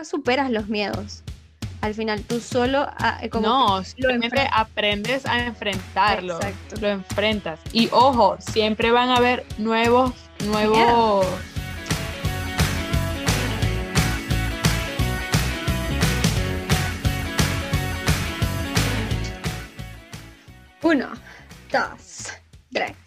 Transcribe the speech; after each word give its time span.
nunca 0.00 0.04
superas 0.04 0.50
los 0.50 0.68
miedos. 0.68 1.22
Al 1.80 1.94
final 1.94 2.22
tú 2.22 2.40
solo 2.40 2.86
ah, 2.98 3.20
como 3.30 3.46
no, 3.46 3.84
simplemente 3.84 4.48
aprendes 4.52 5.24
a 5.24 5.46
enfrentarlo. 5.46 6.36
Exacto. 6.36 6.76
Lo 6.80 6.88
enfrentas. 6.88 7.60
Y 7.72 7.88
ojo, 7.90 8.36
siempre 8.38 8.90
van 8.90 9.10
a 9.10 9.16
haber 9.16 9.46
nuevos, 9.58 10.12
nuevos. 10.44 11.26
Uno, 20.82 21.08
dos, 21.70 22.32
tres. 22.72 22.99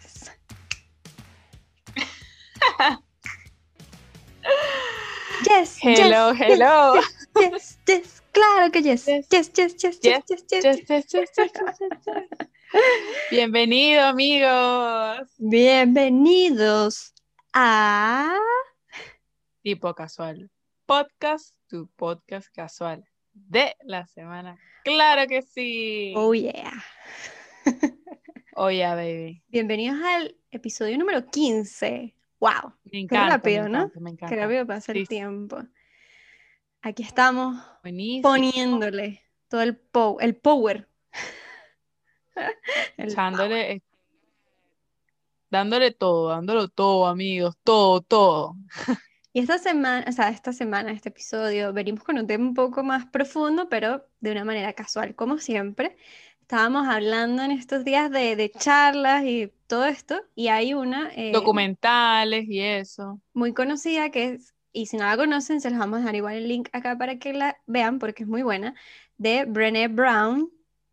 Yes, 5.46 5.78
Hello, 5.82 6.32
yes, 6.32 6.38
hello. 6.38 6.94
Yes, 6.94 7.04
yes, 7.36 7.78
yes, 7.86 8.22
claro 8.32 8.70
que 8.70 8.80
yes. 8.80 9.06
Yes. 9.06 9.26
Yes, 9.30 9.50
yes, 9.54 9.74
yes, 9.82 9.98
yes, 10.02 10.24
Yes, 10.28 10.44
yes, 10.50 10.76
yes. 10.82 11.12
Yes, 11.12 11.30
yes. 11.38 11.52
Bienvenido, 13.30 14.04
amigos. 14.04 15.28
Bienvenidos 15.38 17.12
a 17.52 18.34
Tipo 19.62 19.94
casual. 19.94 20.50
Podcast, 20.86 21.54
tu 21.68 21.88
podcast 21.96 22.48
casual 22.54 23.04
de 23.34 23.76
la 23.84 24.06
semana. 24.06 24.58
Claro 24.84 25.26
que 25.26 25.42
sí. 25.42 26.14
Oh 26.16 26.32
yeah. 26.32 26.82
Oh, 28.56 28.70
yeah, 28.70 28.94
baby. 28.94 29.42
Bienvenidos 29.48 30.00
al 30.02 30.36
episodio 30.52 30.96
número 30.96 31.28
15. 31.28 32.14
Wow, 32.44 32.74
Me 32.92 32.98
qué 33.08 33.16
encanta. 33.16 33.28
rápido, 33.30 33.62
me 33.62 33.68
¿no? 33.68 33.78
encanta, 33.78 34.00
me 34.00 34.10
Qué 34.10 34.12
encanta. 34.26 34.36
rápido 34.36 34.66
pasa 34.66 34.92
el 34.92 34.98
Sí, 34.98 35.06
sí. 35.06 35.08
tiempo. 35.08 35.58
Aquí 36.82 37.02
estamos 37.02 37.56
Buenísimo. 37.82 38.22
poniéndole 38.22 39.22
todo 39.48 39.62
el, 39.62 39.76
po- 39.76 40.20
el 40.20 40.36
power. 40.36 40.88
El 42.96 43.06
Echándole, 43.06 43.72
eh, 43.72 43.82
dándole 45.50 45.90
todo, 45.92 46.28
dándolo 46.28 46.68
todo, 46.68 47.06
amigos, 47.06 47.56
todo, 47.64 48.00
todo. 48.02 48.56
Y 49.32 49.40
esta 49.40 49.58
semana, 49.58 50.04
o 50.08 50.12
sea, 50.12 50.28
esta 50.30 50.52
semana, 50.52 50.92
este 50.92 51.08
episodio, 51.08 51.72
venimos 51.72 52.04
con 52.04 52.18
un 52.18 52.26
tema 52.26 52.44
un 52.44 52.54
poco 52.54 52.82
más 52.84 53.06
profundo, 53.06 53.68
pero 53.68 54.06
de 54.20 54.32
una 54.32 54.44
manera 54.44 54.72
casual, 54.74 55.14
como 55.16 55.38
siempre. 55.38 55.96
Estábamos 56.42 56.86
hablando 56.88 57.42
en 57.42 57.50
estos 57.50 57.84
días 57.84 58.10
de, 58.10 58.36
de 58.36 58.50
charlas 58.52 59.24
y 59.24 59.52
todo 59.66 59.84
esto, 59.86 60.20
y 60.34 60.48
hay 60.48 60.74
una 60.74 61.10
eh, 61.14 61.32
Documentales 61.32 62.44
y 62.48 62.60
eso. 62.60 63.20
muy 63.32 63.52
conocida 63.54 64.10
que 64.10 64.24
es, 64.34 64.54
y 64.72 64.86
si 64.86 64.96
no 64.96 65.04
la 65.04 65.16
conocen, 65.16 65.60
se 65.60 65.70
los 65.70 65.78
vamos 65.78 65.96
a 65.96 66.00
dejar 66.00 66.16
igual 66.16 66.34
el 66.36 66.48
link 66.48 66.68
acá 66.72 66.96
para 66.98 67.18
que 67.18 67.32
la 67.32 67.56
vean, 67.66 67.98
porque 67.98 68.24
es 68.24 68.28
muy 68.28 68.42
buena, 68.42 68.74
de 69.18 69.44
Brené 69.44 69.88
Brown, 69.88 70.50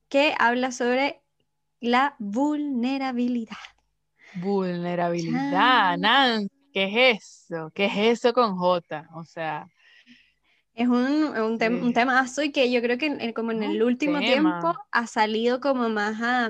que 0.09 0.36
habla 0.39 0.72
sobre 0.72 1.22
la 1.80 2.16
vulnerabilidad. 2.19 3.58
Vulnerabilidad. 4.33 5.97
Nancy, 5.97 6.50
¿qué 6.73 7.11
es 7.11 7.23
eso? 7.50 7.72
¿Qué 7.73 7.85
es 7.85 8.19
eso 8.19 8.33
con 8.33 8.56
J? 8.58 9.08
O 9.16 9.23
sea, 9.25 9.67
Es 10.73 10.88
un, 10.88 10.95
un, 10.95 11.59
tem- 11.59 11.81
un 11.81 11.89
Sí. 11.89 11.94
temazo 11.94 12.44
y 12.44 12.52
que 12.52 12.72
yo 12.72 12.81
creo 12.81 12.97
que 12.97 13.08
en- 13.08 13.33
como 13.33 13.52
en 13.52 13.61
el 13.63 13.83
último 13.83 14.19
tema. 14.19 14.61
tiempo 14.61 14.80
ha 14.91 15.08
salido 15.08 15.59
como 15.59 15.89
más 15.89 16.22
a, 16.22 16.50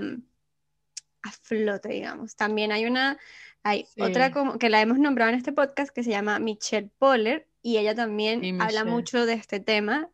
a 1.24 1.32
flote, 1.32 1.90
digamos. 1.90 2.36
También 2.36 2.72
hay 2.72 2.86
una, 2.86 3.18
hay 3.64 3.86
otra 4.00 4.32
como 4.32 4.58
que 4.58 4.70
la 4.70 4.82
hemos 4.82 5.00
nombrado 5.00 5.30
en 5.32 5.38
este 5.38 5.52
podcast 5.52 5.94
que 5.94 6.04
se 6.04 6.10
llama 6.10 6.40
Michelle 6.40 6.90
Poller 6.98 7.48
y 7.62 7.78
ella 7.78 7.96
también 7.96 8.62
habla 8.62 8.86
mucho 8.86 9.26
de 9.26 9.34
este 9.34 9.60
tema. 9.60 10.10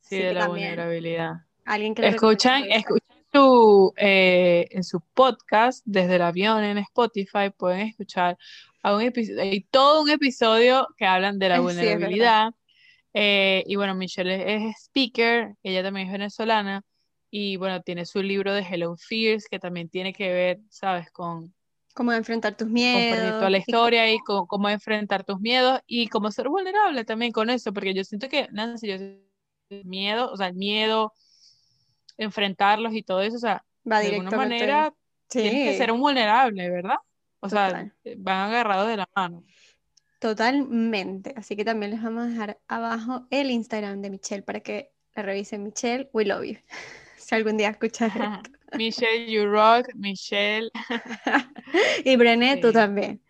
sí, 0.00 0.18
de 0.18 0.34
la 0.34 0.48
vulnerabilidad. 0.48 1.46
alguien 1.64 1.94
que 1.94 2.06
Escuchan, 2.06 2.64
escuchan 2.70 3.16
su, 3.32 3.92
eh, 3.96 4.66
en 4.70 4.84
su 4.84 5.00
podcast 5.00 5.82
desde 5.84 6.16
el 6.16 6.22
avión 6.22 6.62
en 6.62 6.78
Spotify, 6.78 7.50
pueden 7.56 7.88
escuchar 7.88 8.38
a 8.82 8.94
un 8.94 9.02
episodio, 9.02 9.42
hay 9.42 9.62
todo 9.70 10.02
un 10.02 10.10
episodio 10.10 10.86
que 10.96 11.06
hablan 11.06 11.38
de 11.38 11.48
la 11.48 11.56
sí, 11.56 11.62
vulnerabilidad. 11.62 12.52
Eh, 13.12 13.62
y 13.66 13.76
bueno, 13.76 13.94
Michelle 13.94 14.34
es, 14.34 14.62
es 14.62 14.76
speaker, 14.86 15.54
ella 15.62 15.82
también 15.82 16.08
es 16.08 16.12
venezolana, 16.12 16.84
y 17.36 17.56
bueno, 17.56 17.82
tiene 17.82 18.06
su 18.06 18.22
libro 18.22 18.54
de 18.54 18.60
Hello 18.60 18.94
Fears, 18.96 19.48
que 19.50 19.58
también 19.58 19.88
tiene 19.88 20.12
que 20.12 20.32
ver, 20.32 20.60
¿sabes?, 20.70 21.10
con, 21.10 21.52
Cómo 21.92 22.12
enfrentar 22.12 22.56
tus 22.56 22.68
toda 22.68 22.72
miedos 22.72 23.50
la 23.50 23.56
y 23.56 23.60
historia 23.60 24.12
y 24.12 24.18
con- 24.20 24.46
cómo 24.46 24.68
enfrentar 24.68 25.24
tus 25.24 25.40
miedos 25.40 25.80
y 25.84 26.06
cómo 26.06 26.30
ser 26.30 26.48
vulnerable 26.48 27.04
también 27.04 27.32
con 27.32 27.50
eso, 27.50 27.72
porque 27.72 27.92
yo 27.92 28.04
siento 28.04 28.28
que, 28.28 28.46
Nancy, 28.52 28.86
yo 28.86 28.98
siento 28.98 29.24
el 29.70 29.84
miedo, 29.84 30.30
o 30.30 30.36
sea, 30.36 30.46
el 30.46 30.54
miedo, 30.54 31.12
enfrentarlos 32.18 32.94
y 32.94 33.02
todo 33.02 33.20
eso, 33.20 33.34
o 33.34 33.40
sea, 33.40 33.64
va 33.90 33.98
de 33.98 34.10
alguna 34.10 34.30
manera 34.30 34.94
tienes 35.28 35.54
que 35.54 35.72
Sí, 35.72 35.78
ser 35.78 35.90
un 35.90 35.98
vulnerable, 35.98 36.70
¿verdad? 36.70 36.98
O 37.40 37.48
sea, 37.48 37.90
van 38.18 38.50
agarrados 38.50 38.86
de 38.86 38.96
la 38.96 39.08
mano. 39.16 39.42
Totalmente. 40.20 41.34
Así 41.36 41.56
que 41.56 41.64
también 41.64 41.90
les 41.90 42.00
vamos 42.02 42.22
a 42.22 42.26
dejar 42.28 42.60
abajo 42.68 43.26
el 43.30 43.50
Instagram 43.50 44.02
de 44.02 44.10
Michelle 44.10 44.42
para 44.44 44.60
que 44.60 44.92
la 45.16 45.22
revisen. 45.24 45.64
Michelle, 45.64 46.08
we 46.12 46.24
love 46.24 46.44
you. 46.44 46.56
Si 47.24 47.34
algún 47.34 47.56
día 47.56 47.70
escuchas 47.70 48.12
esto. 48.16 48.50
Michelle, 48.76 49.30
you 49.30 49.46
rock, 49.46 49.88
Michelle, 49.94 50.70
Y 52.04 52.16
Brené, 52.16 52.56
tú 52.58 52.72
también. 52.72 53.20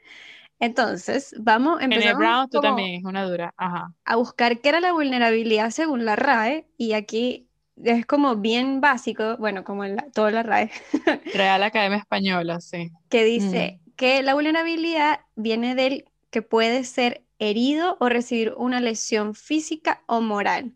Entonces, 0.58 1.34
vamos, 1.38 1.82
empezamos 1.82 2.18
Brown, 2.18 2.48
tú 2.48 2.58
como 2.58 2.68
también, 2.76 3.00
es 3.00 3.04
una 3.04 3.24
dura, 3.24 3.52
ajá. 3.56 3.92
a 4.04 4.16
buscar 4.16 4.60
qué 4.60 4.70
era 4.70 4.80
la 4.80 4.92
vulnerabilidad 4.92 5.70
según 5.70 6.04
la 6.04 6.16
RAE. 6.16 6.66
Y 6.78 6.92
aquí 6.94 7.48
es 7.82 8.06
como 8.06 8.36
bien 8.36 8.80
básico, 8.80 9.36
bueno, 9.38 9.64
como 9.64 9.84
en 9.84 9.96
la- 9.96 10.10
toda 10.12 10.30
la 10.30 10.42
RAE, 10.42 10.70
Real 11.34 11.62
Academia 11.62 11.98
Española, 11.98 12.60
sí. 12.60 12.90
que 13.10 13.24
dice 13.24 13.80
que 13.96 14.22
la 14.22 14.34
vulnerabilidad 14.34 15.20
viene 15.36 15.74
del 15.74 16.06
que 16.30 16.42
puede 16.42 16.84
ser 16.84 17.22
herido 17.38 17.96
o 18.00 18.08
recibir 18.08 18.54
una 18.56 18.80
lesión 18.80 19.34
física 19.34 20.02
o 20.06 20.20
moral. 20.20 20.72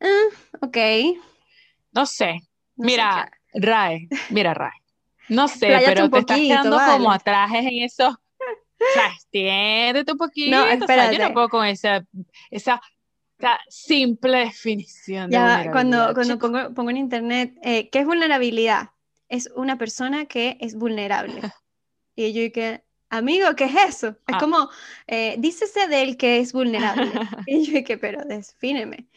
Ah, 0.00 0.24
ok. 0.60 0.76
No 1.94 2.06
sé, 2.06 2.40
No 2.76 2.88
sé 2.88 2.92
mira, 2.96 3.30
qué- 3.52 3.60
Rae, 3.60 4.08
mira, 4.30 4.54
Rae, 4.54 4.72
no 5.28 5.46
sé, 5.48 5.82
pero 5.86 6.10
te 6.10 6.18
estás 6.18 6.38
quedando 6.38 6.78
como 6.86 7.12
atrajes 7.12 7.60
en 7.66 7.82
esos, 7.82 8.14
o 8.14 8.18
sea, 8.92 9.06
extiéndete 9.14 10.12
un 10.12 10.18
poquito, 10.18 10.56
No, 10.56 10.62
o 10.62 10.66
sea, 10.66 10.76
yo 10.76 10.80
espérate. 10.80 11.18
no 11.18 11.32
puedo 11.32 11.48
con 11.48 11.66
esa, 11.66 12.04
esa, 12.50 12.80
esa 13.38 13.58
simple 13.68 14.38
definición 14.38 15.30
de 15.30 15.34
Ya 15.36 15.70
cuando, 15.70 16.12
cuando 16.14 16.38
pongo, 16.38 16.74
pongo 16.74 16.90
en 16.90 16.96
internet, 16.96 17.54
eh, 17.62 17.88
¿qué 17.90 18.00
es 18.00 18.06
vulnerabilidad? 18.06 18.90
Es 19.28 19.50
una 19.56 19.78
persona 19.78 20.26
que 20.26 20.56
es 20.60 20.74
vulnerable. 20.74 21.40
Y 22.16 22.32
yo 22.32 22.52
que, 22.52 22.84
amigo, 23.10 23.56
¿qué 23.56 23.64
es 23.64 23.74
eso? 23.88 24.08
Es 24.28 24.34
Ah. 24.34 24.38
como, 24.38 24.70
eh, 25.08 25.34
dícese 25.38 25.88
del 25.88 26.16
que 26.16 26.38
es 26.38 26.52
vulnerable. 26.52 27.10
Y 27.48 27.64
yo 27.64 27.82
que, 27.84 27.98
pero 27.98 28.24
defíneme. 28.24 29.08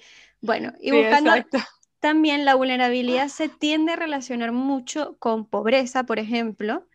Bueno, 0.41 0.73
y 0.79 0.89
Sí, 0.89 0.97
buscando 0.97 1.29
exacto. 1.35 1.59
También 1.99 2.45
la 2.45 2.55
vulnerabilidad 2.55 3.27
se 3.27 3.49
tiende 3.49 3.93
a 3.93 3.95
relacionar 3.95 4.51
mucho 4.51 5.17
con 5.19 5.45
pobreza, 5.45 6.05
por 6.05 6.19
ejemplo, 6.19 6.87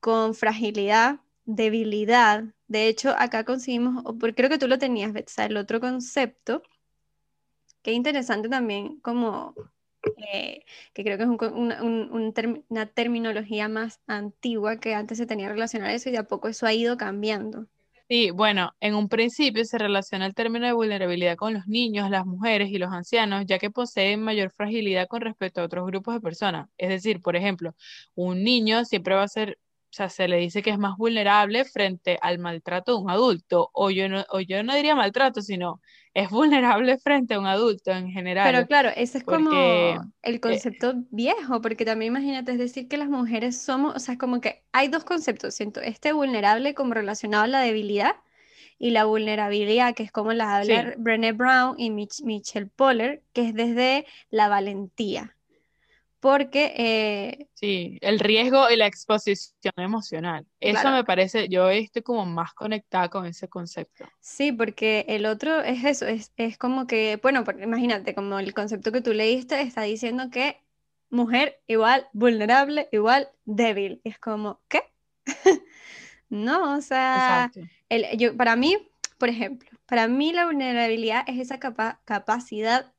con 0.00 0.34
fragilidad, 0.34 1.20
debilidad. 1.44 2.44
De 2.68 2.88
hecho, 2.88 3.14
acá 3.18 3.44
conseguimos, 3.44 4.04
creo 4.34 4.50
que 4.50 4.58
tú 4.58 4.68
lo 4.68 4.78
tenías, 4.78 5.12
Betsa, 5.12 5.46
el 5.46 5.56
otro 5.56 5.80
concepto, 5.80 6.62
que 7.82 7.92
interesante 7.92 8.48
también, 8.48 9.00
como 9.00 9.54
eh, 10.32 10.64
que 10.92 11.04
creo 11.04 11.16
que 11.16 11.24
es 11.24 11.28
un 11.28 11.38
una, 11.54 11.82
una 12.68 12.86
terminología 12.86 13.68
más 13.68 14.00
antigua 14.06 14.78
que 14.78 14.94
antes 14.94 15.18
se 15.18 15.26
tenía 15.26 15.48
relacionado 15.48 15.92
a 15.92 15.94
eso 15.94 16.08
y 16.08 16.12
de 16.12 16.18
a 16.18 16.26
poco 16.26 16.48
eso 16.48 16.66
ha 16.66 16.74
ido 16.74 16.96
cambiando. 16.96 17.66
Sí, 18.08 18.30
bueno, 18.30 18.70
en 18.78 18.94
un 18.94 19.08
principio 19.08 19.64
se 19.64 19.78
relaciona 19.78 20.26
el 20.26 20.34
término 20.34 20.64
de 20.66 20.72
vulnerabilidad 20.72 21.34
con 21.36 21.54
los 21.54 21.66
niños, 21.66 22.08
las 22.08 22.24
mujeres 22.24 22.70
y 22.70 22.78
los 22.78 22.92
ancianos, 22.92 23.44
ya 23.46 23.58
que 23.58 23.68
poseen 23.70 24.22
mayor 24.22 24.52
fragilidad 24.52 25.08
con 25.08 25.22
respecto 25.22 25.60
a 25.60 25.64
otros 25.64 25.84
grupos 25.86 26.14
de 26.14 26.20
personas. 26.20 26.68
Es 26.78 26.88
decir, 26.88 27.20
por 27.20 27.34
ejemplo, 27.34 27.74
un 28.14 28.44
niño 28.44 28.84
siempre 28.84 29.16
va 29.16 29.24
a 29.24 29.28
ser, 29.28 29.58
sea, 29.96 30.08
se 30.10 30.28
le 30.28 30.36
dice 30.38 30.62
que 30.62 30.70
es 30.70 30.78
más 30.78 30.96
vulnerable 30.96 31.64
frente 31.64 32.18
al 32.22 32.38
maltrato 32.38 32.92
de 32.96 33.02
un 33.02 33.10
adulto, 33.10 33.70
o 33.74 33.90
yo 33.90 34.08
no, 34.08 34.24
o 34.30 34.40
yo 34.40 34.62
no 34.62 34.74
diría 34.74 34.94
maltrato, 34.94 35.42
sino 35.42 35.80
es 36.14 36.30
vulnerable 36.30 36.98
frente 37.04 37.34
a 37.34 37.40
un 37.40 37.46
adulto 37.46 37.90
en 37.92 38.10
Pero 38.40 38.64
general, 38.64 38.66
claro, 38.66 38.90
ese 38.96 39.18
es 39.18 39.24
como 39.24 40.08
el 40.22 40.40
concepto 40.40 40.94
viejo, 41.10 41.60
porque 41.60 41.84
también 41.84 42.12
imagínate, 42.12 42.52
es 42.52 42.58
decir, 42.58 42.88
que 42.88 42.96
las 42.96 43.08
mujeres 43.08 43.60
somos, 43.60 43.96
o 43.96 43.98
sea, 43.98 44.14
es 44.14 44.18
como 44.20 44.40
que 44.40 44.64
hay 44.72 44.88
dos 44.88 45.04
conceptos, 45.04 45.54
siento, 45.54 45.80
este 45.80 46.12
vulnerable 46.12 46.74
como 46.74 46.94
relacionado 46.94 47.44
a 47.44 47.46
la 47.48 47.60
debilidad 47.60 48.16
y 48.78 48.90
la 48.90 49.04
vulnerabilidad, 49.06 49.94
que 49.94 50.04
es 50.04 50.12
como 50.12 50.32
la 50.34 50.56
habla 50.56 50.82
sí, 50.82 50.94
Brené 50.98 51.32
Brown 51.32 51.76
y 51.78 51.90
Mich- 51.90 52.24
Michelle 52.24 52.66
Poller, 52.68 53.24
que 53.32 53.48
es 53.48 53.54
desde 53.54 54.06
la 54.30 54.48
valentía. 54.48 55.35
Porque... 56.20 56.72
eh, 56.76 57.48
Sí, 57.54 57.98
el 58.02 58.18
riesgo 58.20 58.68
y 58.70 58.76
la 58.76 58.86
exposición 58.86 59.72
emocional. 59.76 60.46
Eso 60.60 60.90
claro, 60.90 60.92
me 60.92 61.04
parece, 61.04 61.48
yo 61.48 61.70
estoy 61.70 62.02
como 62.02 62.26
más 62.26 62.52
conectada 62.54 63.08
con 63.08 63.24
ese 63.26 63.48
concepto. 63.48 64.12
sí, 64.20 64.52
porque 64.52 65.04
el 65.08 65.26
otro 65.26 65.60
es 65.62 65.84
eso, 65.84 66.06
es, 66.06 66.32
es 66.36 66.58
como 66.58 66.86
que, 66.86 67.18
bueno, 67.22 67.44
porque 67.44 67.64
imagínate, 67.64 68.14
como 68.14 68.38
el 68.38 68.54
concepto 68.54 68.92
que 68.92 69.00
tú 69.00 69.12
leíste 69.12 69.60
está 69.62 69.82
diciendo 69.82 70.30
que 70.30 70.60
mujer 71.10 71.62
igual 71.66 72.08
vulnerable, 72.12 72.88
igual 72.92 73.30
débil. 73.44 74.00
Y 74.04 74.10
es 74.10 74.18
como, 74.18 74.60
¿qué? 74.68 74.82
No, 76.30 76.76
o 76.78 76.82
sea, 76.82 77.52
el, 77.90 78.06
yo, 78.18 78.36
para 78.36 78.56
mí, 78.56 78.78
por 79.18 79.30
ejemplo, 79.30 79.70
para 79.86 80.08
mí 80.08 80.32
la 80.34 80.46
vulnerabilidad 80.46 81.24
es 81.28 81.40
esa 81.40 81.60
capa- 81.60 82.00
capacidad 82.06 82.94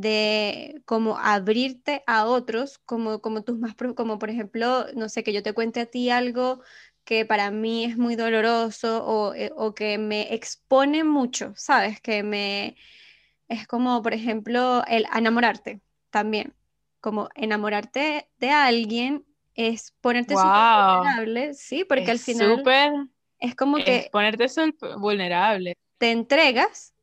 de 0.00 0.82
como 0.86 1.18
abrirte 1.18 2.02
a 2.06 2.26
otros, 2.26 2.78
como, 2.78 3.20
como 3.20 3.42
tus 3.42 3.58
más, 3.58 3.74
como 3.96 4.18
por 4.18 4.30
ejemplo, 4.30 4.86
no 4.94 5.08
sé, 5.08 5.22
que 5.24 5.32
yo 5.32 5.42
te 5.42 5.52
cuente 5.54 5.80
a 5.80 5.86
ti 5.86 6.10
algo 6.10 6.60
que 7.04 7.24
para 7.24 7.50
mí 7.50 7.84
es 7.84 7.96
muy 7.96 8.16
doloroso 8.16 9.04
o, 9.06 9.34
eh, 9.34 9.50
o 9.56 9.74
que 9.74 9.98
me 9.98 10.34
expone 10.34 11.04
mucho, 11.04 11.52
¿sabes? 11.56 12.00
Que 12.00 12.22
me, 12.22 12.76
es 13.48 13.66
como, 13.66 14.02
por 14.02 14.14
ejemplo, 14.14 14.84
el 14.88 15.06
enamorarte 15.14 15.80
también, 16.10 16.54
como 17.00 17.28
enamorarte 17.34 18.28
de 18.38 18.50
alguien 18.50 19.24
es 19.54 19.92
ponerte 20.00 20.36
súper 20.36 20.64
Wow, 20.64 20.84
vulnerable, 20.86 21.54
¿sí? 21.54 21.84
Porque 21.84 22.10
es 22.10 22.10
al 22.12 22.18
final 22.20 22.68
es 23.40 23.54
como 23.56 23.82
es 23.84 23.84
que 23.84 24.10
ponerte 24.10 24.48
súper 24.48 24.96
vulnerable. 24.98 25.74
te 25.98 26.10
entregas 26.10 26.94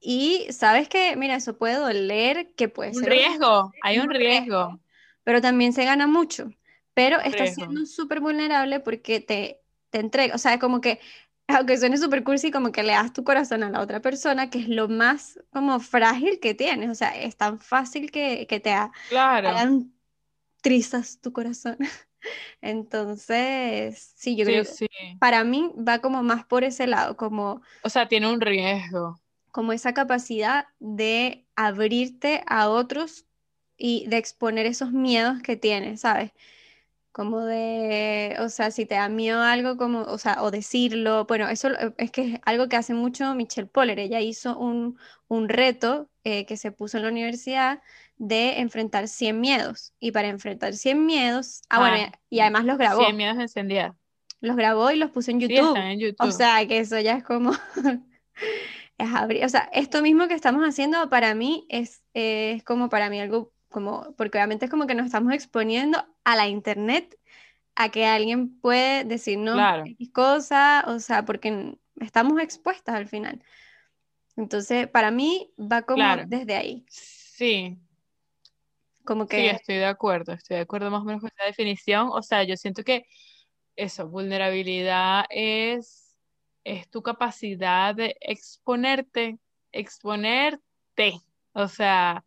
y 0.00 0.46
sabes 0.52 0.88
que, 0.88 1.16
mira, 1.16 1.36
eso 1.36 1.58
puede 1.58 1.76
doler, 1.76 2.54
que 2.54 2.68
puede 2.68 2.94
Un 2.96 3.02
ser 3.04 3.12
riesgo, 3.12 3.74
hay 3.80 3.98
un 3.98 4.10
riesgo, 4.10 4.10
riesgo, 4.10 4.80
pero 5.24 5.40
también 5.40 5.72
se 5.72 5.84
gana 5.84 6.06
mucho. 6.06 6.50
Pero 6.94 7.20
estás 7.20 7.50
riesgo. 7.50 7.66
siendo 7.66 7.86
súper 7.86 8.20
vulnerable 8.20 8.80
porque 8.80 9.20
te, 9.20 9.60
te 9.90 10.00
entregas, 10.00 10.36
o 10.36 10.38
sea, 10.38 10.58
como 10.58 10.80
que, 10.80 11.00
aunque 11.48 11.78
suene 11.78 11.98
súper 11.98 12.24
cursi, 12.24 12.50
como 12.50 12.72
que 12.72 12.82
le 12.82 12.92
das 12.92 13.12
tu 13.12 13.24
corazón 13.24 13.62
a 13.62 13.70
la 13.70 13.80
otra 13.80 14.00
persona, 14.02 14.50
que 14.50 14.60
es 14.60 14.68
lo 14.68 14.88
más 14.88 15.40
como 15.52 15.80
frágil 15.80 16.40
que 16.40 16.54
tienes, 16.54 16.90
o 16.90 16.94
sea, 16.94 17.10
es 17.20 17.36
tan 17.36 17.58
fácil 17.60 18.10
que, 18.10 18.46
que 18.48 18.60
te 18.60 18.72
ha- 18.72 18.92
Claro, 19.06 19.54
hagan 19.58 19.94
trizas 20.62 21.20
tu 21.20 21.32
corazón. 21.32 21.78
Entonces, 22.60 24.12
sí, 24.16 24.36
yo 24.36 24.44
creo 24.46 24.64
sí, 24.64 24.64
que 24.64 24.78
sí. 24.88 24.88
para 25.18 25.44
mí 25.44 25.72
va 25.76 26.00
como 26.00 26.22
más 26.22 26.44
por 26.46 26.64
ese 26.64 26.86
lado, 26.86 27.16
como 27.16 27.62
O 27.82 27.88
sea, 27.90 28.06
tiene 28.08 28.30
un 28.32 28.40
riesgo. 28.40 29.20
Como 29.58 29.72
esa 29.72 29.92
capacidad 29.94 30.66
de 30.80 31.46
abrirte 31.56 32.42
a 32.46 32.68
otros 32.70 33.26
y 33.76 34.06
de 34.08 34.18
exponer 34.18 34.66
esos 34.66 34.92
miedos 34.92 35.42
que 35.42 35.56
tienes, 35.56 36.02
¿sabes? 36.02 36.32
Como 37.12 37.40
de, 37.44 38.36
o 38.40 38.48
sea, 38.48 38.70
si 38.70 38.86
te 38.86 38.94
da 38.96 39.08
miedo 39.08 39.42
algo, 39.42 39.76
como, 39.76 40.02
o 40.02 40.18
sea, 40.18 40.42
o 40.42 40.50
decirlo, 40.52 41.26
bueno, 41.26 41.48
eso 41.48 41.70
es 41.98 42.10
que 42.12 42.34
es 42.34 42.40
algo 42.44 42.68
que 42.68 42.76
hace 42.76 42.94
mucho 42.94 43.34
Michelle 43.34 43.66
Poller, 43.68 43.98
ella 43.98 44.20
hizo 44.20 44.56
un, 44.58 44.98
un 45.28 45.48
reto 45.48 46.08
eh, 46.24 46.46
que 46.46 46.56
se 46.56 46.70
puso 46.72 46.98
en 46.98 47.04
la 47.04 47.10
universidad 47.10 47.82
de 48.18 48.60
enfrentar 48.60 49.08
100 49.08 49.40
miedos, 49.40 49.94
y 49.98 50.12
para 50.12 50.28
enfrentar 50.28 50.74
100 50.74 51.06
miedos, 51.06 51.62
ah, 51.70 51.80
bueno, 51.80 51.96
Ah, 51.96 52.12
y 52.30 52.36
y 52.36 52.40
además 52.40 52.64
los 52.66 52.78
cien 52.78 52.78
grabó, 52.78 53.12
miedos 53.16 53.38
encendidas. 53.38 53.94
los 54.40 54.56
grabó 54.56 54.90
y 54.92 54.96
los 54.96 55.10
puso 55.10 55.30
en 55.32 55.40
Sí, 55.40 55.56
están 55.56 55.74
YouTube, 55.74 55.76
en 55.76 55.98
o 56.18 56.30
YouTube. 56.30 56.32
sea, 56.32 56.66
que 56.68 56.78
eso 56.78 56.98
ya 57.00 57.14
es 57.16 57.24
como... 57.24 57.52
Es 58.98 59.14
abrir, 59.14 59.44
o 59.44 59.48
sea, 59.48 59.70
esto 59.72 60.02
mismo 60.02 60.28
que 60.28 60.34
estamos 60.34 60.62
haciendo 60.64 61.08
para 61.08 61.34
mí 61.34 61.66
es, 61.68 62.02
es 62.14 62.62
como 62.64 62.88
para 62.88 63.08
mí 63.10 63.20
algo 63.20 63.52
como, 63.68 64.14
porque 64.16 64.38
obviamente 64.38 64.64
es 64.64 64.70
como 64.70 64.86
que 64.86 64.94
nos 64.94 65.06
estamos 65.06 65.32
exponiendo 65.32 66.04
a 66.24 66.36
la 66.36 66.48
internet, 66.48 67.16
a 67.76 67.90
que 67.90 68.06
alguien 68.06 68.60
puede 68.60 69.04
decirnos 69.04 69.54
Claro, 69.54 69.84
X 69.86 70.10
cosa, 70.12 70.84
o 70.88 70.98
sea, 70.98 71.24
porque 71.24 71.76
estamos 72.00 72.40
expuestas 72.40 72.94
al 72.94 73.06
final. 73.06 73.42
Entonces, 74.36 74.88
para 74.88 75.10
mí 75.10 75.52
va 75.58 75.82
como 75.82 75.96
claro. 75.96 76.24
desde 76.26 76.56
ahí, 76.56 76.84
Sí, 76.88 77.78
como 79.04 79.24
sí, 79.24 79.28
que, 79.28 79.50
estoy 79.50 79.76
de 79.76 79.86
acuerdo. 79.86 80.32
Estoy 80.32 80.56
de 80.56 80.62
acuerdo 80.62 80.90
más 80.90 81.02
o 81.02 81.04
menos 81.04 81.20
con 81.20 81.30
esa 81.32 81.44
definición. 81.44 82.08
O 82.12 82.22
sea, 82.22 82.42
yo 82.42 82.56
siento 82.56 82.82
que 82.82 83.06
eso, 83.76 84.08
vulnerabilidad 84.08 85.24
es, 85.30 86.07
es 86.68 86.88
tu 86.90 87.02
capacidad 87.02 87.94
de 87.94 88.16
exponerte, 88.20 89.38
exponerte. 89.72 91.20
O 91.52 91.66
sea, 91.68 92.24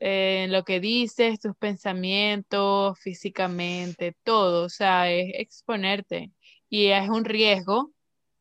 eh, 0.00 0.46
lo 0.50 0.64
que 0.64 0.80
dices, 0.80 1.40
tus 1.40 1.56
pensamientos, 1.56 2.98
físicamente, 2.98 4.16
todo. 4.24 4.64
O 4.64 4.68
sea, 4.68 5.10
es 5.10 5.32
exponerte. 5.34 6.32
Y 6.68 6.86
es 6.86 7.08
un 7.08 7.24
riesgo 7.24 7.92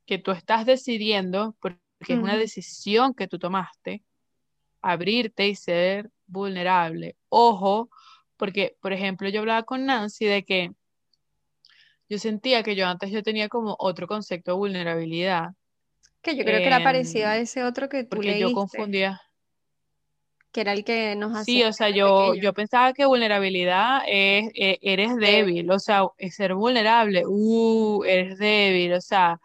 que 0.06 0.18
tú 0.18 0.32
estás 0.32 0.66
decidiendo, 0.66 1.56
porque 1.60 1.80
es 2.00 2.18
una 2.18 2.38
decisión 2.38 3.14
que 3.14 3.28
tú 3.28 3.38
tomaste, 3.38 4.04
abrirte 4.82 5.48
y 5.48 5.56
ser 5.56 6.10
vulnerable. 6.26 7.18
Ojo, 7.30 7.90
porque, 8.38 8.78
por 8.82 8.94
ejemplo, 8.94 9.30
yo 9.30 9.42
hablaba 9.42 9.64
con 9.64 9.86
Nancy 9.86 10.26
de 10.26 10.44
que 10.44 10.72
yo 12.10 12.18
sentía 12.20 12.64
que 12.64 12.76
yo 12.76 12.88
antes 12.88 13.12
yo 13.12 13.24
tenía 13.24 13.50
como 13.50 13.76
otro 13.80 14.08
concepto 14.08 14.52
de 14.52 14.58
vulnerabilidad, 14.58 15.50
que 16.22 16.36
yo 16.38 16.46
creo 16.46 16.62
que 16.62 16.70
era 16.70 16.82
parecido 16.82 17.28
a 17.28 17.36
em, 17.36 17.40
ese 17.40 17.64
otro 17.66 17.90
que 17.90 18.04
tú 18.06 18.22
porque 18.22 18.38
yo 18.38 18.52
confundía. 18.52 19.22
que 20.52 20.62
era 20.62 20.74
el 20.74 20.84
que 20.84 21.16
nos 21.16 21.32
Sí, 21.32 21.64
hacía 21.64 21.64
o 21.64 21.72
sea, 21.74 21.90
yo, 21.90 22.34
yo 22.36 22.54
pensaba 22.54 22.92
que 22.94 23.06
vulnerabilidad 23.06 24.02
es, 24.08 24.50
e- 24.56 24.80
eres 24.82 25.16
Débil. 25.22 25.54
débil, 25.56 25.70
o 25.72 25.80
sea, 25.80 26.02
ser 26.32 26.56
vulnerable, 26.56 27.24
uh, 27.28 28.04
eres 28.04 28.38
débil, 28.40 28.94
o 28.94 29.02
sea, 29.02 29.40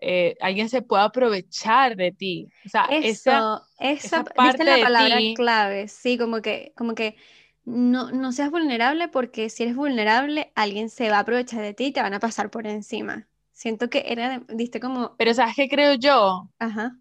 eh, 0.00 0.36
alguien 0.40 0.68
se 0.70 0.82
puede 0.82 1.04
aprovechar 1.04 1.96
de 1.96 2.12
ti, 2.12 2.52
o 2.66 2.68
sea, 2.68 2.86
Eso, 2.86 3.00
esa, 3.00 3.60
esa 3.78 4.24
parte 4.34 4.64
la 4.64 4.78
de 4.78 4.80
palabra 4.80 5.22
ti, 5.22 5.34
clave, 5.34 5.86
sí, 5.88 6.18
como 6.18 6.42
que, 6.42 6.72
como 6.76 6.94
que 6.94 7.16
no, 7.64 8.10
no 8.12 8.32
seas 8.32 8.50
vulnerable 8.50 9.08
porque 9.08 9.50
si 9.50 9.62
eres 9.64 9.76
vulnerable, 9.76 10.52
alguien 10.54 10.90
se 10.90 11.10
va 11.10 11.18
a 11.18 11.20
aprovechar 11.20 11.62
de 11.62 11.74
ti 11.74 11.86
y 11.86 11.92
te 11.92 12.02
van 12.02 12.14
a 12.14 12.20
pasar 12.20 12.50
por 12.50 12.66
encima. 12.66 13.28
Siento 13.52 13.90
que 13.90 14.04
era, 14.06 14.40
diste 14.48 14.80
como, 14.80 15.16
pero 15.16 15.34
¿sabes 15.34 15.54
qué 15.56 15.68
creo 15.68 15.94
yo? 15.94 16.48
ajá, 16.58 17.00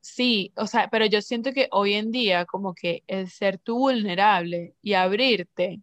Sí, 0.00 0.52
o 0.56 0.66
sea, 0.66 0.88
pero 0.88 1.04
yo 1.06 1.20
siento 1.20 1.52
que 1.52 1.68
hoy 1.72 1.94
en 1.94 2.10
día 2.12 2.46
como 2.46 2.74
que 2.74 3.02
el 3.08 3.28
ser 3.28 3.58
tú 3.58 3.76
vulnerable 3.78 4.74
y 4.80 4.94
abrirte 4.94 5.82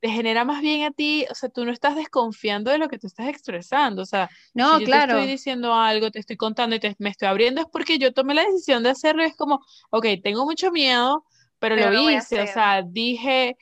te 0.00 0.08
genera 0.10 0.44
más 0.44 0.60
bien 0.62 0.82
a 0.84 0.90
ti, 0.90 1.26
o 1.30 1.34
sea, 1.34 1.48
tú 1.48 1.64
no 1.64 1.70
estás 1.72 1.94
desconfiando 1.94 2.70
de 2.72 2.78
lo 2.78 2.88
que 2.88 2.98
tú 2.98 3.06
estás 3.06 3.28
expresando, 3.28 4.02
o 4.02 4.06
sea, 4.06 4.28
si 4.60 4.76
no, 4.76 4.78
yo 4.78 4.88
te 4.88 4.96
estoy 4.96 5.26
claro, 5.26 5.26
diciendo 5.26 5.74
algo, 5.74 6.10
te 6.10 6.18
estoy 6.18 6.36
contando 6.36 6.74
y 6.76 6.80
te, 6.80 6.96
me 6.98 7.10
estoy 7.10 7.28
abriendo 7.28 7.60
es 7.60 7.68
porque 7.72 7.98
yo 7.98 8.12
tomé 8.12 8.34
la 8.34 8.44
decisión 8.44 8.82
de 8.82 8.90
hacerlo, 8.90 9.22
y 9.22 9.26
es 9.26 9.36
como, 9.36 9.60
ok, 9.90 10.06
tengo 10.22 10.44
mucho 10.44 10.72
miedo, 10.72 11.24
pero 11.62 11.76
pero 11.76 11.90
lo 11.92 12.10
hice, 12.10 12.40
o 12.42 12.46
sea, 12.46 12.82
dije, 12.82 13.56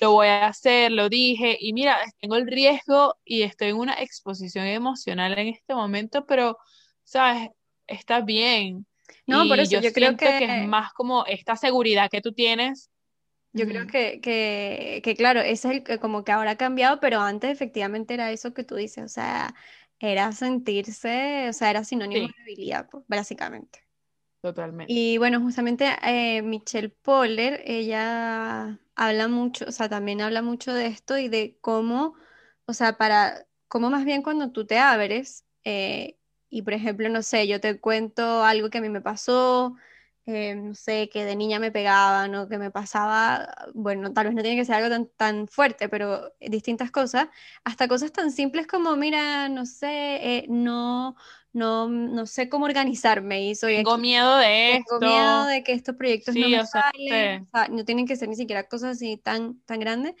lo 0.00 0.12
voy 0.12 0.28
a 0.28 0.46
hacer, 0.48 0.92
lo 0.92 1.08
dije, 1.08 1.56
y 1.60 1.72
mira, 1.72 1.98
tengo 2.20 2.36
el 2.36 2.46
riesgo 2.46 3.16
y 3.24 3.42
estoy 3.42 3.68
en 3.70 3.76
una 3.76 3.94
exposición 4.02 4.66
emocional 4.66 5.38
en 5.38 5.48
este 5.48 5.74
momento, 5.74 6.26
pero, 6.26 6.58
sabes, 7.04 7.50
está 7.86 8.20
bien. 8.22 8.86
No, 9.26 9.48
por 9.48 9.58
Y 9.58 9.62
eso 9.62 9.74
yo 9.74 9.80
yo 9.80 9.92
creo 9.92 10.16
que 10.16 10.38
es 10.38 10.56
más 10.56 10.92
como 10.94 11.24
esta 11.26 11.56
seguridad 11.56 12.10
que 12.10 12.20
tú 12.22 12.32
tienes. 12.32 12.90
yo 13.52 13.66
creo 13.66 13.86
que, 13.86 14.20
que, 14.20 15.00
que 15.04 15.14
claro, 15.16 15.40
ese 15.40 15.68
es 15.68 15.74
el 15.76 15.84
que 15.84 15.98
como 15.98 16.24
que 16.24 16.32
ahora 16.32 16.52
ha 16.52 16.56
cambiado, 16.56 17.00
pero 17.00 17.20
antes 17.20 17.50
efectivamente 17.50 18.14
era 18.14 18.30
eso 18.30 18.54
que 18.54 18.64
tú 18.64 18.76
dices, 18.76 19.04
o 19.04 19.08
sea, 19.08 19.54
era 19.98 20.32
sentirse, 20.32 21.48
o 21.48 21.52
sea, 21.52 21.70
era 21.70 21.84
sinónimo 21.84 22.26
Sí, 22.26 22.28
de 22.28 22.44
debilidad, 22.44 22.88
pues, 22.90 23.04
básicamente. 23.08 23.80
Totalmente. 24.40 24.92
Y 24.92 25.18
bueno, 25.18 25.40
justamente 25.40 25.86
eh, 26.02 26.42
Michelle 26.42 26.88
Poller, 26.90 27.62
ella 27.64 28.78
habla 28.94 29.28
mucho, 29.28 29.66
o 29.68 29.72
sea, 29.72 29.88
también 29.88 30.20
habla 30.20 30.42
mucho 30.42 30.72
de 30.74 30.86
esto 30.86 31.18
y 31.18 31.28
de 31.28 31.58
cómo, 31.60 32.14
o 32.66 32.72
sea, 32.72 32.96
para, 32.98 33.46
cómo 33.68 33.90
más 33.90 34.04
bien 34.04 34.22
cuando 34.22 34.50
tú 34.52 34.66
te 34.66 34.78
abres 34.78 35.44
eh, 35.64 36.16
y 36.48 36.62
por 36.62 36.74
ejemplo, 36.74 37.08
no 37.08 37.22
sé, 37.22 37.46
yo 37.46 37.60
te 37.60 37.80
cuento 37.80 38.42
algo 38.44 38.70
que 38.70 38.78
a 38.78 38.80
mí 38.80 38.88
me 38.88 39.00
pasó, 39.00 39.76
eh, 40.26 40.54
no 40.54 40.74
sé, 40.74 41.08
que 41.08 41.24
de 41.24 41.36
niña 41.36 41.58
me 41.58 41.70
pegaban 41.72 42.34
o 42.34 42.48
que 42.48 42.58
me 42.58 42.70
pasaba, 42.70 43.48
bueno, 43.74 44.12
tal 44.12 44.26
vez 44.26 44.34
no 44.34 44.42
tiene 44.42 44.56
que 44.56 44.64
ser 44.64 44.76
algo 44.76 44.88
tan, 44.90 45.06
tan 45.16 45.48
fuerte, 45.48 45.88
pero 45.88 46.32
distintas 46.40 46.90
cosas, 46.90 47.28
hasta 47.64 47.88
cosas 47.88 48.12
tan 48.12 48.30
simples 48.32 48.66
como, 48.66 48.96
mira, 48.96 49.48
no 49.48 49.66
sé, 49.66 49.88
eh, 50.38 50.46
no, 50.48 51.16
no, 51.52 51.88
no 51.88 52.26
sé 52.26 52.48
cómo 52.48 52.64
organizarme 52.66 53.46
y 53.48 53.54
soy 53.54 53.76
Tengo 53.76 53.96
aquí 53.96 53.98
miedo 53.98 54.36
de 54.38 54.76
tengo 54.84 55.00
miedo 55.00 55.44
esto. 55.44 55.46
de 55.46 55.64
que 55.64 55.72
estos 55.72 55.96
proyectos 55.96 56.36
no 56.36 56.48
Sí, 56.48 56.50
me 56.50 56.62
o 56.62 56.66
sea, 56.66 56.82
no 56.82 56.92
salen, 56.92 57.04
sé, 57.08 57.46
o 57.52 57.58
sea, 57.58 57.68
no 57.68 57.84
tienen 57.84 58.06
que 58.06 58.16
ser 58.16 58.28
ni 58.28 58.36
siquiera 58.36 58.68
cosas 58.68 58.92
así 58.96 59.16
tan, 59.18 59.60
tan 59.62 59.80
grandes, 59.80 60.14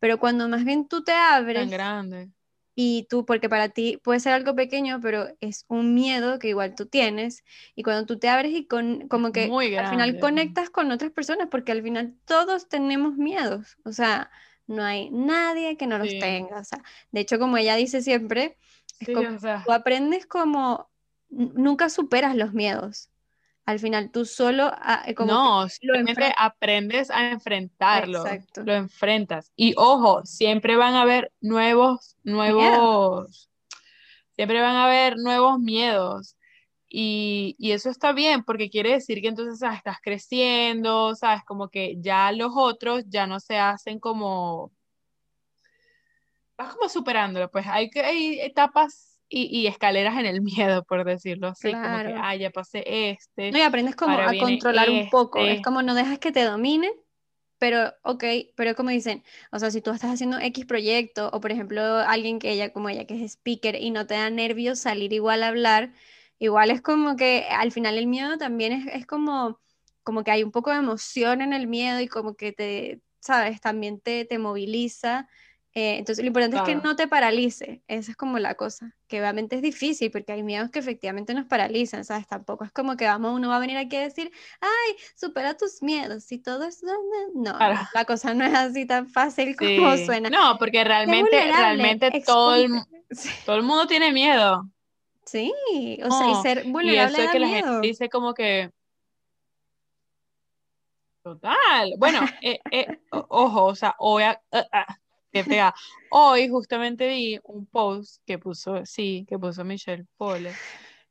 pero 0.00 0.18
cuando 0.20 0.48
más 0.48 0.64
bien 0.64 0.88
tú 0.88 1.04
te 1.04 1.12
tan 1.52 1.70
abres, 1.70 1.70
grande. 1.70 2.30
y 2.74 3.06
tú, 3.08 3.24
porque 3.24 3.48
para 3.48 3.70
ti 3.70 3.98
puede 4.04 4.20
ser 4.20 4.34
algo 4.34 4.54
pequeño, 4.54 5.00
pero 5.00 5.28
es 5.40 5.64
un 5.68 5.94
miedo 5.94 6.38
que 6.38 6.48
igual 6.48 6.74
tú 6.74 6.86
tienes, 6.86 7.42
y 7.74 7.82
cuando 7.82 8.04
tú 8.06 8.18
te 8.18 8.28
abres 8.28 8.52
y 8.52 8.66
con, 8.66 9.08
como 9.08 9.32
que 9.32 9.56
al 9.74 9.86
final 9.88 10.18
conectas 10.18 10.68
con 10.70 10.90
otras 10.92 11.10
personas, 11.12 11.48
porque 11.50 11.72
al 11.72 11.82
final 11.82 12.16
todos 12.26 12.68
tenemos 12.68 13.16
miedos, 13.16 13.78
o 13.84 13.92
sea, 13.92 14.30
no 14.66 14.82
hay 14.84 15.10
nadie 15.10 15.76
que 15.78 15.86
no 15.86 15.98
los 15.98 16.18
tenga, 16.18 16.58
o 16.60 16.64
sea, 16.64 16.82
de 17.12 17.20
hecho, 17.20 17.38
como 17.38 17.56
ella 17.56 17.76
dice 17.76 18.02
siempre, 18.02 18.58
como, 19.04 19.38
tú 19.64 19.72
aprendes 19.72 20.26
como, 20.26 20.88
nunca 21.28 21.88
superas 21.88 22.36
los 22.36 22.52
miedos, 22.52 23.10
al 23.66 23.80
final 23.80 24.10
tú 24.12 24.24
solo 24.24 24.70
ah, 24.72 25.02
eh, 25.06 25.14
como 25.14 25.32
no 25.32 25.68
simplemente 25.68 26.32
aprendes 26.38 27.10
a 27.10 27.30
enfrentarlo 27.32 28.24
lo 28.64 28.72
enfrentas. 28.72 29.52
Y 29.56 29.74
ojo 29.76 30.24
siempre 30.24 30.76
van 30.76 30.94
a 30.94 31.02
haber 31.02 31.32
nuevos 31.40 32.16
nuevos 32.22 33.50
siempre 34.36 34.60
van 34.60 34.76
a 34.76 34.84
haber 34.84 35.16
nuevos 35.16 35.58
miedos. 35.58 36.36
Y, 36.88 37.56
eso 37.58 37.90
está 37.90 38.12
bien 38.12 38.44
porque 38.44 38.70
quiere 38.70 38.92
decir 38.92 39.20
que 39.20 39.28
entonces 39.28 39.60
ah, 39.62 39.74
estás 39.74 39.98
creciendo 40.00 41.16
sabes 41.16 41.42
como 41.44 41.68
que 41.68 41.96
ya 41.98 42.30
los 42.30 42.52
otros 42.54 43.04
ya 43.08 43.26
no 43.26 43.40
se 43.40 43.58
hacen 43.58 43.98
como 43.98 44.70
vas 46.56 46.74
como 46.74 46.88
superándolo 46.88 47.50
pues 47.50 47.66
hay 47.66 47.90
que 47.90 48.00
hay 48.00 48.40
etapas 48.40 49.16
y, 49.28 49.66
escaleras 49.66 50.18
en 50.18 50.26
el 50.26 50.40
miedo, 50.42 50.84
por 50.84 51.04
decirlo 51.04 51.48
así, 51.48 51.72
como 51.72 51.82
que, 51.82 52.14
ah, 52.16 52.36
ya 52.36 52.50
pasé 52.50 53.10
este. 53.10 53.50
No, 53.50 53.58
y 53.58 53.62
aprendes 53.62 53.96
como 53.96 54.18
a 54.18 54.32
controlar 54.38 54.90
un 54.90 55.10
poco, 55.10 55.40
es 55.40 55.50
este. 55.52 55.62
como 55.62 55.82
no 55.82 55.94
dejas 55.94 56.18
que 56.18 56.32
te 56.32 56.44
domine, 56.44 56.92
pero, 57.58 57.92
ok, 58.02 58.24
pero 58.54 58.74
como 58.74 58.90
dicen, 58.90 59.24
o 59.50 59.58
sea, 59.58 59.70
si 59.70 59.80
tú 59.80 59.90
estás 59.90 60.12
haciendo 60.12 60.38
X 60.38 60.66
proyecto, 60.66 61.30
o 61.32 61.40
por 61.40 61.50
ejemplo, 61.50 61.82
alguien 61.82 62.38
que 62.38 62.50
ella, 62.50 62.72
como 62.72 62.88
ella, 62.88 63.06
que 63.06 63.14
es 63.14 63.32
speaker, 63.32 63.76
y 63.76 63.90
no 63.90 64.06
te 64.06 64.14
da 64.14 64.30
nervios 64.30 64.78
salir 64.78 65.12
igual 65.12 65.42
a 65.42 65.48
hablar, 65.48 65.92
igual 66.38 66.70
es 66.70 66.82
como 66.82 67.16
que 67.16 67.46
al 67.50 67.72
final 67.72 67.98
el 67.98 68.06
miedo 68.06 68.36
también 68.36 68.72
es, 68.72 68.86
es 68.94 69.06
como, 69.06 69.58
como 70.02 70.22
que 70.22 70.30
hay 70.30 70.44
un 70.44 70.52
poco 70.52 70.70
de 70.70 70.78
emoción 70.78 71.40
en 71.40 71.52
el 71.52 71.66
miedo 71.66 72.00
y 72.00 72.08
como 72.08 72.36
que 72.36 72.52
te, 72.52 73.00
sabes, 73.20 73.60
también 73.60 74.00
te, 74.00 74.24
te 74.24 74.38
moviliza 74.38 75.28
eh, 75.78 75.98
entonces, 75.98 76.24
lo 76.24 76.28
importante 76.28 76.56
es 76.56 76.62
que 76.62 76.74
no 76.76 76.96
te 76.96 77.06
paralice, 77.06 77.82
esa 77.86 78.10
es 78.10 78.16
como 78.16 78.38
la 78.38 78.54
cosa, 78.54 78.94
que 79.08 79.20
obviamente 79.20 79.56
es 79.56 79.62
difícil 79.62 80.10
porque 80.10 80.32
hay 80.32 80.42
miedos 80.42 80.70
que 80.70 80.78
efectivamente 80.78 81.34
nos 81.34 81.44
paralizan, 81.44 82.02
¿sabes? 82.06 82.26
Tampoco 82.26 82.64
es 82.64 82.72
como 82.72 82.96
que 82.96 83.04
vamos, 83.04 83.34
uno 83.34 83.50
va 83.50 83.56
a 83.56 83.58
venir 83.58 83.76
aquí 83.76 83.94
a 83.96 84.00
decir, 84.00 84.32
ay, 84.62 84.96
supera 85.14 85.54
tus 85.54 85.82
miedos 85.82 86.32
y 86.32 86.38
todo 86.38 86.64
eso. 86.64 86.86
No, 87.34 87.58
la 87.92 88.04
cosa 88.06 88.32
no 88.32 88.46
es 88.46 88.54
así 88.54 88.86
tan 88.86 89.06
fácil 89.06 89.54
como 89.58 89.98
suena. 89.98 90.30
No, 90.30 90.56
porque 90.58 90.82
realmente, 90.82 91.44
realmente 91.44 92.22
todo 92.24 92.54
el, 92.54 92.70
todo 93.44 93.56
el 93.56 93.62
mundo 93.62 93.86
tiene 93.86 94.14
miedo. 94.14 94.66
Sí, 95.26 95.52
o 96.02 96.10
sea, 96.10 96.30
y 96.30 96.34
ser 96.36 96.64
vulnerable. 96.68 97.18
Y 97.18 97.20
eso 97.20 97.26
es 97.26 97.30
que 97.32 97.38
la 97.38 97.48
gente 97.48 97.80
dice 97.82 98.08
como 98.08 98.32
que, 98.32 98.70
Total. 101.22 101.92
Bueno, 101.98 102.20
eh, 102.40 102.60
eh, 102.70 102.98
ojo, 103.10 103.64
o 103.64 103.74
sea, 103.74 103.94
hoy, 106.10 106.48
justamente 106.48 107.08
vi 107.08 107.38
un 107.44 107.66
post 107.66 108.22
que 108.26 108.38
puso, 108.38 108.84
sí, 108.86 109.24
que 109.28 109.38
puso 109.38 109.64
Michelle 109.64 110.06
Pole 110.16 110.52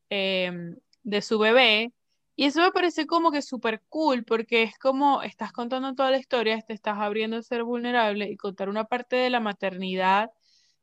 em, 0.10 0.76
de 1.04 1.22
su 1.22 1.40
bebé. 1.40 1.92
Y 2.36 2.46
eso 2.46 2.62
me 2.62 2.72
parece 2.72 3.06
como 3.08 3.32
que 3.32 3.42
súper 3.42 3.82
cool, 3.90 4.26
porque 4.26 4.64
es 4.64 4.78
como 4.78 5.22
estás 5.24 5.54
contando 5.54 5.96
toda 5.96 6.12
la 6.12 6.18
historia, 6.18 6.62
te 6.62 6.74
estás 6.74 6.98
abriendo 7.00 7.38
a 7.38 7.44
ser 7.44 7.64
vulnerable 7.64 8.30
y 8.30 8.38
contar 8.38 8.70
una 8.70 8.86
parte 8.86 9.16
de 9.16 9.30
la 9.30 9.40
maternidad 9.40 10.32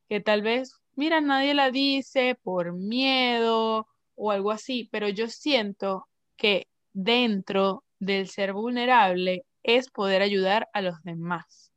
que 0.09 0.21
tal 0.21 0.43
vez, 0.43 0.81
mira, 0.95 1.21
nadie 1.21 1.55
la 1.55 1.71
dice 1.71 2.39
por 2.43 2.73
miedo 2.75 3.87
o 4.15 4.31
algo 4.31 4.51
así, 4.51 4.89
pero 4.93 5.09
yo 5.09 5.29
siento 5.29 6.09
que 6.37 6.69
dentro 6.93 7.85
del 7.99 8.29
ser 8.29 8.53
vulnerable 8.53 9.45
es 9.63 9.91
poder 9.91 10.23
ayudar 10.23 10.69
a 10.73 10.83
los 10.83 11.03
demás 11.03 11.72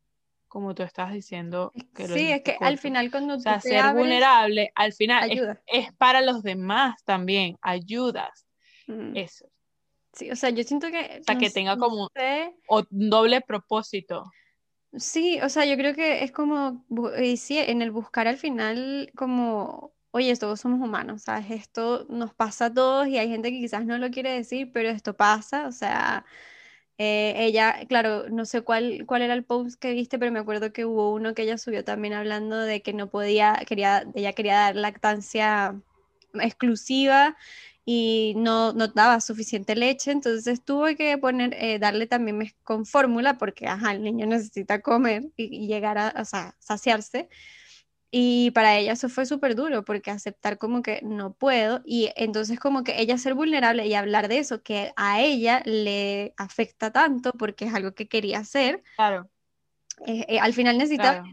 como 0.55 0.73
tú 0.73 0.83
estás 0.83 1.11
diciendo. 1.11 1.73
Que 1.93 2.07
sí, 2.07 2.31
es 2.31 2.41
que 2.41 2.55
al 2.61 2.77
final 2.77 3.11
cuando 3.11 3.35
o 3.35 3.39
sea, 3.41 3.59
ser 3.59 3.93
vulnerable, 3.93 4.71
al 4.73 4.93
final 4.93 5.29
es, 5.67 5.91
para 5.97 6.21
los 6.21 6.43
demás 6.43 7.03
también, 7.03 7.57
ayudas. 7.61 8.47
Mm. 8.87 9.17
Eso. 9.17 9.49
Sí, 10.13 10.31
o 10.31 10.35
sea, 10.37 10.51
yo 10.51 10.63
siento 10.63 10.87
que... 10.87 11.17
O 11.19 11.23
sea, 11.25 11.37
que 11.37 11.49
tenga 11.49 11.75
como 11.77 12.09
un 12.69 12.87
doble 12.89 13.41
propósito. 13.41 14.31
Sí, 14.93 15.41
o 15.41 15.49
sea, 15.49 15.65
yo 15.65 15.75
creo 15.75 15.93
que 15.93 16.23
es 16.23 16.31
como, 16.31 16.85
y 17.21 17.35
sí, 17.35 17.57
en 17.57 17.81
el 17.81 17.91
buscar 17.91 18.29
al 18.29 18.37
final 18.37 19.11
como, 19.13 19.91
oye, 20.11 20.33
todos 20.37 20.61
somos 20.61 20.79
humanos, 20.79 21.23
¿sabes? 21.23 21.51
Esto 21.51 22.05
nos 22.07 22.33
pasa 22.33 22.67
a 22.67 22.73
todos 22.73 23.09
y 23.09 23.17
hay 23.17 23.27
gente 23.27 23.51
que 23.51 23.59
quizás 23.59 23.85
no 23.85 23.97
lo 23.97 24.09
quiere 24.09 24.31
decir, 24.31 24.71
pero 24.71 24.87
esto 24.87 25.17
pasa, 25.17 25.67
o 25.67 25.73
sea, 25.73 26.23
eh, 26.97 27.33
ella, 27.37 27.85
claro, 27.89 28.29
no 28.29 28.45
sé 28.45 28.61
cuál, 28.61 29.05
cuál 29.05 29.21
era 29.21 29.33
el 29.33 29.43
post 29.43 29.79
que 29.79 29.93
viste, 29.93 30.17
pero 30.17 30.31
me 30.31 30.39
acuerdo 30.39 30.71
que 30.71 30.85
hubo 30.85 31.11
uno 31.13 31.33
que 31.33 31.43
ella 31.43 31.57
subió 31.57 31.83
también 31.83 32.13
hablando 32.13 32.57
de 32.57 32.81
que 32.81 32.93
no 32.93 33.09
podía, 33.09 33.61
quería, 33.67 34.05
ella 34.15 34.33
quería 34.33 34.55
dar 34.55 34.75
lactancia 34.75 35.75
exclusiva 36.33 37.35
y 37.85 38.33
no, 38.37 38.73
no 38.73 38.87
daba 38.87 39.19
suficiente 39.21 39.75
leche, 39.75 40.11
entonces 40.11 40.63
tuve 40.63 40.95
que 40.95 41.17
poner, 41.17 41.53
eh, 41.55 41.79
darle 41.79 42.07
también 42.07 42.53
con 42.63 42.85
fórmula 42.85 43.37
porque, 43.37 43.67
ajá, 43.67 43.91
el 43.91 44.03
niño 44.03 44.25
necesita 44.25 44.81
comer 44.81 45.25
y, 45.35 45.67
llegar 45.67 45.97
a, 45.97 46.07
a 46.07 46.25
saciarse. 46.59 47.29
Y 48.17 48.51
para 48.51 48.77
ella 48.77 48.93
eso 48.93 49.09
fue 49.09 49.25
súper 49.25 49.55
duro 49.55 49.83
porque 49.83 50.09
aceptar 50.09 50.57
como 50.57 50.81
que 50.81 51.01
no 51.03 51.33
puedo 51.33 51.81
y 51.83 52.11
entonces 52.15 52.57
como 52.61 52.85
que 52.85 53.01
ella 53.01 53.17
ser 53.17 53.33
vulnerable 53.33 53.85
y 53.87 53.93
hablar 53.93 54.29
de 54.29 54.37
eso 54.37 54.63
que 54.63 54.93
a 54.95 55.19
ella 55.19 55.61
le 55.65 56.33
afecta 56.37 56.93
tanto 56.93 57.33
porque 57.33 57.65
es 57.65 57.73
algo 57.73 57.93
que 57.93 58.07
quería 58.07 58.39
hacer. 58.39 58.81
Claro. 58.95 59.29
Eh, 60.07 60.25
eh, 60.29 60.39
al 60.39 60.53
final 60.53 60.77
necesita 60.77 61.25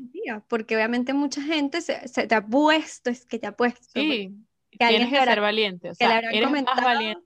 porque 0.48 0.74
obviamente 0.74 1.12
mucha 1.12 1.40
gente 1.40 1.82
se, 1.82 1.94
te 2.26 2.34
ha 2.34 2.44
puesto, 2.44 3.10
es 3.10 3.26
que 3.26 3.38
te 3.38 3.46
ha 3.46 3.52
puesto. 3.56 4.00
Sí, 4.00 4.34
que 4.72 4.88
tienes 4.88 5.08
que 5.08 5.24
ser 5.24 5.40
valiente, 5.40 5.90
o 5.90 5.94
sea, 5.94 6.18
eres 6.18 6.50
más 6.50 6.64
valiente 6.82 7.24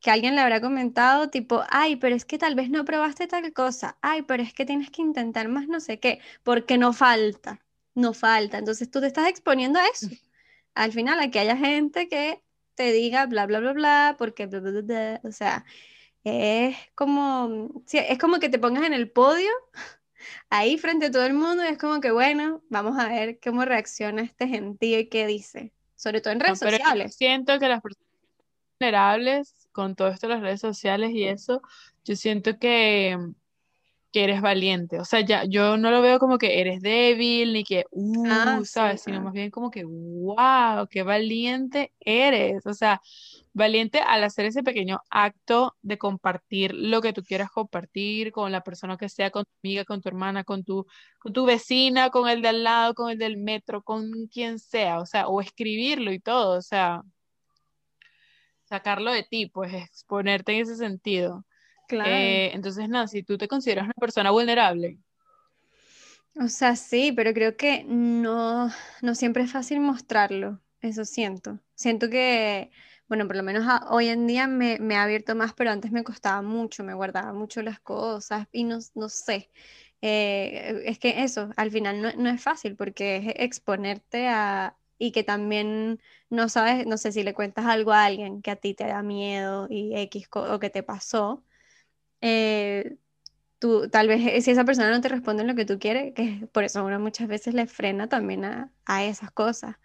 que 0.00 0.10
alguien 0.10 0.34
le 0.34 0.42
habrá 0.42 0.60
comentado 0.60 1.30
tipo, 1.30 1.62
ay, 1.70 1.96
pero 1.96 2.14
es 2.14 2.26
que 2.26 2.36
tal 2.36 2.54
vez 2.54 2.68
no 2.68 2.84
probaste 2.84 3.26
tal 3.26 3.50
cosa, 3.54 3.96
ay, 4.02 4.22
pero 4.22 4.42
es 4.42 4.52
que 4.52 4.66
tienes 4.66 4.90
que 4.90 5.00
intentar 5.00 5.48
más 5.48 5.68
no 5.68 5.80
sé 5.80 5.98
qué, 5.98 6.20
porque 6.42 6.76
no 6.76 6.92
falta 6.92 7.62
no 7.94 8.12
falta. 8.12 8.58
Entonces 8.58 8.90
tú 8.90 9.00
te 9.00 9.06
estás 9.06 9.28
exponiendo 9.28 9.78
a 9.78 9.86
eso. 9.86 10.08
Al 10.74 10.92
final, 10.92 11.20
a 11.20 11.30
que 11.30 11.40
haya 11.40 11.56
gente 11.56 12.08
que 12.08 12.42
te 12.74 12.92
diga 12.92 13.26
bla, 13.26 13.46
bla, 13.46 13.60
bla, 13.60 13.72
bla, 13.72 14.16
porque 14.18 14.46
bla, 14.46 14.60
bla, 14.60 14.80
bla, 14.80 15.20
o 15.24 15.32
sea, 15.32 15.64
es 16.24 16.76
como, 16.94 17.82
es 17.92 18.18
como 18.18 18.38
que 18.38 18.48
te 18.48 18.58
pongas 18.58 18.84
en 18.84 18.94
el 18.94 19.10
podio 19.10 19.50
ahí 20.50 20.78
frente 20.78 21.06
a 21.06 21.10
todo 21.10 21.26
el 21.26 21.34
mundo 21.34 21.64
y 21.64 21.68
es 21.68 21.78
como 21.78 22.00
que, 22.00 22.10
bueno, 22.10 22.62
vamos 22.68 22.98
a 22.98 23.08
ver 23.08 23.38
cómo 23.42 23.64
reacciona 23.64 24.22
este 24.22 24.48
gentío 24.48 24.98
y 24.98 25.08
qué 25.08 25.26
dice, 25.26 25.72
sobre 25.96 26.20
todo 26.20 26.32
en 26.32 26.40
redes 26.40 26.58
sociales. 26.58 27.16
Siento 27.16 27.58
que 27.58 27.68
las 27.68 27.82
personas 27.82 28.08
vulnerables, 28.78 29.68
con 29.72 29.94
todo 29.94 30.08
esto 30.08 30.28
de 30.28 30.34
las 30.34 30.42
redes 30.42 30.60
sociales 30.60 31.10
y 31.12 31.24
eso, 31.24 31.62
yo 32.04 32.16
siento 32.16 32.58
que 32.58 33.18
que 34.12 34.24
eres 34.24 34.40
valiente. 34.40 34.98
O 34.98 35.04
sea, 35.04 35.20
ya 35.20 35.44
yo 35.44 35.76
no 35.76 35.90
lo 35.90 36.02
veo 36.02 36.18
como 36.18 36.38
que 36.38 36.60
eres 36.60 36.80
débil 36.82 37.52
ni 37.52 37.64
que, 37.64 37.84
uh, 37.90 38.24
ah, 38.28 38.60
¿sabes? 38.64 39.02
Sino 39.02 39.20
más 39.20 39.32
bien 39.32 39.50
como 39.50 39.70
que, 39.70 39.84
wow, 39.84 40.88
qué 40.90 41.02
valiente 41.02 41.92
eres. 42.00 42.66
O 42.66 42.74
sea, 42.74 43.00
valiente 43.52 44.00
al 44.00 44.24
hacer 44.24 44.46
ese 44.46 44.62
pequeño 44.62 45.00
acto 45.10 45.76
de 45.82 45.98
compartir 45.98 46.74
lo 46.74 47.00
que 47.02 47.12
tú 47.12 47.22
quieras 47.22 47.50
compartir 47.50 48.32
con 48.32 48.52
la 48.52 48.62
persona 48.62 48.96
que 48.96 49.08
sea, 49.08 49.30
con 49.30 49.44
tu 49.44 49.50
amiga, 49.62 49.84
con 49.84 50.00
tu 50.00 50.08
hermana, 50.08 50.44
con 50.44 50.64
tu, 50.64 50.86
con 51.18 51.32
tu 51.32 51.44
vecina, 51.46 52.10
con 52.10 52.28
el 52.28 52.42
de 52.42 52.48
al 52.48 52.64
lado, 52.64 52.94
con 52.94 53.10
el 53.10 53.18
del 53.18 53.36
metro, 53.36 53.82
con 53.82 54.26
quien 54.28 54.58
sea. 54.58 54.98
O 55.00 55.06
sea, 55.06 55.28
o 55.28 55.40
escribirlo 55.40 56.12
y 56.12 56.20
todo. 56.20 56.58
O 56.58 56.62
sea, 56.62 57.02
sacarlo 58.64 59.12
de 59.12 59.24
ti, 59.24 59.46
pues 59.46 59.72
exponerte 59.74 60.52
en 60.52 60.62
ese 60.62 60.76
sentido. 60.76 61.44
Eh, 61.92 62.50
entonces, 62.54 62.88
si 63.10 63.22
tú 63.22 63.38
te 63.38 63.48
consideras 63.48 63.84
una 63.84 63.94
persona 63.94 64.30
vulnerable. 64.30 64.98
O 66.36 66.48
sea, 66.48 66.76
sí, 66.76 67.12
pero 67.12 67.34
creo 67.34 67.56
que 67.56 67.84
no, 67.84 68.70
no 69.02 69.14
siempre 69.14 69.42
es 69.42 69.52
fácil 69.52 69.80
mostrarlo, 69.80 70.60
eso 70.80 71.04
siento. 71.04 71.58
Siento 71.74 72.08
que, 72.08 72.70
bueno, 73.08 73.26
por 73.26 73.36
lo 73.36 73.42
menos 73.42 73.64
hoy 73.88 74.08
en 74.08 74.26
día 74.26 74.46
me, 74.46 74.78
me, 74.78 74.96
ha 74.96 75.02
abierto 75.02 75.34
más, 75.34 75.52
pero 75.54 75.70
antes 75.70 75.90
me 75.92 76.04
costaba 76.04 76.40
mucho, 76.42 76.84
me 76.84 76.94
guardaba 76.94 77.32
mucho 77.32 77.62
las 77.62 77.80
cosas 77.80 78.46
y 78.52 78.64
no, 78.64 78.78
no 78.94 79.08
sé. 79.08 79.50
Eh, 80.02 80.82
es 80.86 80.98
que 80.98 81.22
eso, 81.24 81.50
al 81.56 81.70
final 81.70 82.00
no, 82.00 82.12
no 82.16 82.30
es 82.30 82.42
fácil 82.42 82.76
porque 82.76 83.16
es 83.16 83.34
exponerte 83.36 84.28
a, 84.28 84.76
y 84.98 85.12
que 85.12 85.24
también 85.24 86.00
no 86.30 86.48
sabes, 86.48 86.86
no 86.86 86.96
sé 86.98 87.12
si 87.12 87.22
le 87.22 87.34
cuentas 87.34 87.66
algo 87.66 87.92
a 87.92 88.04
alguien 88.04 88.42
que 88.42 88.50
a 88.50 88.56
ti 88.56 88.74
te 88.74 88.86
da 88.86 89.02
miedo 89.02 89.66
y 89.68 89.96
X 89.96 90.28
o 90.32 90.58
que 90.60 90.70
te 90.70 90.82
pasó, 90.82 91.42
eh, 92.20 92.96
tú, 93.58 93.88
tal 93.88 94.08
vez 94.08 94.26
eh, 94.26 94.40
si 94.40 94.50
esa 94.50 94.64
persona 94.64 94.90
no 94.90 95.00
te 95.00 95.08
responde 95.08 95.44
lo 95.44 95.54
que 95.54 95.64
tú 95.64 95.78
quieres, 95.78 96.14
que 96.14 96.46
por 96.52 96.64
eso 96.64 96.84
uno 96.84 96.98
muchas 96.98 97.28
veces 97.28 97.54
le 97.54 97.66
frena 97.66 98.08
también 98.08 98.44
a, 98.44 98.70
a 98.86 99.04
esas 99.04 99.30
cosas. 99.30 99.76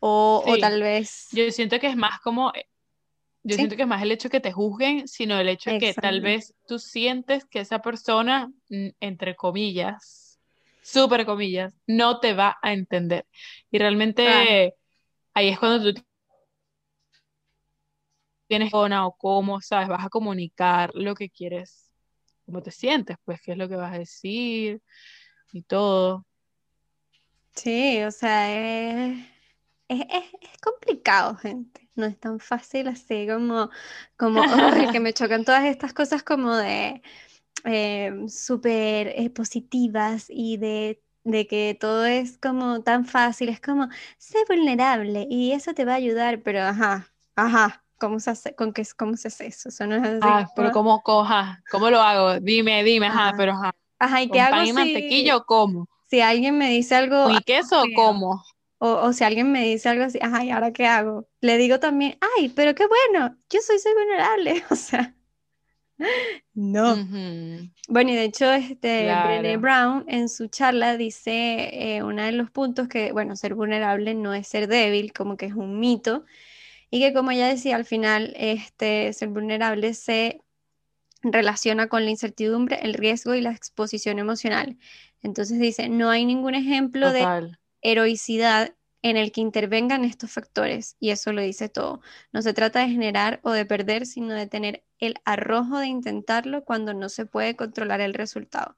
O, 0.00 0.42
o, 0.46 0.58
tal 0.58 0.82
vez... 0.82 1.28
Yo 1.32 1.50
siento 1.50 1.78
que 1.78 1.86
es 1.88 1.96
más 1.96 2.20
como... 2.20 2.52
Eh, 2.54 2.66
yo 3.44 3.56
siento 3.56 3.74
que 3.74 3.82
es 3.82 3.88
más 3.88 4.02
el 4.02 4.12
hecho 4.12 4.30
que 4.30 4.40
te 4.40 4.52
juzguen, 4.52 5.08
sino 5.08 5.38
el 5.38 5.48
hecho 5.48 5.70
de 5.70 5.78
que 5.78 5.94
tal 5.94 6.20
vez 6.20 6.54
tú 6.68 6.78
sientes 6.78 7.44
que 7.44 7.58
esa 7.58 7.80
persona, 7.80 8.52
entre 8.68 9.34
comillas, 9.34 10.38
súper 10.80 11.26
comillas, 11.26 11.74
no 11.88 12.20
te 12.20 12.34
va 12.34 12.58
a 12.62 12.72
entender. 12.72 13.26
Y 13.70 13.78
realmente 13.78 14.74
ahí 15.34 15.48
es 15.48 15.58
cuando 15.58 15.92
tú 15.92 16.02
tienes 18.46 18.72
o 18.74 19.16
cómo, 19.18 19.60
¿sabes? 19.60 19.88
Vas 19.88 20.04
a 20.04 20.10
comunicar 20.10 20.90
lo 20.94 21.14
que 21.14 21.30
quieres, 21.30 21.81
cómo 22.44 22.62
te 22.62 22.70
sientes, 22.70 23.16
pues 23.24 23.40
qué 23.40 23.52
es 23.52 23.58
lo 23.58 23.68
que 23.68 23.76
vas 23.76 23.94
a 23.94 23.98
decir 23.98 24.80
y 25.52 25.62
todo. 25.62 26.26
Sí, 27.54 28.02
o 28.02 28.10
sea, 28.10 28.50
es, 29.08 29.18
es, 29.88 30.58
complicado, 30.62 31.36
gente. 31.36 31.88
No 31.94 32.06
es 32.06 32.18
tan 32.18 32.40
fácil 32.40 32.88
así 32.88 33.26
como, 33.28 33.70
como 34.16 34.42
que 34.92 35.00
me 35.00 35.12
chocan 35.12 35.44
todas 35.44 35.64
estas 35.64 35.92
cosas 35.92 36.22
como 36.22 36.56
de 36.56 37.02
eh, 37.64 38.12
súper 38.28 39.08
eh, 39.08 39.30
positivas 39.30 40.26
y 40.28 40.56
de 40.56 41.02
de 41.24 41.46
que 41.46 41.76
todo 41.78 42.04
es 42.04 42.38
como 42.38 42.82
tan 42.82 43.04
fácil, 43.04 43.48
es 43.48 43.60
como, 43.60 43.88
sé 44.18 44.38
vulnerable 44.48 45.26
y 45.30 45.52
eso 45.52 45.74
te 45.74 45.84
va 45.84 45.92
a 45.92 45.96
ayudar, 45.96 46.42
pero 46.42 46.60
ajá, 46.62 47.12
ajá, 47.36 47.81
¿cómo 48.02 48.18
se 48.18 48.30
hace, 48.30 48.54
con 48.56 48.72
qué, 48.72 48.82
cómo 48.96 49.16
se 49.16 49.28
hace 49.28 49.46
eso? 49.46 49.68
Eso 49.68 49.86
no 49.86 49.94
es 49.94 50.02
así. 50.02 50.18
Ah, 50.22 50.50
pero 50.56 50.72
¿cómo 50.72 51.00
coja? 51.02 51.62
¿Cómo 51.70 51.88
lo 51.88 52.00
hago? 52.00 52.40
Dime, 52.40 52.82
dime, 52.82 53.06
ajá, 53.06 53.32
pero 53.36 53.52
ajá. 53.52 53.70
Ajá, 54.00 54.22
¿y 54.22 54.28
qué 54.28 54.40
hago 54.40 54.56
pan 54.56 54.66
y 54.66 54.72
mantequilla 54.72 55.36
o 55.36 55.44
cómo? 55.44 55.88
Si 56.10 56.20
alguien 56.20 56.58
me 56.58 56.68
dice 56.68 56.96
algo... 56.96 57.30
¿Y 57.30 57.38
queso 57.44 57.80
o 57.80 57.84
cómo? 57.94 58.42
O, 58.78 58.88
o, 58.88 59.12
si 59.12 59.22
alguien 59.22 59.52
me 59.52 59.62
dice 59.62 59.88
algo 59.88 60.02
así, 60.02 60.18
ajá, 60.20 60.44
¿y 60.44 60.50
ahora 60.50 60.72
qué 60.72 60.86
hago? 60.86 61.28
Le 61.40 61.56
digo 61.58 61.78
también, 61.78 62.18
ay, 62.36 62.48
pero 62.48 62.74
qué 62.74 62.88
bueno, 62.88 63.36
yo 63.48 63.60
soy, 63.60 63.78
soy 63.78 63.92
vulnerable, 63.94 64.64
o 64.70 64.74
sea... 64.74 65.14
No. 66.52 66.96
Bueno, 67.88 68.10
y 68.10 68.14
de 68.16 68.24
hecho, 68.24 68.52
este, 68.52 69.04
Brené 69.04 69.56
Brown 69.58 70.04
en 70.08 70.28
su 70.28 70.48
charla 70.48 70.96
dice 70.96 71.94
eh, 71.96 72.02
uno 72.02 72.24
de 72.24 72.32
los 72.32 72.50
puntos 72.50 72.88
que, 72.88 73.12
bueno, 73.12 73.36
ser 73.36 73.54
vulnerable 73.54 74.14
no 74.14 74.34
es 74.34 74.48
ser 74.48 74.66
débil, 74.66 75.12
como 75.12 75.36
que 75.36 75.46
es 75.46 75.54
un 75.54 75.78
mito, 75.78 76.24
y 76.92 77.00
que 77.00 77.14
como 77.14 77.30
ella 77.30 77.48
decía, 77.48 77.76
al 77.76 77.86
final, 77.86 78.34
este, 78.36 79.14
ser 79.14 79.30
vulnerable 79.30 79.94
se 79.94 80.42
relaciona 81.22 81.88
con 81.88 82.04
la 82.04 82.10
incertidumbre, 82.10 82.80
el 82.82 82.92
riesgo 82.92 83.34
y 83.34 83.40
la 83.40 83.52
exposición 83.52 84.18
emocional. 84.18 84.76
Entonces 85.22 85.58
dice, 85.58 85.88
no 85.88 86.10
hay 86.10 86.26
ningún 86.26 86.54
ejemplo 86.54 87.10
de 87.10 87.56
heroicidad 87.80 88.74
en 89.00 89.16
el 89.16 89.32
que 89.32 89.40
intervengan 89.40 90.04
estos 90.04 90.32
factores, 90.32 90.96
y 91.00 91.10
eso 91.12 91.32
lo 91.32 91.40
dice 91.40 91.70
todo. 91.70 92.02
No 92.30 92.42
se 92.42 92.52
trata 92.52 92.80
de 92.80 92.90
generar 92.90 93.40
o 93.42 93.52
de 93.52 93.64
perder, 93.64 94.04
sino 94.04 94.34
de 94.34 94.46
tener 94.46 94.84
el 94.98 95.14
arrojo 95.24 95.78
de 95.78 95.86
intentarlo 95.86 96.62
cuando 96.62 96.92
no 96.92 97.08
se 97.08 97.24
puede 97.24 97.56
controlar 97.56 98.02
el 98.02 98.12
resultado. 98.12 98.76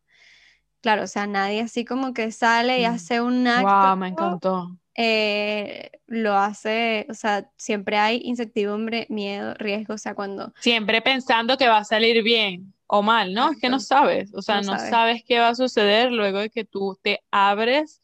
Claro, 0.82 1.02
o 1.02 1.08
sea, 1.08 1.26
nadie 1.26 1.62
así 1.62 1.84
como 1.84 2.14
que 2.14 2.30
sale 2.30 2.80
y 2.80 2.86
mm. 2.86 2.92
hace 2.92 3.20
un 3.20 3.48
acto. 3.48 3.88
Wow, 3.88 3.96
me 3.96 4.08
encantó. 4.08 4.78
Eh, 4.96 5.90
lo 6.06 6.34
hace, 6.34 7.06
o 7.10 7.14
sea, 7.14 7.50
siempre 7.56 7.98
hay 7.98 8.20
incertidumbre, 8.22 9.06
miedo, 9.10 9.54
riesgo, 9.54 9.94
o 9.94 9.98
sea, 9.98 10.14
cuando... 10.14 10.52
Siempre 10.60 11.02
pensando 11.02 11.56
que 11.56 11.66
va 11.66 11.78
a 11.78 11.84
salir 11.84 12.22
bien 12.22 12.72
o 12.86 13.02
mal, 13.02 13.34
¿no? 13.34 13.50
Es 13.50 13.60
que 13.60 13.68
no 13.68 13.80
sabes, 13.80 14.32
o 14.34 14.42
sea, 14.42 14.60
no, 14.60 14.78
sabes. 14.78 15.24
qué 15.24 15.40
va 15.40 15.48
a 15.48 15.54
suceder 15.54 16.12
luego 16.12 16.38
de 16.38 16.50
que 16.50 16.64
tú 16.64 16.96
te 17.02 17.20
abres 17.32 18.02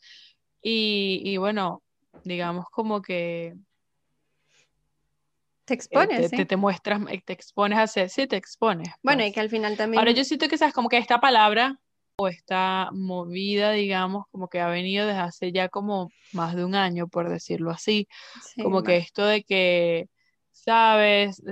y, 0.62 1.22
y 1.24 1.36
bueno, 1.36 1.82
digamos 2.24 2.66
como 2.70 3.00
que 3.02 3.54
te 5.64 5.74
expones, 5.74 6.30
te, 6.30 6.44
te, 6.44 6.56
muestras, 6.56 7.00
eh, 7.08 7.22
te 7.24 7.32
expones 7.32 7.78
a 7.78 7.82
hacer, 7.82 8.10
sí, 8.10 8.26
te 8.26 8.36
expones. 8.36 8.88
Bueno, 9.04 9.22
y 9.22 9.26
pues. 9.26 9.34
que 9.34 9.40
al 9.40 9.50
final 9.50 9.76
también... 9.76 10.00
Ahora 10.00 10.10
yo 10.10 10.24
siento 10.24 10.48
que, 10.48 10.58
sabes, 10.58 10.74
como 10.74 10.88
que 10.88 10.98
esta 10.98 11.20
palabra 11.20 11.78
o 12.20 12.28
esta 12.28 12.90
movida, 12.92 13.72
digamos, 13.72 14.24
como 14.30 14.48
que 14.48 14.60
ha 14.60 14.68
venido 14.68 15.06
desde 15.06 15.20
hace 15.20 15.52
ya 15.52 15.68
como 15.68 16.10
más 16.32 16.54
de 16.56 16.64
un 16.64 16.74
año, 16.74 17.08
por 17.08 17.28
decirlo 17.28 17.70
así, 17.70 18.08
como 18.62 18.82
que 18.82 18.96
esto 18.98 19.24
de 19.24 19.42
que, 19.44 20.06
sabes, 20.52 21.42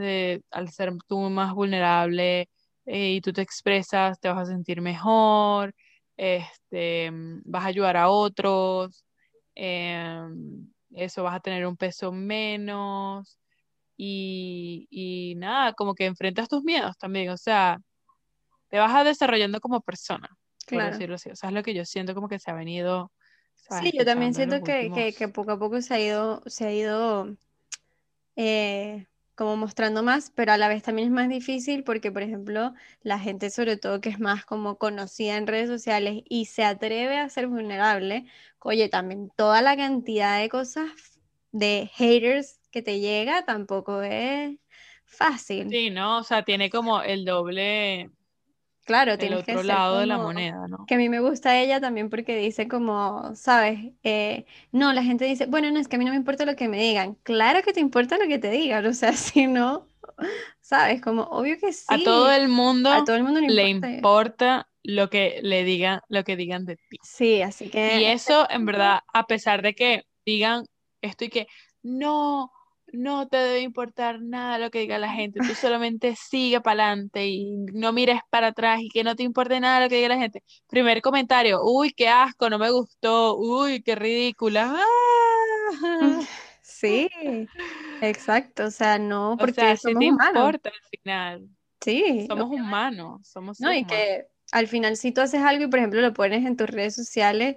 al 0.50 0.70
ser 0.70 0.92
tú 1.06 1.18
más 1.30 1.54
vulnerable 1.54 2.48
eh, 2.86 3.12
y 3.14 3.20
tú 3.20 3.32
te 3.32 3.42
expresas, 3.42 4.20
te 4.20 4.28
vas 4.28 4.48
a 4.48 4.52
sentir 4.52 4.80
mejor, 4.80 5.74
este, 6.16 7.10
vas 7.44 7.64
a 7.64 7.68
ayudar 7.68 7.96
a 7.96 8.10
otros, 8.10 9.04
Em, 9.60 10.72
eso 10.92 11.24
vas 11.24 11.34
a 11.34 11.40
tener 11.40 11.66
un 11.66 11.76
peso 11.76 12.12
menos 12.12 13.40
y, 13.96 14.86
y 14.88 15.34
nada, 15.36 15.72
como 15.72 15.96
que 15.96 16.06
enfrentas 16.06 16.48
tus 16.48 16.62
miedos 16.62 16.96
también, 16.96 17.30
o 17.30 17.36
sea, 17.36 17.80
te 18.68 18.78
vas 18.78 18.94
a 18.94 19.04
desarrollando 19.04 19.60
como 19.60 19.80
persona, 19.80 20.28
por 20.68 20.84
decirlo 20.84 21.16
así, 21.16 21.30
o 21.30 21.36
sea, 21.36 21.50
es 21.50 21.54
lo 21.54 21.62
que 21.62 21.74
yo 21.74 21.84
siento 21.84 22.14
como 22.14 22.28
que 22.28 22.38
se 22.38 22.50
ha 22.50 22.54
venido... 22.54 23.12
Sí, 23.82 23.92
yo 23.92 24.04
también 24.04 24.32
siento 24.32 24.62
que, 24.62 24.90
que, 24.94 25.12
que, 25.12 25.28
poco 25.28 25.52
a 25.52 25.58
poco 25.58 25.82
se 25.82 25.92
ha 25.92 26.00
ido, 26.00 26.42
se 26.46 26.66
ha 26.66 26.72
ido 26.72 27.36
eh, 28.36 29.06
como 29.34 29.56
mostrando 29.56 30.02
más, 30.02 30.32
pero 30.34 30.52
a 30.52 30.56
la 30.56 30.68
vez 30.68 30.82
también 30.82 31.08
es 31.08 31.14
más 31.14 31.28
difícil 31.28 31.84
porque, 31.84 32.10
por 32.10 32.22
ejemplo, 32.22 32.74
la 33.02 33.18
gente 33.18 33.50
sobre 33.50 33.76
todo 33.76 34.00
que 34.00 34.08
es 34.08 34.18
más 34.18 34.44
como 34.44 34.78
conocida 34.78 35.36
en 35.36 35.46
redes 35.46 35.68
sociales 35.68 36.22
y 36.28 36.46
se 36.46 36.64
atreve 36.64 37.18
a 37.18 37.28
ser 37.28 37.46
vulnerable, 37.46 38.26
oye, 38.60 38.88
también 38.88 39.30
toda 39.36 39.62
la 39.62 39.76
cantidad 39.76 40.40
de 40.40 40.48
cosas 40.48 40.90
de 41.52 41.90
haters 41.94 42.60
que 42.70 42.82
te 42.82 43.00
llega 43.00 43.44
tampoco 43.44 44.02
es 44.02 44.56
fácil. 45.04 45.70
Sí, 45.70 45.90
¿no? 45.90 46.18
O 46.18 46.24
sea, 46.24 46.42
tiene 46.42 46.68
como 46.68 47.02
el 47.02 47.24
doble, 47.24 48.10
Claro, 48.88 49.18
tiene 49.18 49.34
el 49.34 49.42
otro 49.42 49.62
lado 49.62 49.98
de 49.98 50.06
la 50.06 50.16
moneda, 50.16 50.66
¿no? 50.66 50.86
Que 50.86 50.94
a 50.94 50.96
mí 50.96 51.10
me 51.10 51.20
gusta 51.20 51.60
ella 51.60 51.78
también 51.78 52.08
porque 52.08 52.38
dice 52.38 52.68
como, 52.68 53.34
¿sabes? 53.34 53.92
Eh, 54.02 54.46
no, 54.72 54.94
la 54.94 55.02
gente 55.02 55.26
dice, 55.26 55.44
bueno, 55.44 55.70
no, 55.70 55.78
es 55.78 55.88
que 55.88 55.96
a 55.96 55.98
mí 55.98 56.06
no 56.06 56.12
me 56.12 56.16
importa 56.16 56.46
lo 56.46 56.56
que 56.56 56.68
me 56.68 56.80
digan. 56.80 57.14
Claro 57.22 57.60
que 57.62 57.74
te 57.74 57.80
importa 57.80 58.16
lo 58.16 58.26
que 58.26 58.38
te 58.38 58.48
digan, 58.48 58.86
o 58.86 58.94
sea, 58.94 59.12
si 59.12 59.46
no, 59.46 59.86
¿sabes? 60.62 61.02
Como, 61.02 61.24
obvio 61.24 61.58
que 61.58 61.74
sí. 61.74 61.84
A 61.88 62.02
todo 62.02 62.32
el 62.32 62.48
mundo, 62.48 62.90
a 62.90 63.04
todo 63.04 63.16
el 63.16 63.24
mundo 63.24 63.40
le 63.40 63.68
importa 63.68 64.70
lo 64.82 65.10
que 65.10 65.40
le 65.42 65.64
digan, 65.64 66.00
lo 66.08 66.24
que 66.24 66.36
digan 66.36 66.64
de 66.64 66.76
ti. 66.76 66.96
Sí, 67.02 67.42
así 67.42 67.68
que... 67.68 68.00
Y 68.00 68.06
eso, 68.06 68.50
en 68.50 68.64
verdad, 68.64 69.00
a 69.12 69.26
pesar 69.26 69.60
de 69.60 69.74
que 69.74 70.06
digan 70.24 70.64
esto 71.02 71.26
y 71.26 71.28
que, 71.28 71.46
no, 71.82 72.50
no 72.92 73.28
te 73.28 73.36
debe 73.36 73.60
importar 73.60 74.20
nada 74.22 74.58
lo 74.58 74.70
que 74.70 74.80
diga 74.80 74.98
la 74.98 75.10
gente, 75.12 75.42
tú 75.42 75.54
solamente 75.54 76.14
sigue 76.16 76.60
para 76.60 76.84
adelante 76.84 77.26
y 77.26 77.56
no 77.72 77.92
mires 77.92 78.20
para 78.30 78.48
atrás 78.48 78.80
y 78.82 78.88
que 78.90 79.04
no 79.04 79.16
te 79.16 79.22
importe 79.22 79.60
nada 79.60 79.80
lo 79.80 79.88
que 79.88 79.96
diga 79.96 80.08
la 80.08 80.18
gente. 80.18 80.42
Primer 80.68 81.02
comentario, 81.02 81.60
uy, 81.62 81.92
qué 81.92 82.08
asco, 82.08 82.50
no 82.50 82.58
me 82.58 82.70
gustó, 82.70 83.36
uy, 83.36 83.82
qué 83.82 83.94
ridícula. 83.94 84.74
¡Ah! 84.76 86.20
Sí, 86.62 87.08
exacto, 88.00 88.66
o 88.66 88.70
sea, 88.70 88.98
no, 88.98 89.36
porque 89.38 89.52
o 89.52 89.54
sea, 89.54 89.76
somos 89.76 90.00
te 90.00 90.06
humanos. 90.06 90.42
importa 90.42 90.70
al 90.70 90.90
final. 90.90 91.48
Sí. 91.80 92.26
Somos 92.28 92.50
humanos, 92.50 93.28
somos 93.28 93.60
No, 93.60 93.72
y 93.72 93.84
que 93.84 94.26
al 94.52 94.66
final 94.66 94.96
si 94.96 95.12
tú 95.12 95.20
haces 95.20 95.40
algo 95.42 95.64
y 95.64 95.68
por 95.68 95.78
ejemplo 95.78 96.00
lo 96.00 96.12
pones 96.12 96.44
en 96.44 96.56
tus 96.56 96.68
redes 96.68 96.94
sociales, 96.94 97.56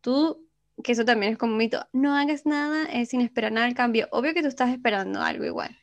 tú 0.00 0.45
que 0.82 0.92
eso 0.92 1.04
también 1.04 1.32
es 1.32 1.38
como 1.38 1.52
un 1.52 1.58
mito, 1.58 1.86
no 1.92 2.14
hagas 2.14 2.46
nada 2.46 2.84
eh, 2.92 3.06
sin 3.06 3.20
esperar 3.20 3.52
nada 3.52 3.66
al 3.66 3.74
cambio. 3.74 4.08
Obvio 4.10 4.34
que 4.34 4.42
tú 4.42 4.48
estás 4.48 4.70
esperando 4.70 5.20
algo 5.22 5.44
igual. 5.44 5.76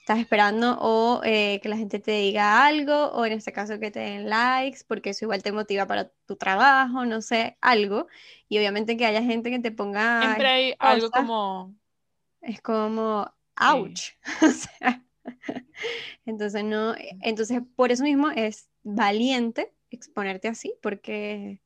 Estás 0.00 0.18
esperando 0.18 0.78
o 0.80 1.20
eh, 1.24 1.60
que 1.62 1.68
la 1.68 1.76
gente 1.76 1.98
te 1.98 2.12
diga 2.12 2.64
algo, 2.64 3.12
o 3.12 3.26
en 3.26 3.32
este 3.32 3.52
caso 3.52 3.78
que 3.78 3.90
te 3.90 4.00
den 4.00 4.28
likes, 4.28 4.80
porque 4.86 5.10
eso 5.10 5.24
igual 5.24 5.42
te 5.42 5.52
motiva 5.52 5.86
para 5.86 6.08
tu 6.26 6.36
trabajo, 6.36 7.04
no 7.04 7.20
sé, 7.22 7.56
algo. 7.60 8.06
Y 8.48 8.58
obviamente 8.58 8.96
que 8.96 9.06
haya 9.06 9.22
gente 9.22 9.50
que 9.50 9.58
te 9.58 9.70
ponga... 9.70 10.22
Siempre 10.22 10.48
hay 10.48 10.74
algo 10.78 11.10
como... 11.10 11.74
Es 12.40 12.60
como, 12.62 13.30
ouch. 13.60 14.12
entonces 16.24 16.64
no, 16.64 16.94
entonces 17.20 17.60
por 17.76 17.92
eso 17.92 18.02
mismo 18.02 18.30
es 18.30 18.68
valiente 18.82 19.72
exponerte 19.90 20.48
así, 20.48 20.74
porque 20.80 21.60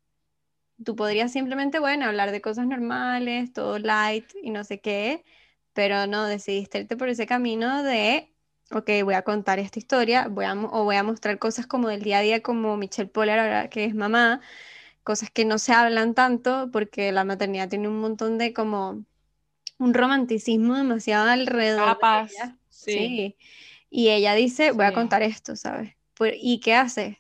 tú 0.82 0.96
podrías 0.96 1.32
simplemente, 1.32 1.78
bueno, 1.78 2.06
hablar 2.06 2.30
de 2.32 2.40
cosas 2.40 2.66
normales, 2.66 3.52
todo 3.52 3.78
light 3.78 4.26
y 4.42 4.50
no 4.50 4.64
sé 4.64 4.80
qué, 4.80 5.24
pero 5.72 6.06
no, 6.06 6.24
decidiste 6.24 6.80
irte 6.80 6.96
por 6.96 7.08
ese 7.08 7.26
camino 7.26 7.82
de, 7.82 8.32
ok, 8.70 8.90
voy 9.04 9.14
a 9.14 9.22
contar 9.22 9.58
esta 9.58 9.78
historia, 9.78 10.28
voy 10.28 10.44
a, 10.44 10.54
o 10.54 10.84
voy 10.84 10.96
a 10.96 11.02
mostrar 11.02 11.38
cosas 11.38 11.66
como 11.66 11.88
del 11.88 12.02
día 12.02 12.18
a 12.18 12.22
día, 12.22 12.42
como 12.42 12.76
Michelle 12.76 13.10
Poller, 13.10 13.38
ahora 13.38 13.68
que 13.68 13.84
es 13.84 13.94
mamá, 13.94 14.40
cosas 15.02 15.30
que 15.30 15.44
no 15.44 15.58
se 15.58 15.72
hablan 15.72 16.14
tanto, 16.14 16.70
porque 16.72 17.12
la 17.12 17.24
maternidad 17.24 17.68
tiene 17.68 17.88
un 17.88 18.00
montón 18.00 18.38
de 18.38 18.52
como 18.52 19.04
un 19.78 19.94
romanticismo 19.94 20.76
demasiado 20.76 21.28
alrededor. 21.28 21.98
de 21.98 22.54
sí. 22.68 22.92
sí. 22.92 23.36
Y 23.90 24.08
ella 24.10 24.34
dice, 24.34 24.72
voy 24.72 24.86
a 24.86 24.92
contar 24.92 25.22
esto, 25.22 25.56
¿sabes? 25.56 25.94
¿Y 26.40 26.60
qué 26.60 26.74
hace? 26.74 27.18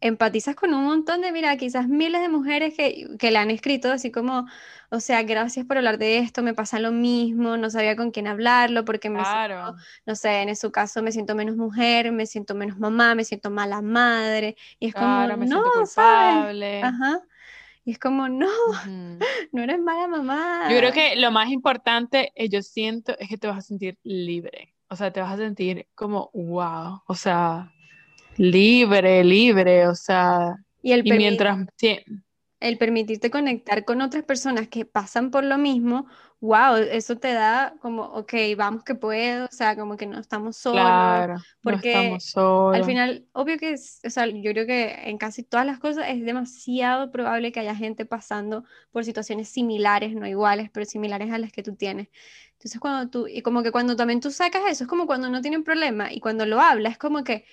Empatizas 0.00 0.54
con 0.56 0.74
un 0.74 0.84
montón 0.84 1.20
de, 1.22 1.32
mira, 1.32 1.56
quizás 1.56 1.88
miles 1.88 2.20
de 2.22 2.28
mujeres 2.28 2.74
que, 2.76 3.08
que 3.18 3.30
le 3.30 3.38
han 3.38 3.50
escrito 3.50 3.90
así 3.92 4.10
como, 4.10 4.46
o 4.90 5.00
sea, 5.00 5.22
gracias 5.22 5.66
por 5.66 5.76
hablar 5.78 5.98
de 5.98 6.18
esto, 6.18 6.42
me 6.42 6.54
pasa 6.54 6.78
lo 6.80 6.92
mismo, 6.92 7.56
no 7.56 7.70
sabía 7.70 7.96
con 7.96 8.10
quién 8.10 8.26
hablarlo 8.26 8.84
porque 8.84 9.10
me 9.10 9.24
siento, 9.24 9.76
no 10.06 10.14
sé, 10.14 10.42
en 10.42 10.56
su 10.56 10.70
caso 10.72 11.02
me 11.02 11.12
siento 11.12 11.34
menos 11.34 11.56
mujer, 11.56 12.12
me 12.12 12.26
siento 12.26 12.54
menos 12.54 12.78
mamá, 12.78 13.14
me 13.14 13.24
siento 13.24 13.50
mala 13.50 13.82
madre, 13.82 14.56
y 14.78 14.88
es 14.88 14.94
como, 14.94 15.26
me 15.36 15.46
no, 15.46 15.62
siento 15.62 15.86
¿sabes? 15.86 16.34
culpable. 16.34 16.80
Ajá. 16.82 17.20
Y 17.84 17.92
es 17.92 17.98
como, 17.98 18.28
no, 18.28 18.46
Ujú. 18.46 19.18
no 19.52 19.62
eres 19.62 19.78
mala 19.80 20.06
mamá. 20.08 20.68
Yo 20.70 20.78
creo 20.78 20.92
que 20.92 21.16
lo 21.16 21.30
más 21.30 21.48
importante, 21.50 22.32
eh, 22.34 22.48
yo 22.48 22.62
siento, 22.62 23.16
es 23.18 23.28
que 23.28 23.38
te 23.38 23.46
vas 23.46 23.58
a 23.58 23.62
sentir 23.62 23.98
libre. 24.02 24.74
O 24.90 24.96
sea, 24.96 25.12
te 25.12 25.20
vas 25.20 25.32
a 25.32 25.36
sentir 25.36 25.86
como, 25.94 26.30
wow. 26.34 27.02
O 27.06 27.14
sea, 27.14 27.72
libre, 28.38 29.22
libre. 29.24 29.86
O 29.88 29.94
sea, 29.94 30.56
Y 30.82 30.92
el 30.92 31.04
y 31.04 31.12
permi- 31.12 31.12
mientras, 31.12 31.66
sí, 31.76 32.00
el 32.60 32.76
permitirte 32.78 33.30
conectar 33.30 33.84
con 33.84 34.00
otras 34.02 34.24
personas 34.24 34.68
que 34.68 34.84
pasan 34.84 35.30
por 35.30 35.44
lo 35.44 35.58
mismo, 35.58 36.06
wow, 36.40 36.74
eso 36.76 37.16
te 37.18 37.32
da 37.32 37.74
como, 37.80 38.02
ok, 38.04 38.32
vamos 38.56 38.82
que 38.84 38.94
puedo, 38.96 39.46
o 39.46 39.48
sea, 39.52 39.76
como 39.76 39.96
que 39.96 40.06
no 40.06 40.18
estamos 40.18 40.56
solos, 40.56 41.26
claro, 41.26 41.44
no 41.62 41.76
porque 41.78 42.20
estamos 42.20 42.24
al 42.70 42.84
solos. 42.84 42.84
final, 42.84 43.26
obvio 43.32 43.58
que, 43.58 43.72
es- 43.72 44.00
o 44.04 44.10
sea, 44.10 44.26
yo 44.26 44.50
creo 44.52 44.66
que 44.66 44.90
en 45.08 45.18
casi 45.18 45.42
todas 45.44 45.66
las 45.66 45.78
cosas 45.78 46.06
es 46.08 46.24
demasiado 46.24 47.10
probable 47.12 47.52
que 47.52 47.60
haya 47.60 47.74
gente 47.76 48.04
pasando 48.06 48.64
por 48.90 49.04
situaciones 49.04 49.48
similares, 49.48 50.14
no 50.14 50.26
iguales, 50.26 50.68
pero 50.70 50.84
similares 50.86 51.32
a 51.32 51.38
las 51.38 51.52
que 51.52 51.62
tú 51.62 51.76
tienes. 51.76 52.08
Entonces, 52.54 52.80
cuando 52.80 53.08
tú, 53.10 53.26
y 53.28 53.42
como 53.42 53.62
que 53.62 53.70
cuando 53.72 53.94
también 53.96 54.20
tú 54.20 54.30
sacas 54.32 54.62
eso, 54.68 54.84
es 54.84 54.88
como 54.90 55.06
cuando 55.06 55.30
no 55.30 55.40
tienen 55.42 55.62
problema, 55.64 56.12
y 56.12 56.18
cuando 56.20 56.44
lo 56.46 56.60
hablas, 56.60 56.92
es 56.92 56.98
como 56.98 57.22
que 57.24 57.44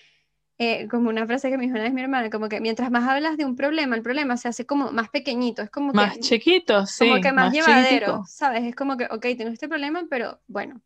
eh, 0.58 0.88
como 0.88 1.10
una 1.10 1.26
frase 1.26 1.50
que 1.50 1.58
me 1.58 1.64
dijo 1.64 1.76
una 1.76 1.84
vez 1.84 1.94
mi 1.94 2.02
hermana, 2.02 2.30
como 2.30 2.48
que 2.48 2.62
mientras 2.62 2.90
más 2.90 3.08
hablas 3.08 3.36
de 3.38 3.46
un 3.46 3.56
problema, 3.56 3.96
el 3.96 4.02
problema 4.02 4.38
se 4.38 4.48
hace 4.48 4.66
como 4.66 4.92
más 4.92 5.10
pequeñito, 5.10 5.62
es 5.62 5.70
como 5.70 5.92
que, 5.92 5.98
Más 5.98 6.20
chiquito, 6.20 6.76
como 6.76 6.86
sí, 6.88 7.22
que 7.22 7.32
más 7.32 7.46
más 7.48 7.54
llevadero. 7.54 8.24
¿sabes? 8.26 8.64
Es 8.64 8.76
como 8.76 8.96
que, 8.96 9.06
ok, 9.06 9.22
tengo 9.38 9.52
este 9.52 9.68
problema, 9.68 10.04
pero 10.10 10.40
bueno. 10.48 10.82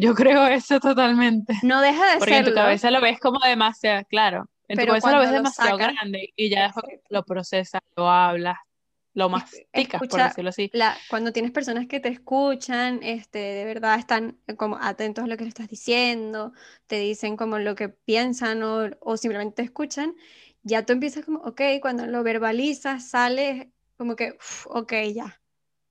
Yo 0.00 0.14
creo 0.14 0.46
eso 0.46 0.80
totalmente. 0.80 1.54
No 1.62 1.80
deja 1.80 2.12
de 2.12 2.18
Porque 2.18 2.38
en 2.38 2.44
tu 2.46 2.54
cabeza 2.54 2.90
lo 2.90 3.00
ves 3.00 3.20
como 3.20 3.38
demasiado, 3.40 4.04
claro, 4.08 4.48
en 4.68 4.78
tu 4.78 4.86
cabeza 4.86 5.12
lo 5.12 5.18
ves 5.20 5.28
lo 5.28 5.34
demasiado 5.34 5.76
grande 5.76 6.32
y 6.34 6.48
ya 6.48 6.64
después 6.64 7.00
lo 7.08 7.24
procesas, 7.24 7.82
lo 7.94 8.08
hablas, 8.10 8.56
lo 9.16 9.28
masticas, 9.30 10.04
por 10.08 10.20
escucha, 10.20 10.28
decirlo 10.28 10.50
así. 10.50 10.70
la, 10.72 10.96
cuando 11.08 11.32
tienes 11.32 11.50
personas 11.50 11.86
que 11.86 12.00
te 12.00 12.08
escuchan, 12.08 13.00
este, 13.02 13.38
de 13.38 13.64
verdad 13.64 13.98
están 13.98 14.38
eh, 14.46 14.56
como 14.56 14.78
atentos 14.80 15.24
a 15.24 15.26
lo 15.26 15.36
que 15.36 15.44
le 15.44 15.48
estás 15.48 15.68
diciendo, 15.68 16.52
te 16.86 16.98
dicen 17.00 17.36
como 17.36 17.58
lo 17.58 17.74
que 17.74 17.88
piensan 17.88 18.62
o, 18.62 18.90
o 19.00 19.16
simplemente 19.16 19.56
te 19.56 19.62
escuchan, 19.62 20.14
ya 20.62 20.84
tú 20.84 20.92
empiezas 20.92 21.24
como, 21.24 21.40
ok, 21.40 21.60
cuando 21.80 22.06
lo 22.06 22.22
verbalizas, 22.22 23.08
sales 23.08 23.68
como 23.96 24.16
que, 24.16 24.32
uf, 24.32 24.66
ok, 24.68 24.92
ya. 25.14 25.40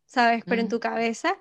¿sabes? 0.06 0.44
Pero 0.48 0.62
en 0.62 0.70
tu 0.70 0.80
cabeza, 0.80 1.38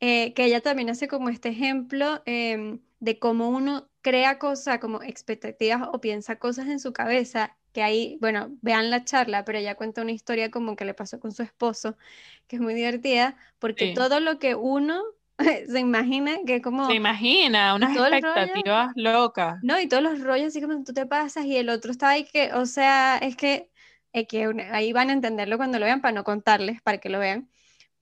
eh, 0.00 0.34
que 0.34 0.44
ella 0.44 0.60
también 0.60 0.90
hace 0.90 1.08
como 1.08 1.28
este 1.28 1.48
ejemplo 1.50 2.22
em, 2.26 2.80
de 3.00 3.18
cómo 3.18 3.48
uno 3.48 3.90
crea 4.02 4.38
cosas, 4.38 4.78
como 4.78 5.02
expectativas 5.02 5.88
o 5.92 6.00
piensa 6.00 6.38
cosas 6.38 6.68
en 6.68 6.80
su 6.80 6.92
cabeza, 6.92 7.56
que 7.74 7.82
ahí, 7.84 8.18
bueno, 8.22 8.56
vean 8.62 8.90
la 8.90 9.04
charla, 9.04 9.44
pero 9.46 9.58
ella 9.58 9.76
cuenta 9.76 10.02
una 10.02 10.12
historia 10.12 10.50
como 10.52 10.76
que 10.76 10.86
le 10.86 10.94
pasó 10.94 11.20
con 11.20 11.32
su 11.32 11.42
esposo, 11.44 11.98
que 12.48 12.56
es 12.56 12.62
muy 12.62 12.74
divertida, 12.74 13.36
porque 13.60 13.86
Sí. 13.86 13.88
todo 13.88 14.20
lo 14.20 14.38
que 14.40 14.56
uno 14.56 15.02
se 15.68 15.80
imagina, 15.80 16.38
que 16.46 16.56
es 16.56 16.62
Se 16.82 16.94
como 16.94 16.94
imagina 16.94 17.74
unas 17.74 17.96
rollos, 17.96 17.96
expectativas 17.96 18.92
locas. 18.94 19.58
no, 19.60 19.80
y 19.80 19.88
todos 19.88 20.02
los 20.02 20.20
rollos 20.20 20.48
así 20.48 20.60
como 20.60 20.84
tú 20.84 20.92
te 20.92 21.06
pasas 21.06 21.46
y 21.46 21.56
el 21.56 21.68
otro 21.70 21.90
está 21.92 22.10
ahí 22.10 22.24
que, 22.26 22.52
o 22.52 22.66
sea, 22.66 23.16
es 23.18 23.36
que, 23.36 23.70
es 24.12 24.26
que 24.28 24.48
una- 24.48 24.74
ahí 24.76 24.92
van 24.92 25.10
a 25.10 25.12
entenderlo 25.14 25.56
cuando 25.56 25.78
lo 25.78 25.86
vean 25.86 26.00
para 26.02 26.12
no 26.14 26.24
contarles, 26.24 26.82
para 26.82 26.98
que 26.98 27.08
lo 27.08 27.18
vean. 27.18 27.48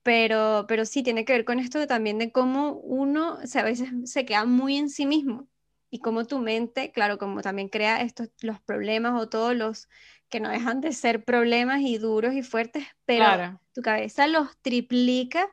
Pero, 0.03 0.65
pero 0.67 0.85
sí, 0.85 1.03
tiene 1.03 1.25
que 1.25 1.33
ver 1.33 1.45
con 1.45 1.59
esto 1.59 1.79
de 1.79 1.87
también 1.87 2.19
de 2.19 2.31
cómo 2.31 2.73
uno 2.75 3.35
o 3.43 3.47
sea, 3.47 3.61
a 3.63 3.65
veces 3.65 3.89
se 4.11 4.25
queda 4.25 4.45
muy 4.45 4.77
en 4.77 4.89
sí 4.89 5.05
mismo 5.07 5.49
y 5.93 5.99
cómo 5.99 6.25
tu 6.25 6.39
mente, 6.39 6.91
claro, 6.91 7.19
como 7.19 7.41
también 7.43 7.69
crea 7.69 8.01
estos, 8.01 8.29
los 8.41 8.59
problemas 8.61 9.13
o 9.21 9.29
todos 9.29 9.55
los 9.55 9.89
que 10.27 10.39
no 10.39 10.49
dejan 10.49 10.81
de 10.81 10.91
ser 10.91 11.23
problemas 11.23 11.81
y 11.81 11.99
duros 11.99 12.33
y 12.33 12.41
fuertes, 12.41 12.85
pero 13.05 13.27
Claro, 13.27 13.59
tu 13.73 13.83
cabeza 13.83 14.25
los 14.25 14.57
triplica 14.63 15.47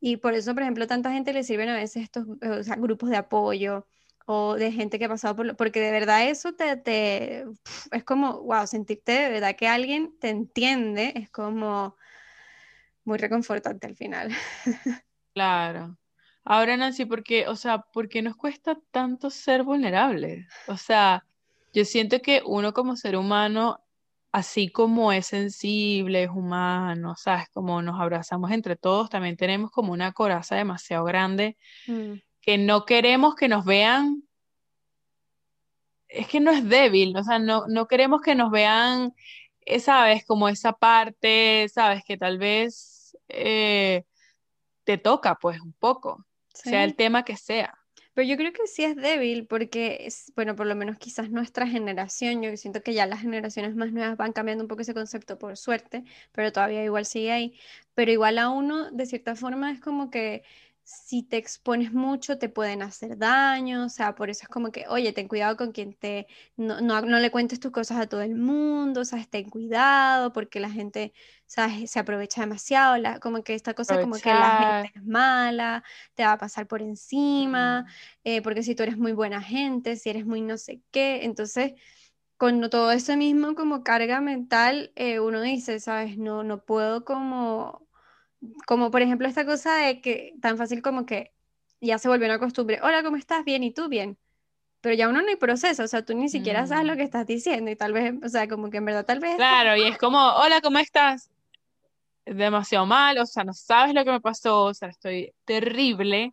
y 0.00 0.16
por 0.16 0.34
eso, 0.34 0.52
por 0.52 0.64
ejemplo, 0.64 0.88
tanta 0.88 1.12
gente 1.12 1.32
le 1.32 1.44
sirven 1.44 1.68
a 1.68 1.76
veces 1.76 2.02
estos 2.02 2.26
o 2.28 2.62
sea, 2.64 2.74
grupos 2.76 3.08
de 3.10 3.18
apoyo 3.18 3.86
o 4.26 4.54
de 4.56 4.72
gente 4.72 4.98
que 4.98 5.04
ha 5.04 5.08
pasado 5.08 5.36
por 5.36 5.46
lo, 5.46 5.56
porque 5.56 5.78
de 5.80 5.92
verdad 5.92 6.28
eso 6.28 6.54
te, 6.54 6.76
te 6.76 7.44
es 7.92 8.02
como, 8.04 8.42
wow, 8.42 8.66
sentirte 8.66 9.12
de 9.12 9.28
verdad 9.30 9.54
que 9.56 9.68
alguien 9.68 10.18
te 10.18 10.30
entiende, 10.30 11.12
es 11.14 11.30
como 11.30 11.96
muy 13.04 13.18
reconfortante 13.18 13.86
al 13.86 13.96
final. 13.96 14.30
claro. 15.34 15.96
Ahora, 16.44 16.76
Nancy, 16.76 17.06
¿por 17.06 17.22
qué, 17.22 17.48
o 17.48 17.56
sea, 17.56 17.78
por 17.78 18.08
qué 18.08 18.22
nos 18.22 18.36
cuesta 18.36 18.78
tanto 18.90 19.30
ser 19.30 19.62
vulnerables? 19.62 20.46
O 20.68 20.76
sea, 20.76 21.24
yo 21.72 21.84
siento 21.84 22.20
que 22.20 22.42
uno 22.44 22.72
como 22.72 22.96
ser 22.96 23.16
humano, 23.16 23.80
así 24.32 24.68
como 24.70 25.12
es 25.12 25.26
sensible, 25.26 26.24
es 26.24 26.30
humano, 26.30 27.14
¿sabes? 27.16 27.48
Como 27.52 27.80
nos 27.82 28.00
abrazamos 28.00 28.50
entre 28.50 28.76
todos, 28.76 29.08
también 29.10 29.36
tenemos 29.36 29.70
como 29.70 29.92
una 29.92 30.12
coraza 30.12 30.56
demasiado 30.56 31.04
grande 31.04 31.56
Mm, 31.86 32.14
que 32.40 32.58
no 32.58 32.84
queremos 32.84 33.34
que 33.34 33.48
nos 33.48 33.64
vean, 33.64 34.22
es 36.08 36.28
que 36.28 36.40
no 36.40 36.50
es 36.50 36.68
débil, 36.68 37.16
o 37.16 37.22
sea, 37.24 37.38
no, 37.38 37.66
no 37.68 37.86
queremos 37.86 38.20
que 38.22 38.34
nos 38.34 38.50
vean, 38.50 39.14
eh, 39.62 39.80
¿sabes? 39.80 40.24
Como 40.26 40.48
esa 40.48 40.72
parte, 40.72 41.68
¿sabes? 41.72 42.04
Que 42.04 42.16
tal 42.16 42.38
vez 42.38 43.16
eh, 43.28 44.04
te 44.84 44.98
toca, 44.98 45.36
pues, 45.36 45.60
un 45.60 45.72
poco, 45.74 46.24
sea 46.54 46.84
el 46.84 46.94
tema 46.96 47.24
que 47.24 47.36
sea. 47.36 47.78
Pero 48.14 48.28
yo 48.28 48.36
creo 48.36 48.52
que 48.52 48.68
sí 48.68 48.84
es 48.84 48.94
débil 48.94 49.46
porque, 49.46 49.98
es, 50.06 50.32
bueno, 50.36 50.54
por 50.54 50.66
lo 50.66 50.76
menos 50.76 50.98
quizás 50.98 51.30
nuestra 51.30 51.66
generación, 51.66 52.42
yo 52.42 52.56
siento 52.56 52.80
que 52.80 52.94
ya 52.94 53.06
las 53.06 53.20
generaciones 53.22 53.74
más 53.74 53.92
nuevas 53.92 54.16
van 54.16 54.32
cambiando 54.32 54.62
un 54.62 54.68
poco 54.68 54.82
ese 54.82 54.94
concepto 54.94 55.36
por 55.36 55.56
suerte, 55.56 56.04
pero 56.30 56.52
todavía 56.52 56.84
igual 56.84 57.06
sigue 57.06 57.32
ahí. 57.32 57.58
Pero 57.94 58.12
igual 58.12 58.38
a 58.38 58.50
uno, 58.50 58.90
de 58.92 59.06
cierta 59.06 59.34
forma, 59.34 59.72
es 59.72 59.80
como 59.80 60.10
que 60.10 60.44
si 60.84 61.22
te 61.22 61.36
expones 61.38 61.92
mucho 61.92 62.38
te 62.38 62.48
pueden 62.50 62.82
hacer 62.82 63.18
daño, 63.18 63.86
o 63.86 63.88
sea, 63.88 64.14
por 64.14 64.30
eso 64.30 64.42
es 64.44 64.48
como 64.48 64.70
que, 64.72 64.86
oye, 64.88 65.12
ten 65.12 65.28
cuidado 65.28 65.56
con 65.56 65.72
quien 65.72 65.94
te, 65.94 66.26
no, 66.56 66.80
no, 66.82 67.00
no 67.02 67.18
le 67.20 67.30
cuentes 67.30 67.58
tus 67.60 67.72
cosas 67.72 67.98
a 67.98 68.06
todo 68.08 68.20
el 68.22 68.34
mundo, 68.36 69.04
sea, 69.04 69.24
ten 69.26 69.48
cuidado 69.50 70.32
porque 70.32 70.60
la 70.60 70.70
gente, 70.70 71.12
¿sabes? 71.46 71.90
Se 71.90 71.98
aprovecha 72.00 72.42
demasiado, 72.42 72.96
la- 72.98 73.18
como 73.20 73.42
que 73.42 73.54
esta 73.54 73.74
cosa 73.74 73.98
como 73.98 74.20
que 74.20 74.34
la 74.34 74.50
gente 74.52 74.90
es 74.94 75.04
mala, 75.04 75.82
te 76.14 76.24
va 76.24 76.32
a 76.32 76.38
pasar 76.38 76.66
por 76.68 76.82
encima 76.82 77.84
mm, 77.84 77.94
eh, 78.24 78.42
porque 78.42 78.62
si 78.62 78.74
tú 78.74 78.82
eres 78.82 78.96
muy 78.98 79.12
buena 79.12 79.40
gente, 79.42 79.96
si 79.96 80.10
eres 80.10 80.26
muy 80.26 80.40
no 80.42 80.58
sé 80.58 80.82
qué, 80.90 81.24
entonces 81.24 81.72
con 82.36 82.68
todo 82.70 82.92
eso 82.92 83.16
mismo 83.16 83.54
como 83.54 83.82
carga 83.84 84.20
mental, 84.20 84.92
eh, 84.96 85.20
uno 85.20 85.40
dice, 85.42 85.80
sabes, 85.80 86.18
no, 86.18 86.42
no 86.44 86.64
puedo 86.64 87.04
como, 87.04 87.83
como 88.66 88.90
por 88.90 89.02
ejemplo 89.02 89.26
esta 89.28 89.44
cosa 89.44 89.74
de 89.76 90.00
que 90.00 90.34
tan 90.40 90.56
fácil 90.56 90.82
como 90.82 91.06
que 91.06 91.32
ya 91.80 91.98
se 91.98 92.08
volvió 92.08 92.26
una 92.26 92.38
costumbre, 92.38 92.80
hola, 92.82 93.02
¿cómo 93.02 93.16
estás? 93.16 93.44
Bien, 93.44 93.62
¿y 93.62 93.72
tú? 93.72 93.88
Bien. 93.88 94.16
Pero 94.80 94.94
ya 94.94 95.08
uno 95.08 95.22
no 95.22 95.28
hay 95.28 95.36
proceso, 95.36 95.82
o 95.82 95.88
sea, 95.88 96.04
tú 96.04 96.14
ni 96.14 96.28
siquiera 96.28 96.66
sabes 96.66 96.86
lo 96.86 96.94
mm. 96.94 96.96
que 96.96 97.02
estás 97.04 97.26
diciendo 97.26 97.70
y 97.70 97.76
tal 97.76 97.92
vez, 97.92 98.14
o 98.22 98.28
sea, 98.28 98.48
como 98.48 98.70
que 98.70 98.78
en 98.78 98.84
verdad 98.84 99.06
tal 99.06 99.20
vez 99.20 99.36
Claro, 99.36 99.76
y 99.76 99.84
es 99.84 99.96
como, 99.98 100.18
hola, 100.18 100.60
¿cómo 100.60 100.78
estás? 100.78 101.30
demasiado 102.26 102.86
mal, 102.86 103.18
o 103.18 103.26
sea, 103.26 103.44
no 103.44 103.52
sabes 103.52 103.94
lo 103.94 104.04
que 104.04 104.12
me 104.12 104.20
pasó, 104.20 104.64
o 104.64 104.74
sea, 104.74 104.88
estoy 104.88 105.34
terrible, 105.44 106.32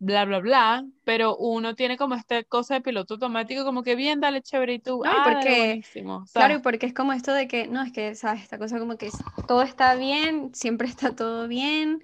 bla, 0.00 0.24
bla, 0.24 0.40
bla, 0.40 0.84
pero 1.04 1.36
uno 1.36 1.74
tiene 1.74 1.96
como 1.96 2.14
esta 2.14 2.42
cosa 2.44 2.74
de 2.74 2.80
piloto 2.80 3.14
automático, 3.14 3.64
como 3.64 3.82
que 3.82 3.94
bien, 3.94 4.18
dale, 4.18 4.40
chévere, 4.42 4.74
y 4.74 4.78
tú, 4.80 5.02
no, 5.04 5.10
ah, 5.10 5.22
dale, 5.26 5.34
porque, 5.36 5.56
buenísimo, 5.58 6.24
claro, 6.32 6.62
porque 6.62 6.86
es 6.86 6.94
como 6.94 7.12
esto 7.12 7.32
de 7.34 7.46
que, 7.46 7.68
no, 7.68 7.82
es 7.82 7.92
que, 7.92 8.14
sabes, 8.14 8.42
esta 8.42 8.58
cosa 8.58 8.78
como 8.78 8.96
que 8.96 9.10
todo 9.46 9.62
está 9.62 9.94
bien, 9.94 10.54
siempre 10.54 10.88
está 10.88 11.14
todo 11.14 11.46
bien, 11.46 12.02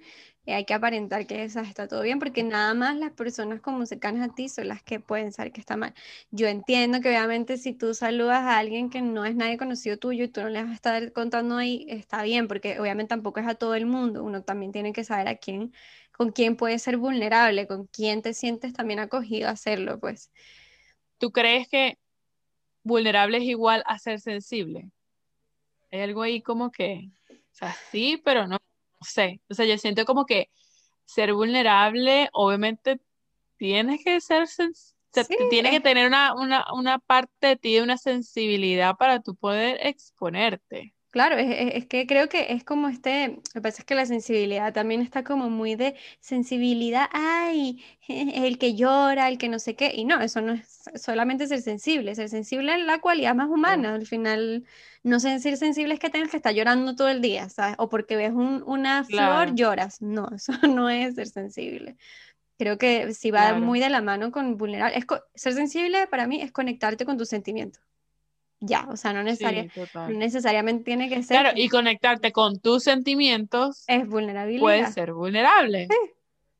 hay 0.53 0.65
que 0.65 0.73
aparentar 0.73 1.27
que 1.27 1.49
sabes, 1.49 1.69
está 1.69 1.87
todo 1.87 2.01
bien, 2.01 2.19
porque 2.19 2.43
nada 2.43 2.73
más 2.73 2.95
las 2.97 3.11
personas 3.11 3.61
como 3.61 3.85
cercanas 3.85 4.29
a 4.29 4.33
ti 4.33 4.49
son 4.49 4.67
las 4.69 4.81
que 4.83 4.99
pueden 4.99 5.31
saber 5.31 5.51
que 5.51 5.59
está 5.59 5.77
mal. 5.77 5.93
Yo 6.31 6.47
entiendo 6.47 7.01
que 7.01 7.09
obviamente 7.09 7.57
si 7.57 7.73
tú 7.73 7.93
saludas 7.93 8.39
a 8.39 8.57
alguien 8.57 8.89
que 8.89 9.01
no 9.01 9.25
es 9.25 9.35
nadie 9.35 9.57
conocido 9.57 9.97
tuyo 9.97 10.25
y 10.25 10.27
tú 10.29 10.41
no 10.41 10.49
le 10.49 10.61
vas 10.63 10.71
a 10.71 10.75
estar 10.75 11.11
contando 11.13 11.57
ahí, 11.57 11.85
está 11.89 12.23
bien, 12.23 12.47
porque 12.47 12.79
obviamente 12.79 13.09
tampoco 13.09 13.39
es 13.39 13.47
a 13.47 13.55
todo 13.55 13.75
el 13.75 13.85
mundo, 13.85 14.23
uno 14.23 14.43
también 14.43 14.71
tiene 14.71 14.93
que 14.93 15.03
saber 15.03 15.27
a 15.27 15.35
quién, 15.35 15.73
con 16.11 16.31
quién 16.31 16.55
puede 16.55 16.79
ser 16.79 16.97
vulnerable, 16.97 17.67
con 17.67 17.87
quién 17.87 18.21
te 18.21 18.33
sientes 18.33 18.73
también 18.73 18.99
acogido 18.99 19.49
a 19.49 19.51
hacerlo, 19.51 19.99
pues. 19.99 20.31
¿Tú 21.17 21.31
crees 21.31 21.67
que 21.67 21.97
vulnerable 22.83 23.37
es 23.39 23.43
igual 23.43 23.83
a 23.85 23.99
ser 23.99 24.21
sensible? 24.21 24.91
Hay 25.91 26.01
algo 26.01 26.21
ahí 26.21 26.41
como 26.41 26.71
que, 26.71 27.09
o 27.29 27.35
sea, 27.51 27.75
sí, 27.91 28.21
pero 28.23 28.47
no, 28.47 28.57
no 28.99 29.05
sé, 29.07 29.41
o 29.49 29.53
sea, 29.53 29.65
yo 29.65 29.77
siento 29.77 30.05
como 30.05 30.25
que 30.25 30.49
ser 31.05 31.33
vulnerable, 31.33 32.29
obviamente 32.33 32.99
tienes 33.57 34.03
que 34.03 34.19
ser, 34.21 34.43
sens- 34.47 34.93
O 34.93 35.13
sea, 35.13 35.23
tiene 35.49 35.71
que 35.71 35.79
tener 35.79 36.07
una, 36.07 36.33
una, 36.35 36.65
una 36.73 36.99
parte 36.99 37.47
de 37.47 37.55
ti, 37.57 37.79
una 37.79 37.97
sensibilidad 37.97 38.95
para 38.97 39.21
tú 39.21 39.35
poder 39.35 39.79
exponerte. 39.85 40.93
Claro, 41.17 41.35
es, 41.39 41.87
que 41.87 42.05
creo 42.05 42.29
que 42.29 42.53
es 42.53 42.63
como 42.63 42.89
este, 42.89 43.29
lo 43.29 43.53
que 43.53 43.61
pasa 43.61 43.81
es 43.81 43.85
que 43.85 43.95
la 43.95 44.05
sensibilidad 44.05 44.71
también 44.71 45.01
está 45.01 45.23
como 45.23 45.49
muy 45.49 45.73
de 45.73 45.95
sensibilidad, 46.19 47.09
ay, 47.11 47.83
el 48.07 48.59
que 48.59 48.75
llora, 48.75 49.27
el 49.27 49.39
que 49.39 49.49
no 49.49 49.57
sé 49.57 49.75
qué, 49.75 49.91
y 49.95 50.05
no, 50.05 50.21
eso 50.21 50.41
no 50.41 50.53
es 50.53 50.83
solamente 50.93 51.47
ser 51.47 51.63
sensible, 51.63 52.13
ser 52.13 52.29
sensible 52.29 52.75
es 52.75 52.85
la 52.85 52.99
cualidad 52.99 53.33
más 53.33 53.49
humana, 53.49 53.95
al 53.95 54.05
final 54.05 54.63
no 55.01 55.19
ser 55.19 55.57
sensible 55.57 55.95
es 55.95 55.99
que 55.99 56.11
tengas 56.11 56.29
que 56.29 56.37
estar 56.37 56.53
llorando 56.53 56.95
todo 56.95 57.09
el 57.09 57.19
día, 57.19 57.49
¿sabes? 57.49 57.73
O 57.79 57.89
porque 57.89 58.15
ves 58.15 58.33
una 58.33 59.03
flor 59.03 59.55
lloras, 59.55 60.03
no, 60.03 60.29
eso 60.35 60.53
no 60.67 60.87
es 60.87 61.15
ser 61.15 61.29
sensible. 61.29 61.97
Creo 62.59 62.77
que 62.77 63.15
si 63.15 63.31
va 63.31 63.55
muy 63.55 63.79
de 63.79 63.89
la 63.89 64.01
mano 64.01 64.31
con 64.31 64.55
vulnerable, 64.55 64.95
es 64.99 65.07
ser 65.33 65.53
sensible 65.53 66.05
para 66.05 66.27
mí 66.27 66.43
es 66.43 66.51
conectarte 66.51 67.05
con 67.05 67.17
tus 67.17 67.29
sentimientos 67.29 67.81
ya, 68.59 68.87
o 68.89 68.97
sea, 68.97 69.13
no, 69.13 69.23
necesariamente 69.23 70.83
tiene 70.83 71.09
que 71.09 71.21
ser. 71.21 71.39
Claro, 71.39 71.51
y 71.55 71.69
conectarte 71.69 72.31
con 72.31 72.59
tus 72.59 72.83
sentimientos 72.83 73.83
es 73.87 74.07
vulnerabilidad. 74.07 74.61
Puede 74.61 74.91
ser 74.91 75.13
vulnerable. 75.13 75.87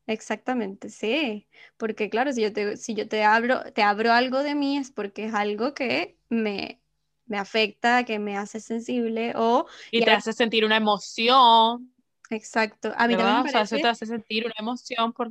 exactamente, 0.05 0.89
sí. 0.89 1.47
Porque 1.77 2.09
claro, 2.09 2.31
si 2.33 2.41
yo 2.41 2.53
te, 2.53 2.77
si 2.77 2.93
yo 2.93 3.07
te 3.07 3.23
abro, 3.23 3.63
te 3.73 3.81
abro 3.81 4.11
algo 4.11 4.43
de 4.43 4.53
mí 4.53 4.77
es 4.77 4.91
porque 4.91 5.25
es 5.25 5.33
algo 5.33 5.73
que 5.73 6.17
me, 6.29 6.79
me 7.25 7.37
afecta, 7.37 8.03
que 8.03 8.19
me 8.19 8.37
hace 8.37 8.59
sensible 8.59 9.33
o... 9.35 9.65
Y, 9.91 10.03
te 10.03 10.11
hace 10.11 10.33
sentir 10.33 10.65
una 10.65 10.77
emoción. 10.77 11.93
Exacto. 12.29 12.93
A 12.95 13.07
mí 13.07 13.15
también 13.15 13.43
me 13.43 13.51
parece... 13.51 13.77
te 13.79 13.87
hace 13.87 14.05
sentir 14.05 14.45
una 14.45 14.55
emoción 14.59 15.13
por... 15.13 15.29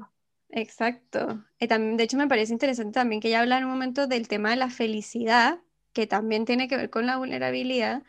Exacto. 0.48 1.44
Y 1.58 1.66
también, 1.66 1.96
de 1.96 2.04
hecho, 2.04 2.16
me 2.16 2.28
parece 2.28 2.52
interesante 2.52 2.92
también 2.92 3.20
que 3.20 3.28
ella 3.28 3.40
habla 3.40 3.58
en 3.58 3.64
un 3.64 3.70
momento 3.70 4.06
del 4.06 4.28
tema 4.28 4.50
de 4.50 4.56
la 4.56 4.70
felicidad, 4.70 5.60
que 5.96 6.06
también 6.06 6.44
tiene 6.44 6.68
que 6.68 6.76
ver 6.76 6.90
con 6.90 7.06
la 7.06 7.16
vulnerabilidad, 7.16 8.02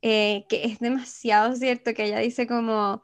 eh, 0.00 0.46
que 0.48 0.64
es 0.64 0.78
demasiado 0.78 1.54
cierto 1.54 1.92
que 1.92 2.04
ella 2.04 2.18
dice 2.18 2.46
como 2.46 3.02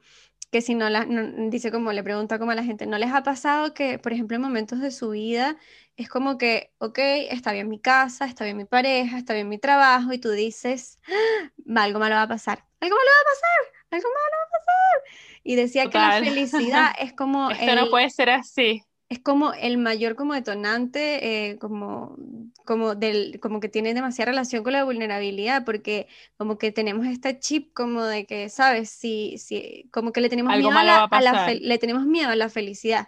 que 0.51 0.63
si 0.63 0.75
no 0.75 0.89
la, 0.89 1.05
dice 1.51 1.71
como 1.71 1.93
le 1.93 2.03
pregunta 2.03 2.39
como 2.39 2.53
a 2.53 2.55
la 2.55 2.65
gente, 2.65 2.87
¿no 2.87 2.97
les 2.97 3.13
ha 3.13 3.23
pasado 3.23 3.75
que, 3.75 3.99
por 3.99 4.15
ejemplo, 4.15 4.37
en 4.37 4.41
momentos 4.41 4.81
de 4.81 4.91
su 4.91 5.11
vida 5.11 5.59
es 5.99 6.09
como 6.09 6.39
que, 6.39 6.73
ok, 6.79 6.99
está 7.29 7.53
bien 7.53 7.69
mi 7.69 7.79
casa, 7.79 8.25
está 8.25 8.45
bien 8.45 8.57
mi 8.57 8.65
pareja, 8.65 9.19
está 9.19 9.35
bien 9.35 9.51
mi 9.51 9.59
trabajo, 9.59 10.15
y 10.15 10.19
tú 10.19 10.31
dices, 10.31 10.99
¡Ah! 11.07 11.83
algo 11.83 11.99
malo 11.99 12.15
va 12.15 12.23
a 12.23 12.29
pasar, 12.29 12.65
algo 12.81 12.97
malo 12.97 13.11
va 13.11 13.21
a 13.21 13.35
pasar, 13.35 13.75
algo 13.91 14.09
malo 14.09 14.37
va 14.41 14.47
a 14.47 14.59
pasar. 14.59 15.41
Y 15.43 15.57
decía 15.57 15.91
que 15.91 15.99
la 15.99 16.25
felicidad 16.25 16.95
es 16.99 17.13
como... 17.13 17.51
Esto 17.51 17.75
no 17.75 17.91
puede 17.91 18.09
ser 18.09 18.31
así 18.31 18.83
es 19.09 19.21
como 19.21 19.53
el 19.53 19.79
mayor 19.79 20.17
como 20.17 20.35
detonante, 20.35 21.51
eh, 21.51 21.59
como, 21.59 22.17
como, 22.65 22.97
del, 22.97 23.39
como 23.41 23.61
que 23.61 23.69
tiene 23.69 23.95
demasiada 23.95 24.33
relación 24.33 24.65
con 24.65 24.73
la 24.73 24.85
vulnerabilidad, 24.85 25.65
porque 25.65 26.09
como 26.37 26.59
que 26.59 26.73
tenemos 26.73 27.07
este 27.07 27.39
chip 27.39 27.73
como 27.73 28.05
de 28.05 28.27
que, 28.27 28.49
¿sabes? 28.49 28.91
Si, 28.91 29.39
si, 29.39 29.89
como 29.93 30.13
que 30.13 30.21
le 30.21 30.29
tenemos, 30.29 30.57
miedo 30.57 30.71
a, 30.71 30.83
la, 30.83 31.55
le 31.61 31.79
tenemos 31.79 32.05
miedo 32.05 32.31
a 32.31 32.37
la 32.37 32.49
felicidad. 32.49 33.07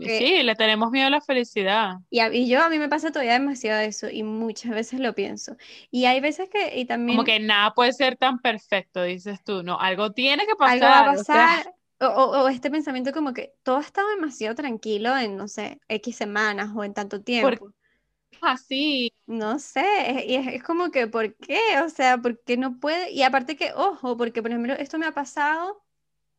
sí, 0.00 0.42
le 0.42 0.54
tenemos 0.54 0.90
miedo 0.90 1.08
a 1.08 1.10
la 1.10 1.20
felicidad. 1.20 1.96
Y, 2.08 2.22
y, 2.22 2.48
yo, 2.48 2.62
a 2.62 2.70
mí 2.70 2.78
me 2.78 2.88
pasa 2.88 3.12
todavía 3.12 3.34
demasiado 3.34 3.80
eso, 3.80 4.08
y 4.08 4.22
muchas 4.22 4.72
veces 4.72 5.00
lo 5.00 5.14
pienso. 5.14 5.54
Y 5.90 6.06
hay 6.06 6.20
veces 6.20 6.48
que, 6.48 6.78
y 6.80 6.86
también... 6.86 7.18
Como 7.18 7.26
que 7.26 7.40
nada 7.40 7.74
puede 7.74 7.92
ser 7.92 8.16
tan 8.16 8.38
perfecto, 8.38 9.02
dices 9.02 9.44
tú, 9.44 9.62
no, 9.62 9.78
algo 9.78 10.12
tiene 10.12 10.46
que 10.46 10.54
pasar. 10.54 10.82
Algo 10.82 10.86
va 10.86 11.00
a 11.00 11.14
pasar, 11.16 11.66
o, 11.68 11.79
este 12.50 12.70
pensamiento 12.70 13.12
como 13.12 13.34
que 13.34 13.54
todo 13.62 13.76
ha 13.76 13.82
estado 13.82 14.08
demasiado 14.10 14.54
tranquilo 14.54 15.16
en, 15.16 15.36
no 15.36 15.48
sé, 15.48 15.80
X 15.88 16.16
semanas 16.16 16.70
o 16.74 16.82
en 16.82 16.94
tanto 16.94 17.22
tiempo. 17.22 17.72
Así. 18.40 19.12
No 19.26 19.58
sé, 19.58 20.24
y 20.26 20.34
es, 20.36 20.62
como 20.62 20.90
que, 20.90 21.06
¿por 21.06 21.34
qué? 21.36 21.60
O 21.84 21.90
sea, 21.90 22.18
¿por 22.18 22.40
qué 22.42 22.56
no 22.56 22.80
puede? 22.80 23.12
Y 23.12 23.22
aparte 23.22 23.56
que, 23.56 23.72
ojo, 23.74 24.16
porque 24.16 24.40
por 24.40 24.50
ejemplo, 24.50 24.72
esto 24.74 24.98
me 24.98 25.06
ha 25.06 25.12
pasado 25.12 25.82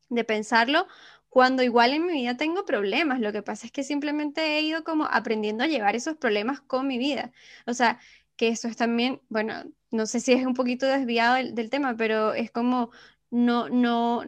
de 0.09 0.23
pensarlo 0.23 0.87
cuando 1.29 1.63
igual 1.63 1.93
en 1.93 2.07
mi 2.07 2.13
vida 2.13 2.37
tengo 2.37 2.65
problemas. 2.65 3.19
Lo 3.19 3.31
que 3.31 3.43
pasa 3.43 3.67
es 3.67 3.71
que 3.71 3.83
simplemente 3.83 4.57
he 4.57 4.61
ido 4.61 4.83
como 4.83 5.05
aprendiendo 5.05 5.63
a 5.63 5.67
llevar 5.67 5.95
esos 5.95 6.17
problemas 6.17 6.59
con 6.61 6.87
mi 6.87 6.97
vida. 6.97 7.31
O 7.67 7.73
sea, 7.73 7.99
que 8.35 8.47
eso 8.47 8.67
es 8.67 8.75
también, 8.77 9.21
bueno, 9.29 9.63
no 9.91 10.07
sé 10.07 10.19
si 10.19 10.33
es 10.33 10.45
un 10.45 10.55
poquito 10.55 10.87
desviado 10.87 11.35
del, 11.35 11.53
del 11.53 11.69
tema, 11.69 11.95
pero 11.95 12.33
es 12.33 12.51
como 12.51 12.89
no, 13.29 13.69
no, 13.69 14.23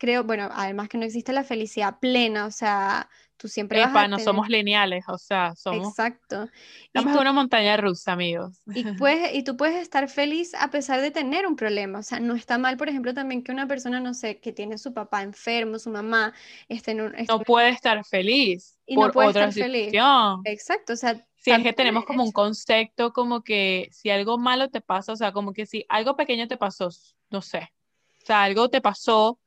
creo, 0.00 0.24
bueno, 0.24 0.48
además 0.50 0.88
que 0.88 0.96
no 0.96 1.04
existe 1.04 1.32
la 1.32 1.44
felicidad 1.44 1.98
plena, 2.00 2.46
o 2.46 2.50
sea, 2.50 3.10
tú 3.36 3.48
siempre 3.48 3.80
vas 3.80 3.94
a 3.94 4.08
no 4.08 4.18
somos 4.18 4.48
lineales, 4.48 5.04
o 5.08 5.18
sea, 5.18 5.54
somos... 5.54 5.88
Exacto. 5.88 6.48
Estamos 6.86 7.14
en 7.14 7.20
una 7.20 7.32
montaña 7.34 7.76
rusa, 7.76 8.12
amigos. 8.12 8.62
Y, 8.74 8.82
puedes, 8.98 9.34
y 9.34 9.42
tú 9.42 9.58
puedes 9.58 9.76
estar 9.76 10.08
feliz 10.08 10.54
a 10.54 10.70
pesar 10.70 11.02
de 11.02 11.10
tener 11.10 11.46
un 11.46 11.54
problema, 11.54 11.98
o 11.98 12.02
sea, 12.02 12.18
no 12.18 12.34
está 12.34 12.56
mal, 12.56 12.78
por 12.78 12.88
ejemplo, 12.88 13.12
también 13.12 13.44
que 13.44 13.52
una 13.52 13.68
persona, 13.68 14.00
no 14.00 14.14
sé, 14.14 14.40
que 14.40 14.52
tiene 14.52 14.78
su 14.78 14.94
papá 14.94 15.22
enfermo, 15.22 15.78
su 15.78 15.90
mamá, 15.90 16.32
esté 16.70 16.92
en 16.92 17.02
un... 17.02 17.14
no 17.28 17.40
puede 17.40 17.68
estar 17.68 18.02
feliz 18.06 18.78
y 18.86 18.94
por 18.94 19.08
no 19.08 19.12
puede 19.12 19.28
otra 19.28 19.48
estar 19.48 19.52
situación. 19.52 20.42
Feliz. 20.42 20.60
Exacto, 20.60 20.94
o 20.94 20.96
sea... 20.96 21.26
Si 21.36 21.50
es 21.50 21.62
que 21.62 21.72
tenemos 21.72 22.04
como 22.04 22.22
un 22.22 22.32
concepto 22.32 23.12
como 23.12 23.42
que 23.42 23.88
si 23.92 24.10
algo 24.10 24.38
malo 24.38 24.68
te 24.68 24.82
pasa, 24.82 25.12
o 25.12 25.16
sea, 25.16 25.32
como 25.32 25.52
que 25.54 25.64
si 25.64 25.86
algo 25.88 26.14
pequeño 26.14 26.48
te 26.48 26.58
pasó, 26.58 26.88
no 27.30 27.40
sé, 27.40 27.70
o 28.22 28.26
sea, 28.26 28.42
algo 28.42 28.68
te 28.68 28.82
pasó 28.82 29.39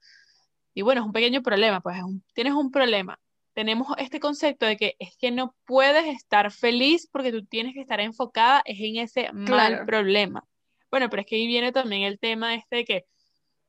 y 0.74 0.82
bueno, 0.82 1.02
es 1.02 1.08
un 1.08 1.14
pequeño 1.14 1.42
problema, 1.42 1.82
pues 1.82 1.98
tienes 2.34 2.54
un 2.54 2.72
problema. 2.72 3.20
Tenemos 3.54 3.88
este 3.98 4.20
concepto 4.20 4.66
de 4.66 4.78
que 4.78 4.96
es 4.98 5.16
que 5.18 5.30
no 5.30 5.56
puedes 5.66 6.08
estar 6.08 6.52
feliz 6.52 7.08
porque 7.12 7.32
tú 7.32 7.46
tienes 7.46 7.74
que 7.74 7.82
estar 7.82 8.00
enfocada 8.00 8.64
es 8.66 8.80
en 8.80 8.98
ese 8.98 9.32
mal 9.32 9.86
problema. 9.86 10.44
Bueno, 10.90 11.10
pero 11.10 11.22
es 11.22 11.28
que 11.28 11.36
ahí 11.36 11.48
viene 11.48 11.72
también 11.72 12.04
el 12.04 12.20
tema 12.20 12.56
este 12.56 12.78
de 12.78 12.86
que 12.86 13.06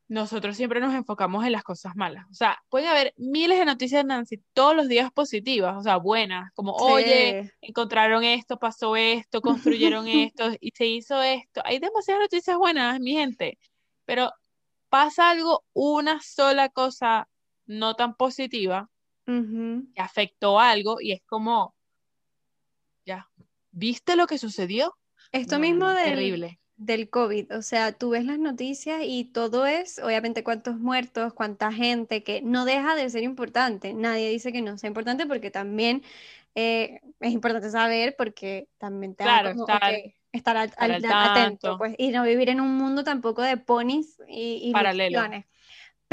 nosotros 0.08 0.56
siempre 0.56 0.80
nos 0.80 0.94
enfocamos 0.94 1.44
en 1.44 1.52
las 1.52 1.62
cosas 1.62 1.96
malas. 1.96 2.26
O 2.30 2.34
sea, 2.34 2.62
pueden 2.68 2.88
haber 2.88 3.14
miles 3.16 3.58
de 3.58 3.64
noticias, 3.64 4.04
Nancy, 4.04 4.42
todos 4.52 4.76
los 4.76 4.88
días 4.88 5.10
positivas, 5.12 5.76
o 5.76 5.82
sea, 5.82 5.96
buenas, 5.96 6.52
como, 6.54 6.72
oye, 6.72 7.52
encontraron 7.60 8.24
esto, 8.24 8.58
pasó 8.58 8.96
esto, 8.96 9.40
construyeron 9.40 10.06
esto 10.08 10.52
y 10.60 10.70
se 10.74 10.86
hizo 10.86 11.22
esto. 11.22 11.62
Hay 11.64 11.78
demasiadas 11.78 12.22
noticias 12.22 12.56
buenas, 12.56 13.00
mi 13.00 13.12
gente, 13.12 13.58
pero 14.04 14.30
pasa 14.94 15.30
algo, 15.30 15.64
una 15.72 16.20
sola 16.20 16.68
cosa 16.68 17.28
no 17.66 17.96
tan 17.96 18.14
positiva, 18.14 18.88
que 19.26 20.00
afectó 20.00 20.60
algo 20.60 21.00
y 21.00 21.10
es 21.10 21.20
como, 21.26 21.74
ya, 23.04 23.28
¿viste 23.72 24.14
lo 24.14 24.28
que 24.28 24.38
sucedió? 24.38 24.96
Esto 25.32 25.58
mismo 25.58 25.88
del, 25.88 26.58
del 26.76 27.10
COVID, 27.10 27.56
o 27.56 27.62
sea, 27.62 27.90
tú 27.90 28.10
ves 28.10 28.24
las 28.24 28.38
noticias 28.38 29.00
y 29.02 29.24
todo 29.24 29.66
es, 29.66 29.98
obviamente, 29.98 30.44
cuántos 30.44 30.78
muertos, 30.78 31.34
cuánta 31.34 31.72
gente, 31.72 32.22
que 32.22 32.40
no 32.42 32.64
deja 32.64 32.94
de 32.94 33.10
ser 33.10 33.24
importante. 33.24 33.94
Nadie 33.94 34.30
dice 34.30 34.52
que 34.52 34.62
no 34.62 34.78
sea 34.78 34.86
importante 34.86 35.26
porque 35.26 35.50
también 35.50 36.04
eh, 36.54 37.00
es 37.18 37.32
importante 37.32 37.68
saber 37.68 38.14
porque 38.16 38.68
también 38.78 39.16
te 39.16 39.24
claro, 39.24 39.56
estar, 40.38 40.56
atento, 40.56 41.78
pues, 41.78 41.94
y 41.98 42.10
no 42.10 42.24
vivir 42.24 42.48
en 42.48 42.60
un 42.60 42.76
mundo 42.76 43.04
tampoco 43.04 43.42
de 43.42 43.56
ponis 43.56 44.18
y, 44.28 44.60
y 44.62 44.72
Paralelo. 44.72 45.22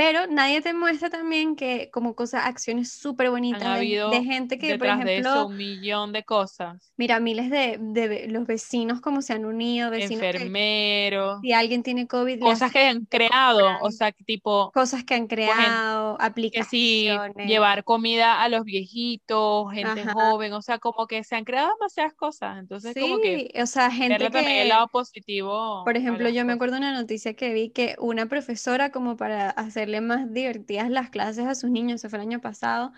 Pero 0.04 0.26
nadie 0.26 0.62
te 0.62 0.74
muestra 0.74 1.12
también 1.12 1.56
que 1.56 1.92
como 1.92 2.16
cosas, 2.16 2.48
acciones 2.48 2.92
súper 2.92 3.30
bonitas 3.30 3.80
de, 3.80 4.24
gente 4.26 4.58
que, 4.58 4.76
por 4.80 4.88
ejemplo... 4.88 5.06
De 5.06 5.18
eso, 5.20 5.46
un 5.46 5.56
millón 5.56 6.12
de 6.12 6.24
cosas. 6.24 6.92
Mira, 6.98 7.20
miles 7.20 7.52
de, 7.52 7.78
de 7.80 8.28
los 8.28 8.48
vecinos 8.48 9.00
como 9.00 9.22
se 9.22 9.34
han 9.34 9.46
unido, 9.46 9.92
vecinos 9.92 10.24
Enfermeros. 10.24 11.40
si 11.44 11.54
alguien 11.54 11.84
tiene 11.84 12.08
COVID... 12.08 12.40
Cosas 12.40 12.72
que 12.72 12.88
han 12.88 13.06
creado, 13.06 13.78
o 13.84 13.92
sea, 13.92 14.12
tipo... 14.12 14.72
Cosas 14.74 15.04
que 15.04 15.14
han 15.14 15.28
creado, 15.28 16.18
aplicaciones. 16.20 17.36
Que 17.36 17.44
sí, 17.44 17.48
llevar 17.48 17.84
comida 17.84 18.42
a 18.42 18.50
los 18.50 18.64
viejitos, 18.64 19.72
gente 19.72 20.04
joven, 20.08 20.54
o 20.54 20.64
sea, 20.64 20.80
como 20.80 21.06
que 21.06 21.24
se 21.24 21.36
han 21.36 21.44
creado 21.44 21.74
demasiadas 21.76 22.16
cosas. 22.16 22.58
Entonces, 22.58 22.96
como 23.00 23.20
que... 23.20 23.52
o 23.62 23.68
sea, 23.68 23.92
gente 23.92 24.32
que... 24.32 24.64
el 24.64 24.70
lado 24.70 24.88
positivo. 24.88 25.84
Por 25.84 25.96
ejemplo, 25.96 26.28
yo 26.30 26.44
me 26.44 26.54
acuerdo 26.54 26.74
de 26.74 26.80
una 26.80 27.00
noticia 27.00 27.36
que 27.36 27.54
vi 27.54 27.70
que 27.70 27.96
una 28.00 28.26
profesora 28.26 28.92
como 28.92 29.16
para 29.16 29.52
hacer 29.52 29.91
más 30.00 30.32
divertidas 30.32 30.90
las 30.90 31.10
clases 31.10 31.46
a 31.48 31.56
sus 31.56 31.70
niños, 31.70 31.96
eso 31.96 32.10
fue 32.10 32.20
el 32.20 32.28
año 32.28 32.40
pasado. 32.40 32.94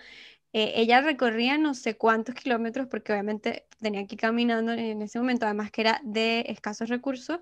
Eh, 0.54 0.74
ella 0.76 1.02
recorría 1.02 1.58
no 1.58 1.74
sé 1.74 1.98
cuántos 1.98 2.36
kilómetros, 2.36 2.88
porque 2.88 3.12
obviamente 3.12 3.68
tenía 3.82 4.06
que 4.06 4.16
ir 4.16 4.22
caminando 4.22 4.72
en 4.74 5.02
ese 5.02 5.18
momento, 5.18 5.46
además 5.46 5.72
que 5.72 5.82
era 5.82 6.00
de 6.04 6.46
escasos 6.48 6.90
recursos, 6.90 7.40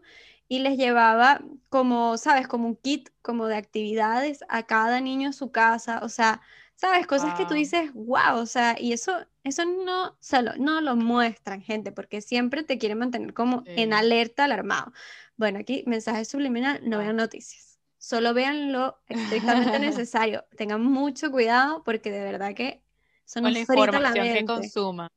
y 0.48 0.60
les 0.60 0.78
llevaba 0.78 1.42
como, 1.70 2.18
¿sabes? 2.18 2.48
Como 2.48 2.68
un 2.68 2.76
kit, 2.78 3.10
como 3.22 3.48
de 3.48 3.58
actividades 3.58 4.44
a 4.50 4.64
cada 4.64 5.02
niño 5.02 5.28
en 5.28 5.34
su 5.34 5.52
casa, 5.52 6.00
o 6.04 6.10
sea, 6.10 6.42
¿sabes? 6.76 7.06
Cosas 7.08 7.36
que 7.36 7.46
tú 7.46 7.54
dices, 7.54 7.92
wow, 7.94 8.38
o 8.38 8.46
sea, 8.46 8.76
y 8.80 8.94
eso, 8.94 9.14
eso 9.44 9.66
no, 9.66 10.18
solo, 10.20 10.54
no 10.58 10.82
lo 10.82 10.96
muestran, 10.96 11.62
gente, 11.62 11.92
porque 11.92 12.22
siempre 12.22 12.64
te 12.64 12.78
quieren 12.78 13.00
mantener 13.00 13.34
como 13.34 13.64
en 13.66 13.94
alerta, 13.94 14.46
alarmado. 14.46 14.94
Bueno, 15.38 15.60
aquí 15.60 15.84
mensaje 15.86 16.26
subliminal, 16.26 16.82
no 16.84 16.98
vean 16.98 17.18
noticias 17.18 17.71
solo 18.04 18.34
vean 18.34 18.72
lo 18.74 18.98
estrictamente 19.08 19.78
necesario. 19.80 20.44
Tengan 20.58 20.82
mucho 20.84 21.30
cuidado 21.32 21.84
porque 21.84 22.10
de 22.12 22.24
verdad 22.24 22.56
que 22.56 22.82
son 23.26 23.44
la 23.44 23.60
información 23.60 24.34
que 24.34 24.46
consuma. 24.46 25.08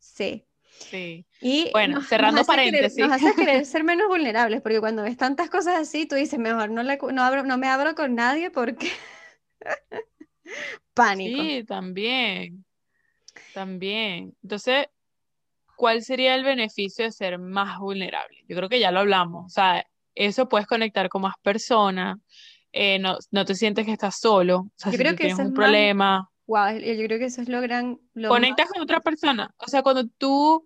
Sí. 0.00 0.44
Sí. 0.68 1.24
Y 1.40 1.70
Bueno, 1.70 1.96
nos- 2.00 2.08
cerrando 2.08 2.40
nos 2.40 2.48
hace 2.48 2.58
querer- 2.58 2.72
paréntesis. 2.72 2.98
nos 2.98 3.12
hace 3.12 3.34
querer 3.36 3.64
ser 3.66 3.84
menos 3.84 4.08
vulnerables, 4.08 4.60
porque 4.60 4.80
cuando 4.80 5.04
ves 5.04 5.16
tantas 5.16 5.48
cosas 5.48 5.76
así, 5.80 6.06
tú 6.06 6.16
dices, 6.16 6.38
mejor 6.40 6.70
no, 6.70 6.82
le, 6.82 6.98
no, 7.12 7.22
abro, 7.22 7.44
no 7.44 7.56
me 7.56 7.68
abro 7.68 7.94
con 7.94 8.16
nadie 8.16 8.50
porque 8.50 8.90
pánico. 10.94 11.40
Sí, 11.42 11.64
también, 11.64 12.64
también. 13.54 14.34
Entonces, 14.42 14.86
¿cuál 15.76 16.02
sería 16.02 16.34
el 16.34 16.42
beneficio 16.44 17.04
de 17.04 17.12
ser 17.12 17.38
más 17.38 17.78
vulnerable? 17.78 18.44
Yo 18.48 18.56
creo 18.56 18.68
que 18.68 18.80
ya 18.80 18.90
lo 18.90 19.00
hablamos. 19.00 19.46
O 19.46 19.48
sea, 19.50 19.86
eso 20.14 20.48
puedes 20.48 20.66
conectar 20.66 21.08
con 21.08 21.22
más 21.22 21.34
personas, 21.42 22.18
eh, 22.72 22.98
no, 22.98 23.18
no 23.30 23.44
te 23.44 23.54
sientes 23.54 23.84
que 23.86 23.92
estás 23.92 24.18
solo. 24.18 24.58
O 24.60 24.70
sea, 24.76 24.92
Yo 24.92 24.98
si 24.98 25.02
creo 25.02 25.12
tú 25.12 25.16
que 25.18 25.24
tienes 25.24 25.38
es 25.38 25.44
un 25.44 25.52
más- 25.52 25.54
problema, 25.54 26.28
Wow, 26.46 26.76
yo 26.78 27.06
creo 27.06 27.18
que 27.18 27.26
eso 27.26 27.40
es 27.40 27.48
lo 27.48 27.60
gran, 27.60 27.98
lo 28.14 28.28
más- 28.28 28.36
conectas 28.38 28.68
con 28.68 28.82
otra 28.82 29.00
persona. 29.00 29.54
O 29.58 29.68
sea, 29.68 29.82
cuando 29.82 30.06
tú, 30.18 30.64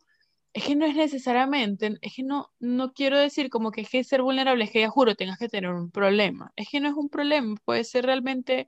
es 0.55 0.65
que 0.65 0.75
no 0.75 0.87
es 0.87 0.97
necesariamente, 0.97 1.97
es 2.01 2.15
que 2.17 2.23
no, 2.23 2.49
no 2.59 2.93
quiero 2.93 3.19
decir 3.19 3.51
como 3.51 3.71
que 3.71 3.83
es 3.83 3.91
que 3.91 4.03
ser 4.03 4.23
vulnerable 4.23 4.65
es 4.65 4.71
que 4.71 4.81
ya 4.81 4.89
juro 4.89 5.15
tengas 5.15 5.39
que 5.39 5.49
tener 5.49 5.71
un 5.71 5.91
problema. 5.91 6.51
Es 6.57 6.69
que 6.71 6.81
no 6.81 6.89
es 6.89 6.95
un 6.95 7.09
problema, 7.11 7.57
puede 7.65 7.85
ser 7.85 8.07
realmente 8.07 8.67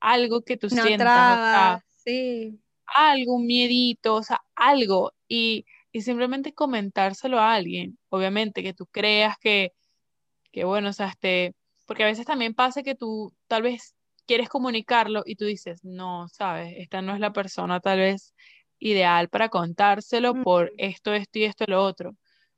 algo 0.00 0.42
que 0.42 0.56
tú 0.56 0.70
sientas, 0.70 0.90
o 0.90 0.96
sea, 0.96 1.36
traba, 1.36 1.84
sí, 2.04 2.58
algo, 2.86 3.34
un 3.36 3.46
miedito, 3.46 4.14
o 4.14 4.22
sea, 4.22 4.42
algo, 4.54 5.12
y, 5.28 5.66
y 5.92 6.00
simplemente 6.02 6.54
comentárselo 6.54 7.38
a 7.38 7.54
alguien, 7.54 7.98
obviamente, 8.08 8.62
que 8.62 8.72
tú 8.74 8.86
creas 8.86 9.36
que, 9.38 9.72
que 10.56 10.64
bueno, 10.64 10.88
o 10.88 10.92
sea, 10.94 11.08
este, 11.08 11.54
porque 11.86 12.02
a 12.04 12.06
veces 12.06 12.24
también 12.24 12.54
pasa 12.54 12.82
que 12.82 12.94
tú 12.94 13.30
tal 13.46 13.60
vez 13.60 13.94
quieres 14.26 14.48
comunicarlo 14.48 15.22
y 15.26 15.36
tú 15.36 15.44
dices, 15.44 15.84
no, 15.84 16.28
sabes, 16.28 16.72
esta 16.78 17.02
no 17.02 17.12
es 17.12 17.20
la 17.20 17.34
persona 17.34 17.78
tal 17.80 17.98
vez 17.98 18.34
ideal 18.78 19.28
para 19.28 19.50
contárselo 19.50 20.32
por 20.42 20.72
esto, 20.78 21.12
esto 21.12 21.38
y 21.40 21.44
esto, 21.44 21.66
lo 21.68 21.84
otro. 21.84 22.12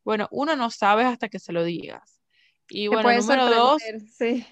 Bueno, 0.04 0.28
uno 0.30 0.54
no 0.54 0.70
sabe 0.70 1.02
hasta 1.02 1.28
que 1.28 1.40
se 1.40 1.52
lo 1.52 1.64
digas. 1.64 2.22
Y 2.68 2.87
te 2.87 2.94
bueno, 2.94 3.12
número 3.14 3.50
dos, 3.50 3.82
sí. 4.16 4.46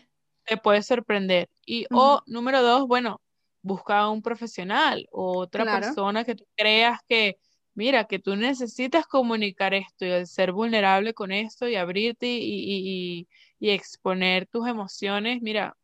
te 0.44 0.56
puede 0.56 0.82
sorprender. 0.82 1.48
Y 1.64 1.86
Ujú. 1.88 1.98
o 2.00 2.22
número 2.26 2.62
dos, 2.62 2.88
bueno, 2.88 3.20
busca 3.62 4.00
a 4.00 4.10
un 4.10 4.22
profesional 4.22 5.06
o 5.12 5.38
otra 5.38 5.62
Claro. 5.62 5.86
persona 5.86 6.24
que 6.24 6.34
tú 6.34 6.44
creas 6.56 6.98
que, 7.06 7.36
mira, 7.76 8.06
que 8.06 8.18
tú 8.18 8.36
necesitas 8.36 9.06
comunicar 9.06 9.74
esto 9.74 10.06
y 10.06 10.10
el 10.10 10.26
ser 10.26 10.52
vulnerable 10.52 11.14
con 11.14 11.32
esto 11.32 11.68
y 11.68 11.76
abrirte 11.76 12.26
y, 12.26 12.38
y, 12.40 13.20
y, 13.20 13.28
y 13.60 13.70
exponer 13.70 14.46
tus 14.48 14.66
emociones. 14.68 15.42
Mira, 15.42 15.76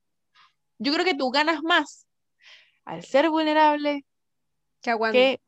yo 0.78 0.92
creo 0.92 1.04
que 1.04 1.14
tú 1.14 1.30
ganas 1.30 1.62
más 1.62 2.06
al 2.84 3.04
ser 3.04 3.30
vulnerable 3.30 4.06
Que 5.12 5.40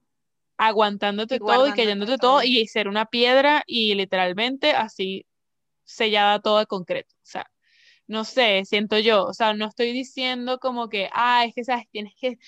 aguantándote 0.56 1.40
todo 1.40 1.66
y 1.68 1.72
callándote 1.74 2.18
todo 2.18 2.38
todo. 2.38 2.42
y 2.44 2.66
ser 2.68 2.88
una 2.88 3.06
piedra 3.06 3.64
y 3.66 3.94
literalmente 3.94 4.72
así 4.72 5.26
sellada 5.84 6.40
todo 6.40 6.60
de 6.60 6.66
concreto. 6.66 7.14
O 7.16 7.26
sea, 7.26 7.50
no 8.06 8.24
sé, 8.24 8.64
siento 8.66 8.98
yo, 8.98 9.24
o 9.26 9.34
sea, 9.34 9.54
no 9.54 9.66
estoy 9.66 9.92
diciendo 9.92 10.58
como 10.60 10.88
que, 10.88 11.10
ah, 11.12 11.44
es 11.46 11.54
que, 11.54 11.64
sabes, 11.64 11.88
tienes 11.90 12.14
que, 12.16 12.38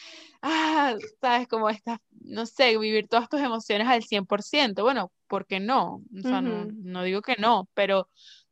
ah, 0.43 0.97
sabes, 1.21 1.49
como 1.49 1.71
estas, 1.71 2.01
no 2.27 2.47
sé, 2.47 2.77
vivir 2.79 3.09
todas 3.09 3.29
tus 3.29 3.41
emociones 3.41 3.89
al 3.89 4.03
100%. 4.03 4.83
Bueno, 4.83 5.13
¿por 5.27 5.47
qué 5.47 5.61
no? 5.61 6.03
O 6.19 6.23
sea, 6.23 6.41
no, 6.43 6.67
no 6.83 7.03
digo 7.03 7.23
que 7.23 7.37
no, 7.39 7.69
pero 7.75 8.09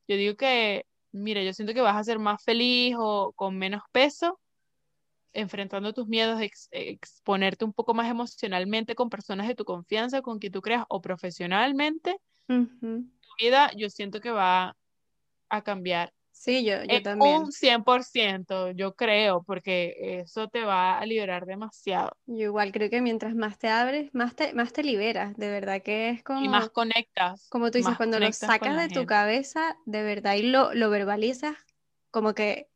yo 0.09 0.17
digo 0.17 0.37
que, 0.37 0.87
mira, 1.13 1.43
yo 1.43 1.53
siento 1.53 1.75
que 1.75 1.81
vas 1.81 1.97
a 1.97 2.05
ser 2.05 2.19
más 2.19 2.43
feliz 2.45 2.95
o 2.99 3.33
con 3.37 3.57
menos 3.59 3.83
peso 3.93 4.41
enfrentando 5.33 5.93
tus 5.93 6.07
miedos, 6.07 6.41
ex- 6.41 6.69
exponerte 6.71 7.65
un 7.65 7.73
poco 7.73 7.93
más 7.93 8.09
emocionalmente 8.09 8.95
con 8.95 9.11
personas 9.11 9.49
de 9.49 9.55
tu 9.57 9.65
confianza, 9.65 10.23
con 10.23 10.39
quien 10.39 10.53
tú 10.53 10.63
creas, 10.63 10.85
o 10.89 11.01
profesionalmente, 11.01 12.17
tu 13.21 13.29
vida 13.45 13.71
yo 13.77 13.91
siento 13.91 14.21
que 14.21 14.31
va 14.31 14.77
a 15.49 15.63
cambiar 15.63 16.13
Sí, 16.35 16.65
yo, 16.67 16.85
yo 16.85 17.01
en 17.01 17.03
también. 17.03 17.47
un 17.47 17.53
100%, 17.53 18.71
yo 18.73 18.95
creo, 18.95 19.43
porque 19.45 19.95
eso 20.21 20.49
te 20.49 20.65
va 20.65 20.99
a 20.99 21.07
liberar 21.07 21.47
demasiado 21.47 22.13
Yo 22.27 22.45
igual 22.45 22.73
creo 22.73 22.91
que 22.91 23.01
mientras 23.03 23.35
más 23.35 23.59
te 23.59 23.69
abres, 23.69 24.11
más 24.15 24.35
te, 24.35 24.53
más 24.55 24.73
te 24.73 24.83
liberas. 24.83 25.37
De 25.37 25.51
verdad 25.51 25.83
que 25.83 26.09
es 26.11 26.23
y 26.37 26.49
más 26.49 26.69
como, 26.69 26.71
conectas, 26.71 27.51
como 27.51 27.71
tú 27.71 27.79
dices, 27.79 27.97
cuando 27.97 28.21
lo 28.21 28.33
sacas 28.33 28.77
de 28.77 28.91
tu 28.91 29.07
cabeza, 29.07 29.79
de 29.87 30.03
verdad, 30.03 30.35
y 30.37 30.45
lo, 30.45 30.75
lo 30.75 30.91
verbalizas, 30.91 31.57
como 32.11 32.35
que, 32.35 32.69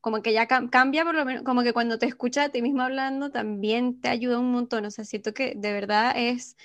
como 0.00 0.22
que 0.22 0.32
ya 0.32 0.46
cam- 0.48 0.68
cambia 0.70 1.04
por 1.04 1.14
lo 1.14 1.24
menos, 1.24 1.42
como 1.44 1.62
que 1.62 1.72
cuando 1.72 1.98
te 1.98 2.06
escuchas 2.06 2.46
a 2.48 2.48
ti 2.50 2.60
mismo 2.62 2.82
hablando, 2.82 3.30
también 3.30 4.00
te 4.00 4.08
ayuda 4.08 4.38
un 4.38 4.52
montón. 4.52 4.84
O 4.86 4.90
sea, 4.90 5.04
siento 5.04 5.32
que 5.34 5.54
de 5.56 5.72
verdad 5.72 6.12
es, 6.16 6.56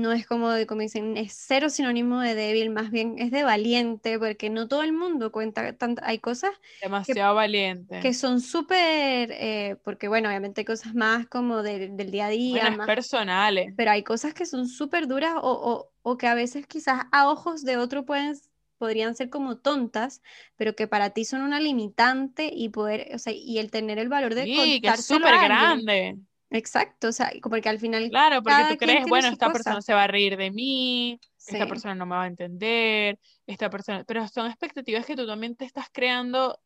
no 0.00 0.12
es 0.12 0.26
como, 0.26 0.50
de- 0.50 0.66
como 0.66 0.82
dicen, 0.82 1.16
es 1.16 1.32
cero 1.34 1.70
sinónimo 1.70 2.20
de 2.20 2.34
débil, 2.34 2.70
más 2.70 2.90
bien 2.90 3.16
es 3.18 3.30
de 3.30 3.42
valiente, 3.44 4.18
porque 4.18 4.50
no 4.50 4.68
todo 4.68 4.82
el 4.82 4.92
mundo 4.92 5.32
cuenta 5.32 5.72
tanto, 5.76 6.02
hay 6.04 6.18
cosas 6.20 6.52
Demasiado 6.80 7.34
valiente. 7.34 7.98
que 7.98 8.14
son 8.14 8.40
súper, 8.40 9.30
eh, 9.32 9.76
porque 9.84 10.08
bueno, 10.08 10.28
obviamente 10.28 10.60
hay 10.60 10.64
cosas 10.64 10.94
más 10.94 11.26
como 11.28 11.62
del 11.62 11.96
del 11.96 12.10
día 12.10 12.26
a 12.26 12.28
día, 12.30 12.68
Bueno, 12.68 12.70
es 12.70 12.76
más, 12.76 12.92
personales. 12.96 13.74
pero 13.76 13.90
hay 13.92 14.04
cosas 14.04 14.34
que 14.34 14.46
son 14.46 14.68
súper 14.68 15.08
duras 15.08 15.34
o, 15.36 15.40
o, 15.52 15.92
o 16.02 16.18
que 16.18 16.26
a 16.28 16.34
veces 16.34 16.66
quizás 16.66 17.04
a 17.12 17.30
ojos 17.30 17.64
de 17.64 17.76
otro 17.78 18.04
pueden, 18.06 18.36
podrían 18.78 19.14
ser 19.16 19.30
como 19.30 19.58
tontas, 19.58 20.22
pero 20.56 20.76
que 20.76 20.88
para 20.88 21.10
ti 21.12 21.24
son 21.24 21.42
una 21.42 21.60
limitante 21.60 22.50
y 22.54 22.70
poder, 22.70 23.14
o 23.14 23.18
sea, 23.18 23.32
y 23.34 23.58
el 23.58 23.70
tener 23.70 23.98
el 23.98 24.08
valor 24.08 24.34
de 24.34 24.50
Sí, 24.52 24.80
que 24.82 24.90
es 24.90 24.96
súper 24.98 25.38
grande. 25.38 26.18
Exacto, 26.50 27.08
o 27.08 27.12
sea, 27.12 27.32
porque 27.42 27.68
al 27.68 27.80
final 27.80 28.08
Claro, 28.08 28.42
porque 28.42 28.64
tú 28.70 28.76
crees, 28.76 29.06
bueno, 29.06 29.28
esta 29.28 29.46
cosa. 29.46 29.52
persona 29.52 29.82
se 29.82 29.94
va 29.94 30.04
a 30.04 30.06
reír 30.06 30.36
de 30.36 30.50
mí, 30.50 31.18
esta 31.46 31.66
persona 31.66 31.94
no 31.94 32.06
me 32.06 32.16
va 32.16 32.24
a 32.24 32.28
entender, 32.28 33.18
esta 33.46 33.68
persona, 33.70 34.04
pero 34.04 34.26
son 34.28 34.46
expectativas 34.46 35.04
que 35.06 35.16
tú 35.16 35.26
también 35.26 35.56
te 35.56 35.64
estás 35.64 35.86
creando. 35.92 36.58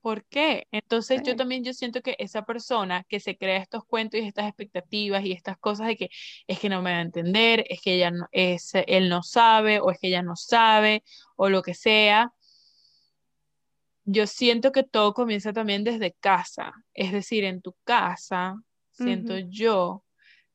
¿Por 0.00 0.24
qué? 0.26 0.66
Entonces 0.70 1.22
yo 1.24 1.34
también 1.34 1.64
yo 1.64 1.72
siento 1.72 2.02
que 2.02 2.14
esa 2.18 2.42
persona 2.44 3.04
que 3.08 3.18
se 3.20 3.36
crea 3.36 3.58
estos 3.58 3.84
cuentos 3.84 4.20
y 4.20 4.24
estas 4.26 4.46
expectativas 4.46 5.24
y 5.24 5.32
estas 5.32 5.58
cosas 5.58 5.88
de 5.88 5.96
que 5.96 6.10
es 6.46 6.58
que 6.60 6.68
no 6.68 6.82
me 6.82 6.92
va 6.92 6.98
a 6.98 7.02
entender, 7.02 7.64
es 7.68 7.80
que 7.80 7.94
ella 7.94 8.12
no, 8.12 8.26
es, 8.30 8.72
él 8.86 9.08
no 9.08 9.22
sabe 9.22 9.80
o 9.80 9.90
es 9.90 9.98
que 9.98 10.08
ella 10.08 10.22
no 10.22 10.36
sabe 10.36 11.02
o 11.36 11.48
lo 11.48 11.62
que 11.62 11.74
sea, 11.74 12.32
yo 14.10 14.26
siento 14.26 14.72
que 14.72 14.84
todo 14.84 15.12
comienza 15.12 15.52
también 15.52 15.84
desde 15.84 16.14
casa, 16.14 16.72
es 16.94 17.12
decir, 17.12 17.44
en 17.44 17.60
tu 17.60 17.74
casa, 17.84 18.56
siento 18.90 19.36
yo 19.36 20.02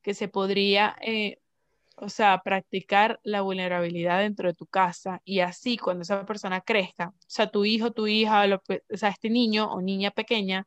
que 0.02 0.12
se 0.12 0.26
podría, 0.26 0.96
eh, 1.00 1.38
o 1.96 2.08
sea, 2.08 2.42
practicar 2.42 3.20
la 3.22 3.42
vulnerabilidad 3.42 4.18
dentro 4.18 4.48
de 4.48 4.54
tu 4.54 4.66
casa 4.66 5.20
y 5.24 5.38
así 5.38 5.76
cuando 5.76 6.02
esa 6.02 6.26
persona 6.26 6.62
crezca, 6.62 7.10
o 7.10 7.14
sea, 7.28 7.46
tu 7.46 7.64
hijo, 7.64 7.92
tu 7.92 8.08
hija, 8.08 8.44
lo 8.48 8.56
o 8.56 8.96
sea, 8.96 9.10
este 9.10 9.30
niño 9.30 9.70
o 9.72 9.80
niña 9.80 10.10
pequeña, 10.10 10.66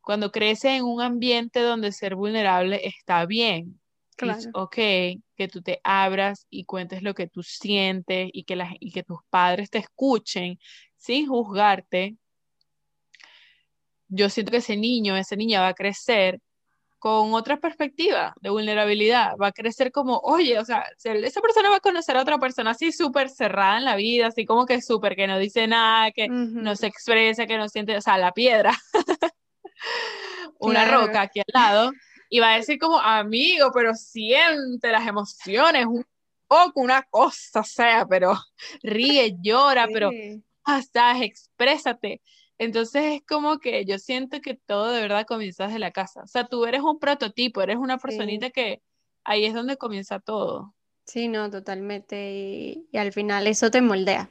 cuando 0.00 0.32
crece 0.32 0.74
en 0.76 0.82
un 0.82 1.02
ambiente 1.02 1.60
donde 1.60 1.92
ser 1.92 2.16
vulnerable 2.16 2.80
está 2.84 3.24
bien, 3.24 3.80
it's 4.20 4.48
claro. 4.48 4.64
okay, 4.64 5.22
que 5.36 5.46
tú 5.46 5.62
te 5.62 5.80
abras 5.84 6.44
y 6.50 6.64
cuentes 6.64 7.04
lo 7.04 7.14
que 7.14 7.28
tú 7.28 7.44
sientes 7.44 8.30
y 8.32 8.42
que, 8.42 8.56
las, 8.56 8.74
y 8.80 8.90
que 8.90 9.04
tus 9.04 9.20
padres 9.30 9.70
te 9.70 9.78
escuchen 9.78 10.58
sin 11.00 11.26
juzgarte, 11.26 12.16
yo 14.08 14.28
siento 14.28 14.50
que 14.52 14.58
ese 14.58 14.76
niño, 14.76 15.16
esa 15.16 15.36
niña 15.36 15.60
va 15.60 15.68
a 15.68 15.74
crecer 15.74 16.40
con 16.98 17.32
otra 17.34 17.58
perspectiva 17.58 18.34
de 18.42 18.50
vulnerabilidad, 18.50 19.32
va 19.42 19.48
a 19.48 19.52
crecer 19.52 19.90
como, 19.92 20.18
oye, 20.18 20.58
o 20.58 20.64
sea, 20.64 20.84
se- 20.98 21.26
esa 21.26 21.40
persona 21.40 21.70
va 21.70 21.76
a 21.76 21.80
conocer 21.80 22.16
a 22.16 22.22
otra 22.22 22.38
persona 22.38 22.72
así 22.72 22.92
súper 22.92 23.30
cerrada 23.30 23.78
en 23.78 23.84
la 23.86 23.96
vida, 23.96 24.26
así 24.28 24.44
como 24.44 24.66
que 24.66 24.82
súper, 24.82 25.16
que 25.16 25.26
no 25.26 25.38
dice 25.38 25.66
nada, 25.66 26.10
que 26.12 26.28
no 26.62 26.76
se 26.76 26.86
expresa, 26.88 27.46
que 27.46 27.56
no 27.56 27.68
siente, 27.70 27.96
o 27.96 28.00
sea, 28.02 28.18
la 28.18 28.32
piedra, 28.32 28.72
una 30.58 30.84
Claro, 30.84 31.06
roca 31.06 31.22
aquí 31.22 31.40
al 31.40 31.44
lado, 31.54 31.92
y 32.28 32.40
va 32.40 32.52
a 32.52 32.56
decir 32.56 32.78
como, 32.78 32.98
amigo, 32.98 33.70
pero 33.72 33.94
siente 33.94 34.90
las 34.92 35.06
emociones, 35.06 35.86
un 35.86 36.04
poco, 36.46 36.80
una 36.80 37.02
cosa, 37.04 37.60
o 37.60 37.64
sea, 37.64 38.06
pero 38.06 38.34
ríe, 38.82 39.36
llora, 39.40 39.88
pero. 39.92 40.10
Hasta 40.64 41.22
exprésate. 41.24 42.22
Entonces 42.58 43.04
es 43.16 43.22
como 43.26 43.58
que 43.58 43.84
yo 43.86 43.98
siento 43.98 44.40
que 44.40 44.54
todo 44.54 44.90
de 44.92 45.02
verdad 45.02 45.26
comienza 45.26 45.66
desde 45.66 45.78
la 45.78 45.92
casa. 45.92 46.22
O 46.22 46.26
sea, 46.26 46.46
tú 46.46 46.66
eres 46.66 46.82
un 46.82 46.98
prototipo, 46.98 47.62
eres 47.62 47.76
una 47.78 47.98
Sí, 48.06 48.16
personita 48.18 48.50
que 48.50 48.82
ahí 49.24 49.46
es 49.46 49.54
donde 49.54 49.76
comienza 49.78 50.20
todo. 50.20 50.74
sí, 51.04 51.28
no, 51.28 51.50
totalmente. 51.50 52.32
Y, 52.32 52.88
y 52.92 52.98
al 52.98 53.12
final 53.12 53.46
eso 53.46 53.70
te 53.70 53.80
moldea. 53.82 54.30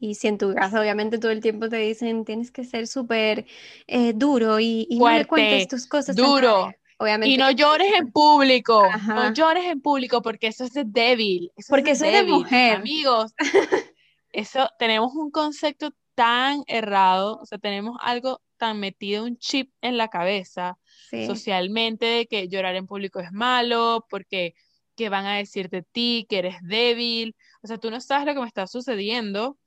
Y 0.00 0.16
si 0.16 0.28
en 0.28 0.38
tu 0.38 0.54
casa 0.54 0.80
obviamente 0.80 1.18
todo 1.18 1.32
el 1.32 1.40
tiempo 1.42 1.68
te 1.68 1.76
dicen 1.78 2.24
tienes 2.24 2.50
que 2.52 2.64
ser 2.64 2.86
súper 2.88 3.46
eh, 3.88 4.12
duro 4.14 4.60
y, 4.60 4.86
y 4.90 5.00
no 5.00 5.12
le 5.12 5.26
cuentes 5.26 5.66
Fuerte, 5.66 5.68
tus 5.68 5.86
cosas 5.86 6.20
duro. 6.20 6.76
nadie, 6.76 6.78
Y 7.22 7.36
obviamente 7.36 7.38
no 7.38 7.50
llores 7.50 7.92
en 7.94 8.10
público, 8.12 9.02
no 9.08 9.26
Ajá, 9.26 9.32
llores 9.32 9.64
en 9.66 9.80
público 9.80 10.22
porque 10.22 10.48
eso 10.48 10.64
es 10.64 10.72
de 10.72 10.84
débil, 10.86 11.50
eso 11.56 11.72
es 11.74 11.78
porque 11.78 11.94
de 11.96 11.96
soy 11.96 12.10
de 12.10 12.22
débil. 12.22 12.24
mujer. 12.24 12.66
Amigos, 12.66 13.32
eso 14.34 14.68
tenemos 14.78 15.14
un 15.14 15.30
concepto 15.30 15.90
tan 16.14 16.62
errado, 16.66 17.38
o 17.40 17.46
sea, 17.46 17.58
tenemos 17.58 17.96
algo 18.00 18.42
tan 18.56 18.80
metido, 18.80 19.24
un 19.24 19.38
chip 19.38 19.72
en 19.80 19.96
la 19.98 20.08
cabeza 20.08 20.78
Sí, 21.10 21.18
socialmente 21.18 22.06
de 22.06 22.26
que 22.26 22.48
llorar 22.48 22.76
en 22.76 22.86
público 22.86 23.20
es 23.20 23.32
malo, 23.32 24.06
porque 24.10 24.54
qué 24.96 25.08
van 25.08 25.26
a 25.26 25.36
decir 25.36 25.70
de 25.70 25.82
ti, 25.82 26.26
que 26.28 26.38
eres 26.38 26.56
débil, 26.62 27.36
o 27.62 27.66
sea, 27.66 27.78
tú 27.78 27.90
no 27.90 28.00
sabes 28.00 28.26
lo 28.26 28.34
que 28.34 28.40
me 28.40 28.46
está 28.48 28.66
sucediendo 28.66 29.58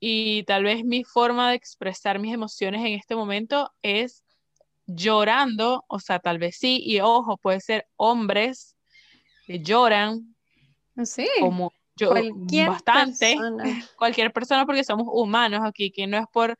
y 0.00 0.44
tal 0.44 0.64
vez 0.64 0.84
mi 0.84 1.04
forma 1.04 1.50
de 1.50 1.56
expresar 1.56 2.18
mis 2.18 2.34
emociones 2.34 2.82
en 2.82 2.94
este 2.94 3.16
momento 3.16 3.72
es 3.82 4.24
llorando, 4.86 5.84
o 5.88 6.00
sea, 6.00 6.18
tal 6.20 6.38
vez 6.38 6.56
sí, 6.58 6.82
y 6.84 7.00
ojo, 7.00 7.38
puede 7.38 7.60
ser 7.60 7.88
hombres 7.96 8.76
que 9.46 9.60
lloran, 9.62 10.36
Sí, 11.04 11.28
como 11.34 11.74
yo 11.96 12.10
cualquier 12.10 12.68
bastante, 12.68 13.34
persona. 13.36 13.64
cualquier 13.98 14.32
persona 14.32 14.66
porque 14.66 14.84
somos 14.84 15.06
humanos 15.10 15.60
aquí, 15.64 15.90
que 15.90 16.06
no 16.06 16.18
es 16.18 16.26
por, 16.32 16.56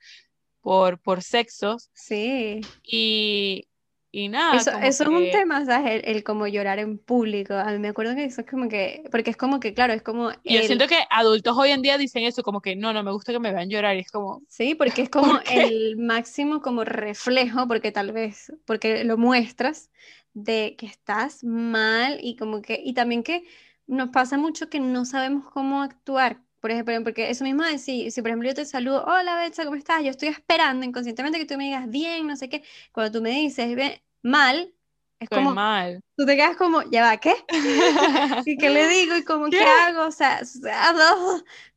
por, 0.61 1.01
por 1.01 1.22
sexos, 1.22 1.91
Sí. 1.93 2.61
y, 2.82 3.68
y 4.11 4.28
nada, 4.28 4.57
Eso, 4.57 4.70
es 4.78 5.01
un 5.01 5.28
tema, 5.32 5.64
¿sabes? 5.64 6.05
El, 6.05 6.16
el 6.16 6.22
como 6.22 6.47
llorar 6.47 6.78
en 6.78 6.99
público. 6.99 7.55
A 7.55 7.72
mí 7.72 7.78
me 7.80 7.89
acuerdo 7.89 8.14
que 8.14 8.24
eso 8.24 8.43
es 8.43 8.47
como 8.47 8.68
que, 8.68 9.03
porque 9.11 9.30
es 9.30 9.37
como 9.37 9.59
que, 9.59 9.74
claro, 9.74 9.93
es 9.93 10.03
como 10.03 10.30
yo 10.45 10.62
siento 10.62 10.87
que 10.87 10.99
adultos 11.11 11.57
hoy 11.59 11.70
en 11.70 11.82
día 11.82 11.99
dicen 11.99 12.22
eso, 12.22 12.43
como 12.45 12.61
que 12.61 12.76
no, 12.76 12.93
no 12.93 13.03
me 13.03 13.11
gusta 13.11 13.32
que 13.32 13.41
me 13.41 13.53
vean 13.53 13.68
llorar, 13.68 13.97
y 13.97 14.01
es 14.01 14.11
como, 14.12 14.41
Sí, 14.49 14.76
porque 14.76 15.03
es 15.03 15.11
como 15.11 15.41
el 15.51 15.97
máximo 15.97 16.62
como 16.62 16.85
reflejo, 16.85 17.66
porque 17.66 17.91
tal 17.91 18.12
vez, 18.12 18.53
porque 18.66 19.03
lo 19.05 19.16
muestras 19.18 19.91
de 20.32 20.76
que 20.78 20.87
estás 20.87 21.43
mal 21.45 22.18
y 22.22 22.37
como 22.37 22.62
que, 22.62 22.80
y 22.82 22.95
también 22.95 23.22
que 23.22 23.45
nos 23.87 24.09
pasa 24.11 24.37
mucho 24.39 24.68
que 24.68 24.80
no 24.80 25.05
sabemos 25.05 25.49
cómo 25.51 25.82
actuar. 25.82 26.41
Por 26.61 26.70
ejemplo, 26.70 26.95
porque 27.05 27.28
eso 27.28 27.45
mismo 27.45 27.62
de 27.62 27.78
si, 27.78 28.11
si 28.11 28.22
por 28.22 28.30
ejemplo 28.30 28.49
yo 28.49 28.55
te 28.55 28.64
saludo, 28.64 29.05
hola 29.05 29.37
Betsa, 29.37 29.64
¿cómo 29.64 29.76
estás? 29.76 30.03
Yo 30.03 30.11
estoy 30.11 30.28
esperando 30.28 30.87
inconscientemente 30.87 31.39
que 31.39 31.45
tú 31.45 31.59
me 31.59 31.64
digas 31.64 31.89
bien, 31.91 32.26
no 32.26 32.37
sé 32.37 32.49
qué. 32.49 32.64
Cuando 32.93 33.18
tú 33.18 33.22
me 33.22 33.30
dices 33.30 33.76
"Ve- 33.76 34.03
mal, 34.22 34.72
es 35.20 35.24
estoy 35.26 35.39
como, 35.45 35.55
mal. 35.55 36.01
tú 36.16 36.24
te 36.24 36.37
quedas 36.37 36.57
como, 36.57 36.82
ya 36.91 37.03
va, 37.03 37.18
¿qué? 37.18 37.35
¿Y 38.47 38.57
qué 38.57 38.70
le 38.70 38.89
digo? 38.89 39.14
¿Y 39.16 39.24
cómo 39.24 39.45
qué 39.51 39.59
¿Qué? 39.59 39.64
hago? 39.64 40.07
O 40.07 40.11
sea, 40.11 40.41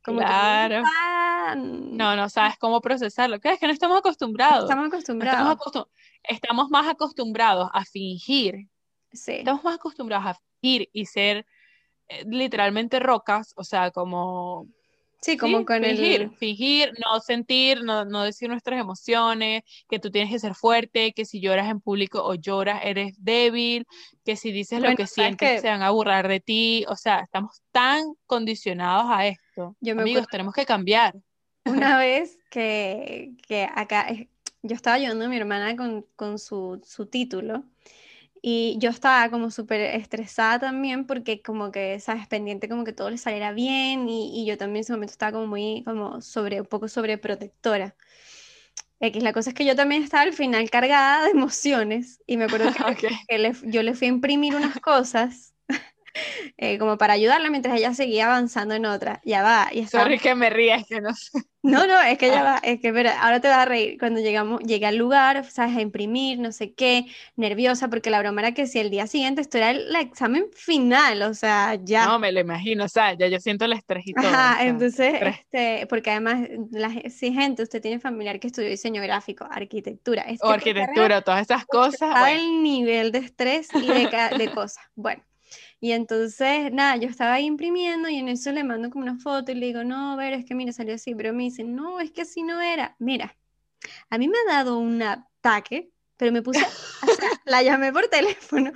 como 0.01 0.19
que 0.19 0.23
no 0.25 0.29
Claro. 0.29 0.75
está- 0.77 1.55
No, 1.55 2.15
no 2.15 2.29
sabes 2.29 2.57
cómo 2.57 2.79
procesarlo. 2.79 3.41
¿Qué? 3.41 3.51
Es 3.51 3.59
que 3.59 3.67
no 3.67 3.73
estamos 3.73 3.97
acostumbrados. 3.97 4.63
estamos 4.69 4.83
No 4.89 4.97
estamos 4.97 5.17
acostumbrados. 5.19 5.57
acostum- 5.59 5.87
estamos 6.23 6.69
más 6.69 6.87
acostumbrados 6.87 7.69
a 7.73 7.83
fingir. 7.83 8.69
Sí. 9.11 9.33
Estamos 9.33 9.63
más 9.65 9.75
acostumbrados 9.75 10.27
a 10.27 10.39
fingir 10.61 10.89
y 10.93 11.05
ser 11.05 11.45
literalmente 12.25 12.99
rocas, 12.99 13.53
o 13.55 13.63
sea, 13.63 13.91
como 13.91 14.67
Sí, 15.21 15.35
como 15.35 15.59
sí, 15.59 15.65
con 15.65 15.83
fingir, 15.83 16.21
el... 16.21 16.31
fingir, 16.37 16.93
no 17.03 17.19
sentir, 17.19 17.83
no, 17.83 18.05
no 18.05 18.23
decir 18.23 18.49
nuestras 18.49 18.79
emociones, 18.79 19.63
que 19.89 19.99
tú 19.99 20.11
tienes 20.11 20.31
que 20.31 20.39
ser 20.39 20.53
fuerte, 20.53 21.11
que 21.13 21.25
si 21.25 21.41
lloras 21.41 21.69
en 21.69 21.81
público 21.81 22.23
o 22.23 22.35
lloras 22.35 22.81
eres 22.83 23.15
débil, 23.17 23.85
que 24.23 24.35
si 24.35 24.51
dices 24.51 24.79
lo 24.79 24.95
que 24.95 25.07
sientes 25.07 25.53
que 25.55 25.59
se 25.59 25.67
van 25.69 25.81
a 25.81 25.89
burlar 25.89 26.27
de 26.27 26.39
ti, 26.39 26.85
o 26.87 26.95
sea, 26.95 27.21
estamos 27.21 27.61
tan 27.71 28.13
condicionados 28.27 29.07
a 29.09 29.27
esto. 29.27 29.75
yo 29.81 29.95
me 29.95 30.03
Amigos, 30.03 30.19
acuerdo 30.21 30.31
tenemos 30.31 30.53
que 30.53 30.65
cambiar. 30.65 31.15
una 31.65 31.97
vez 31.97 32.37
que, 32.51 33.31
que 33.47 33.67
acá, 33.73 34.09
eh, 34.09 34.29
yo 34.61 34.75
estaba 34.75 34.97
ayudando 34.97 35.25
a 35.25 35.29
mi 35.29 35.37
hermana 35.37 35.75
con, 35.75 36.05
con 36.15 36.37
su, 36.37 36.79
su 36.85 37.07
título 37.07 37.63
y 38.41 38.77
yo 38.79 38.89
estaba 38.89 39.29
como 39.29 39.51
súper 39.51 39.81
estresada 39.81 40.59
también 40.59 41.05
porque 41.07 41.41
como 41.41 41.71
que, 41.71 41.99
sabes, 41.99 42.27
pendiente 42.27 42.69
como 42.69 42.83
que 42.83 42.93
todo 42.93 43.09
le 43.09 43.17
saliera 43.17 43.51
bien 43.53 44.07
y, 44.09 44.41
y 44.43 44.45
yo 44.45 44.57
también 44.57 44.77
en 44.77 44.81
ese 44.81 44.93
momento 44.93 45.11
estaba 45.11 45.31
como 45.33 45.47
muy, 45.47 45.83
como 45.85 46.21
sobre, 46.21 46.61
un 46.61 46.67
poco 46.67 46.87
sobreprotectora. 46.87 47.95
X, 48.99 49.21
la 49.23 49.33
cosa 49.33 49.49
es 49.51 49.55
que 49.55 49.65
yo 49.65 49.75
también 49.75 50.03
estaba 50.03 50.23
al 50.23 50.33
final 50.33 50.69
cargada 50.69 51.23
de 51.25 51.31
emociones 51.31 52.21
y 52.25 52.37
me 52.37 52.45
acuerdo 52.45 52.71
que, 52.71 52.79
Ok. 52.91 53.03
que 53.27 53.37
le- 53.37 53.53
yo 53.65 53.83
le 53.83 53.93
fui 53.95 54.07
a 54.07 54.09
imprimir 54.11 54.55
unas 54.55 54.77
cosas 54.79 55.53
eh, 56.57 56.77
como 56.77 56.97
para 56.97 57.13
ayudarla 57.13 57.49
mientras 57.49 57.77
ella 57.77 57.93
seguía 57.93 58.25
avanzando 58.27 58.73
en 58.75 58.85
otra. 58.85 59.21
Ya 59.25 59.43
va, 59.43 59.69
y 59.71 59.79
estaba 59.79 60.03
Sorry 60.05 60.19
que 60.19 60.35
me 60.35 60.49
rías, 60.49 60.85
que 60.87 61.01
no 61.01 61.13
sé. 61.13 61.39
no, 61.63 61.85
no, 61.87 61.99
es 62.01 62.17
que 62.17 62.27
ya 62.27 62.39
Ah. 62.41 62.43
va, 62.43 62.57
es 62.63 62.79
que 62.79 62.87
espera, 62.89 63.21
ahora 63.21 63.41
te 63.41 63.47
vas 63.49 63.57
a 63.59 63.65
reír. 63.65 63.97
Cuando 63.99 64.19
llegamos, 64.21 64.61
llegué 64.61 64.85
al 64.85 64.95
lugar, 64.95 65.43
sabes, 65.49 65.75
a 65.75 65.81
imprimir, 65.81 66.39
no 66.39 66.51
sé 66.51 66.73
qué, 66.73 67.05
nerviosa, 67.35 67.89
porque 67.89 68.09
la 68.09 68.19
broma 68.19 68.41
era 68.41 68.53
que 68.53 68.67
si 68.67 68.79
el 68.79 68.89
día 68.89 69.05
siguiente 69.07 69.41
esto 69.41 69.57
era 69.57 69.71
el, 69.71 69.93
examen 69.95 70.45
final, 70.53 71.21
o 71.23 71.33
sea, 71.33 71.75
ya. 71.83 72.05
No, 72.05 72.19
me 72.19 72.31
lo 72.31 72.39
imagino, 72.39 72.85
o 72.85 72.87
sea, 72.89 73.13
ya 73.13 73.27
yo 73.27 73.39
siento 73.39 73.65
el 73.65 73.73
estrés 73.73 74.07
y 74.07 74.13
todo. 74.13 74.27
o 74.27 74.29
Ajá, 74.29 74.57
sea, 74.57 74.67
entonces, 74.67 75.13
estrés. 75.15 75.35
este, 75.39 75.87
porque 75.87 76.11
además, 76.11 76.47
la, 76.71 76.89
si 77.09 77.33
gente, 77.33 77.63
usted 77.63 77.81
tiene 77.81 77.99
familiar 77.99 78.39
que 78.39 78.47
estudió 78.47 78.69
diseño 78.69 79.01
gráfico, 79.01 79.45
arquitectura, 79.49 80.21
es 80.23 80.39
O 80.41 80.47
tu 80.53 80.59
carrera 80.59 80.83
arquitectura, 80.85 81.21
todas 81.21 81.41
esas 81.41 81.65
cosas, 81.65 81.99
sabe 82.13 82.19
bueno, 82.19 82.41
el 82.41 82.63
nivel 82.63 83.11
de 83.11 83.19
estrés 83.19 83.69
y 83.73 83.87
de, 83.87 84.09
de 84.37 84.51
cosas. 84.51 84.83
Bueno, 84.95 85.23
y 85.79 85.91
entonces, 85.91 86.71
nada, 86.71 86.95
yo 86.97 87.07
estaba 87.07 87.33
ahí 87.33 87.45
imprimiendo 87.45 88.09
y 88.09 88.17
en 88.17 88.29
eso 88.29 88.51
le 88.51 88.63
mando 88.63 88.89
como 88.89 89.03
una 89.03 89.19
foto 89.19 89.51
y 89.51 89.55
le 89.55 89.67
digo, 89.67 89.83
no, 89.83 90.13
a 90.13 90.15
ver, 90.15 90.33
es 90.33 90.45
que 90.45 90.55
mira, 90.55 90.71
salió 90.71 90.95
así, 90.95 91.13
pero 91.13 91.33
me 91.33 91.43
dice, 91.43 91.63
no, 91.63 91.99
es 91.99 92.11
que 92.11 92.21
así 92.21 92.41
no 92.43 92.61
era. 92.61 92.95
Mira, 92.99 93.37
a 94.09 94.17
mí 94.17 94.27
me 94.27 94.37
ha 94.39 94.53
dado 94.53 94.79
un 94.79 95.01
ataque, 95.03 95.91
pero 96.17 96.31
me 96.31 96.41
puse, 96.41 96.61
o 96.63 97.13
sea, 97.13 97.29
la 97.45 97.61
llamé 97.61 97.93
por 97.93 98.07
teléfono 98.07 98.71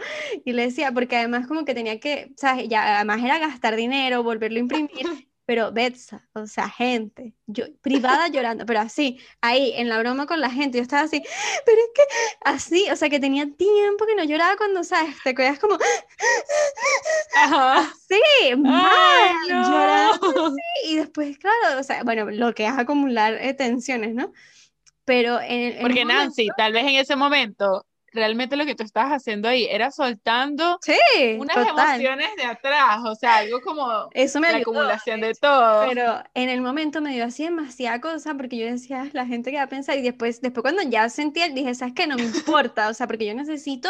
y 0.46 0.54
le 0.54 0.64
decía, 0.64 0.92
porque 0.92 1.18
además 1.18 1.48
como 1.48 1.66
que 1.66 1.74
tenía 1.74 2.00
que, 2.00 2.34
¿sabes? 2.38 2.68
Ya, 2.70 2.98
además 2.98 3.24
era 3.24 3.40
gastar 3.40 3.76
dinero, 3.76 4.24
volverlo 4.24 4.58
a 4.58 4.62
imprimir, 4.62 5.30
pero 5.46 5.72
Betsa, 5.72 6.30
o 6.34 6.48
sea, 6.48 6.70
gente, 6.70 7.36
yo 7.48 7.66
privada 7.82 8.28
llorando, 8.30 8.66
pero 8.66 8.80
así, 8.82 9.20
ahí 9.42 9.74
en 9.76 9.90
la 9.90 10.00
broma 10.00 10.26
con 10.28 10.40
la 10.42 10.50
gente, 10.50 10.78
yo 10.78 10.82
estaba 10.84 11.04
así, 11.04 11.22
pero 11.66 11.78
es 11.82 11.90
que 11.96 12.02
así, 12.46 12.90
o 12.92 12.96
sea, 12.96 13.10
que 13.10 13.20
tenía 13.20 13.46
tiempo 13.56 14.06
que 14.06 14.16
no 14.16 14.24
lloraba 14.24 14.56
cuando, 14.58 14.84
¿sabes? 14.84 15.22
Te 15.24 15.36
quedas 15.36 15.60
como, 15.60 15.78
Ajá. 17.34 17.94
sí, 18.08 18.56
mal, 18.56 18.90
Ay, 18.90 19.56
llorando 19.64 20.28
no. 20.36 20.60
así, 20.60 20.62
y 20.86 20.96
después, 20.98 21.38
claro, 21.38 21.80
o 21.80 21.84
sea, 21.84 22.04
bueno, 22.04 22.30
lo 22.32 22.54
que 22.54 22.66
es 22.66 22.72
acumular 22.78 23.34
eh, 23.36 23.54
tensiones, 23.54 24.14
¿no? 24.16 24.32
Pero 25.06 25.40
en, 25.42 25.52
el- 25.74 25.78
en 25.80 25.90
Porque 25.90 26.06
momento, 26.06 26.36
Nancy, 26.36 26.54
tal 26.56 26.74
vez 26.74 26.84
en 26.84 26.96
ese 26.96 27.16
momento, 27.16 27.86
realmente 28.12 28.56
lo 28.56 28.66
que 28.66 28.76
tú 28.76 28.84
estabas 28.84 29.12
haciendo 29.12 29.48
ahí 29.48 29.68
era 29.70 29.92
soltando 29.92 30.80
sí, 30.82 30.94
unas 31.40 31.56
total, 31.56 32.02
emociones 32.02 32.36
de 32.36 32.44
atrás, 32.44 33.00
o 33.06 33.16
sea, 33.16 33.38
algo 33.38 33.62
como 33.62 34.10
eso 34.12 34.40
me 34.40 34.52
la 34.52 34.58
ayudó, 34.58 34.72
acumulación 34.72 35.22
de 35.22 35.34
todo. 35.34 35.88
Pero 35.88 36.24
en 36.34 36.50
el 36.50 36.62
momento 36.62 37.02
me 37.02 37.14
dio 37.14 37.26
así 37.26 37.44
demasiada 37.44 38.02
cosa 38.02 38.34
porque 38.36 38.58
yo 38.58 38.66
decía, 38.68 39.02
"Ay, 39.02 39.12
la 39.14 39.26
gente 39.26 39.52
que 39.52 39.58
va 39.58 39.64
a 39.64 39.68
pensar 39.68 39.98
y 39.98 40.02
después, 40.02 40.42
después 40.42 40.62
cuando 40.62 40.84
ya 40.84 41.10
sentía, 41.10 41.50
dije, 41.50 41.74
¿sabes 41.76 41.94
qué? 41.96 42.08
No 42.08 42.16
me 42.18 42.24
importa, 42.24 42.90
o 42.90 42.94
sea, 42.94 43.08
porque 43.08 43.26
yo 43.26 43.34
necesito 43.34 43.90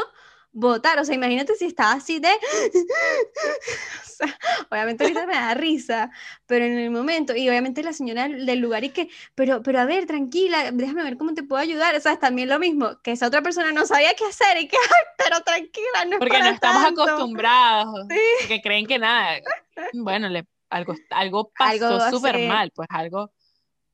votar, 0.53 0.99
o 0.99 1.05
sea, 1.05 1.15
imagínate 1.15 1.55
si 1.55 1.65
estaba 1.65 1.93
así 1.93 2.19
de, 2.19 2.29
o 2.29 4.05
sea, 4.05 4.39
obviamente 4.69 5.03
ahorita 5.03 5.25
me 5.25 5.33
da 5.33 5.53
risa, 5.53 6.11
pero 6.45 6.65
en 6.65 6.77
el 6.77 6.91
momento, 6.91 7.35
y 7.35 7.47
obviamente 7.49 7.83
la 7.83 7.93
señora 7.93 8.27
del 8.27 8.59
lugar 8.59 8.83
y 8.83 8.89
que, 8.89 9.09
pero, 9.35 9.63
pero 9.63 9.79
a 9.79 9.85
ver, 9.85 10.05
tranquila, 10.05 10.71
déjame 10.71 11.03
ver 11.03 11.17
cómo 11.17 11.33
te 11.33 11.43
puedo 11.43 11.61
ayudar, 11.61 11.95
o 11.95 11.99
sea, 11.99 12.13
es 12.13 12.19
también 12.19 12.49
lo 12.49 12.59
mismo, 12.59 13.01
que 13.01 13.11
esa 13.11 13.27
otra 13.27 13.41
persona 13.41 13.71
no 13.71 13.85
sabía 13.85 14.13
qué 14.13 14.25
hacer 14.25 14.57
y 14.57 14.67
que, 14.67 14.77
pero 15.17 15.41
tranquila, 15.41 16.05
no 16.05 16.13
es 16.13 16.19
Porque 16.19 16.37
no 16.37 16.39
para 16.39 16.55
estamos 16.55 16.83
tanto. 16.83 17.03
acostumbrados, 17.03 18.07
porque 18.39 18.61
creen 18.61 18.85
que 18.87 18.99
nada, 18.99 19.39
bueno, 19.93 20.29
le, 20.29 20.45
algo, 20.69 20.95
algo 21.09 21.51
pasó 21.57 22.09
súper 22.11 22.47
mal, 22.47 22.71
pues 22.75 22.87
algo, 22.91 23.31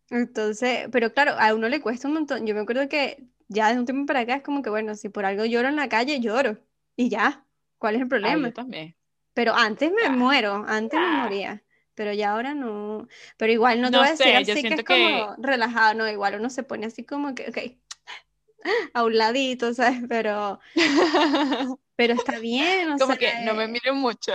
Entonces, 0.10 0.88
pero 0.92 1.14
claro, 1.14 1.34
a 1.38 1.54
uno 1.54 1.68
le 1.70 1.82
cuesta 1.82 2.08
un 2.08 2.14
montón. 2.16 2.46
Yo 2.46 2.56
me 2.56 2.62
acuerdo 2.62 2.88
que 2.88 3.28
ya 3.48 3.72
de 3.74 3.80
un 3.80 3.86
tiempo 3.86 4.06
para 4.06 4.22
acá 4.22 4.36
es 4.36 4.44
como 4.44 4.62
que, 4.62 4.70
bueno, 4.70 4.96
si 4.96 5.10
por 5.10 5.26
algo 5.26 5.46
lloro 5.46 5.68
en 5.70 5.76
la 5.76 5.90
calle, 5.90 6.20
lloro. 6.20 6.58
Y 6.96 7.10
ya, 7.10 7.46
¿cuál 7.78 7.96
es 7.96 8.02
el 8.02 8.08
ay, 8.08 8.10
problema? 8.10 8.48
yo 8.50 8.54
también. 8.54 8.96
Pero 9.34 9.54
antes 9.56 9.92
me 9.92 10.10
muero, 10.10 10.66
antes 10.68 11.00
me 11.00 11.08
Ah. 11.08 11.24
moría. 11.24 11.64
Pero 11.96 12.14
ya 12.14 12.32
ahora 12.32 12.54
no. 12.54 13.08
Pero 13.38 13.54
igual 13.54 13.82
no 13.82 13.88
te 13.88 13.92
No 13.94 14.00
voy 14.00 14.08
a 14.08 14.12
decir 14.12 14.28
sé, 14.28 14.36
así 14.36 14.62
que 14.62 14.68
es 14.76 14.76
que- 14.76 14.84
como 14.84 15.36
relajado, 15.40 15.94
no, 15.96 16.10
igual 16.10 16.36
uno 16.40 16.50
se 16.50 16.64
pone 16.64 16.86
así 16.88 17.04
como 17.06 17.34
que, 17.36 17.50
ok, 17.50 17.58
a 18.94 19.04
un 19.04 19.18
ladito, 19.18 19.74
¿sabes? 19.74 20.02
Pero, 20.10 20.60
pero 21.96 22.14
está 22.14 22.40
bien, 22.40 22.90
o 22.92 22.98
Como 22.98 23.14
sea, 23.14 23.18
que 23.18 23.46
no 23.46 23.54
me 23.56 23.68
miren 23.68 23.96
mucho. 23.96 24.32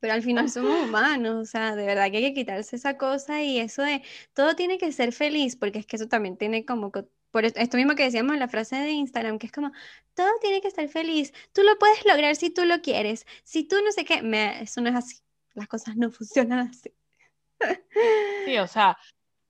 pero 0.00 0.12
al 0.14 0.22
final 0.22 0.48
somos 0.50 0.82
humanos, 0.84 1.34
o 1.36 1.44
sea, 1.44 1.74
de 1.74 1.84
verdad 1.86 2.10
que 2.10 2.18
hay 2.18 2.22
que 2.24 2.34
quitarse 2.34 2.76
esa 2.76 2.96
cosa 2.96 3.42
y 3.42 3.58
eso 3.58 3.82
de 3.82 4.02
todo 4.32 4.54
tiene 4.54 4.78
que 4.78 4.92
ser 4.92 5.12
feliz, 5.12 5.56
porque 5.56 5.80
es 5.80 5.86
que 5.86 5.96
eso 5.96 6.08
también 6.08 6.36
tiene 6.36 6.64
como, 6.64 6.92
por 7.38 7.44
esto 7.44 7.76
mismo 7.76 7.94
que 7.94 8.02
decíamos 8.02 8.34
en 8.34 8.40
la 8.40 8.48
frase 8.48 8.74
de 8.74 8.90
Instagram, 8.90 9.38
que 9.38 9.46
es 9.46 9.52
como, 9.52 9.70
todo 10.14 10.28
tiene 10.40 10.60
que 10.60 10.66
estar 10.66 10.88
feliz, 10.88 11.32
tú 11.52 11.62
lo 11.62 11.78
puedes 11.78 12.04
lograr 12.04 12.34
si 12.34 12.50
tú 12.50 12.64
lo 12.64 12.80
quieres, 12.80 13.26
si 13.44 13.62
tú 13.62 13.76
no 13.84 13.92
sé 13.92 14.04
qué, 14.04 14.22
me- 14.22 14.62
eso 14.62 14.80
no 14.80 14.88
es 14.88 14.96
así, 14.96 15.18
las 15.54 15.68
cosas 15.68 15.96
no 15.96 16.10
funcionan 16.10 16.68
así. 16.68 16.92
Sí, 18.44 18.58
o 18.58 18.66
sea, 18.66 18.98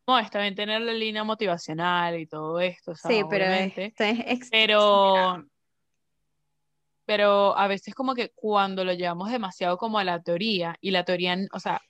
no, 0.07 0.19
está 0.19 0.43
bien 0.43 0.55
tener 0.55 0.83
la 0.83 0.93
línea 0.93 1.25
motivacional 1.25 2.21
y 2.21 2.27
todo 2.27 2.61
esto, 2.61 2.91
o 2.91 2.95
sea, 2.95 3.11
Sí, 3.11 3.23
pero 3.31 3.47
esto 3.47 3.81
es 4.05 4.51
pero, 4.51 5.47
pero 7.07 7.57
a 7.57 7.69
veces 7.69 7.95
como 7.95 8.15
que 8.15 8.33
cuando 8.35 8.85
lo 8.85 8.93
llevamos 8.93 9.31
demasiado 9.31 9.79
como 9.79 9.99
a 9.99 10.05
la 10.05 10.23
teoría 10.23 10.77
y 10.83 10.91
la 10.91 11.07
teoría, 11.07 11.39
o 11.53 11.59
sea, 11.59 11.81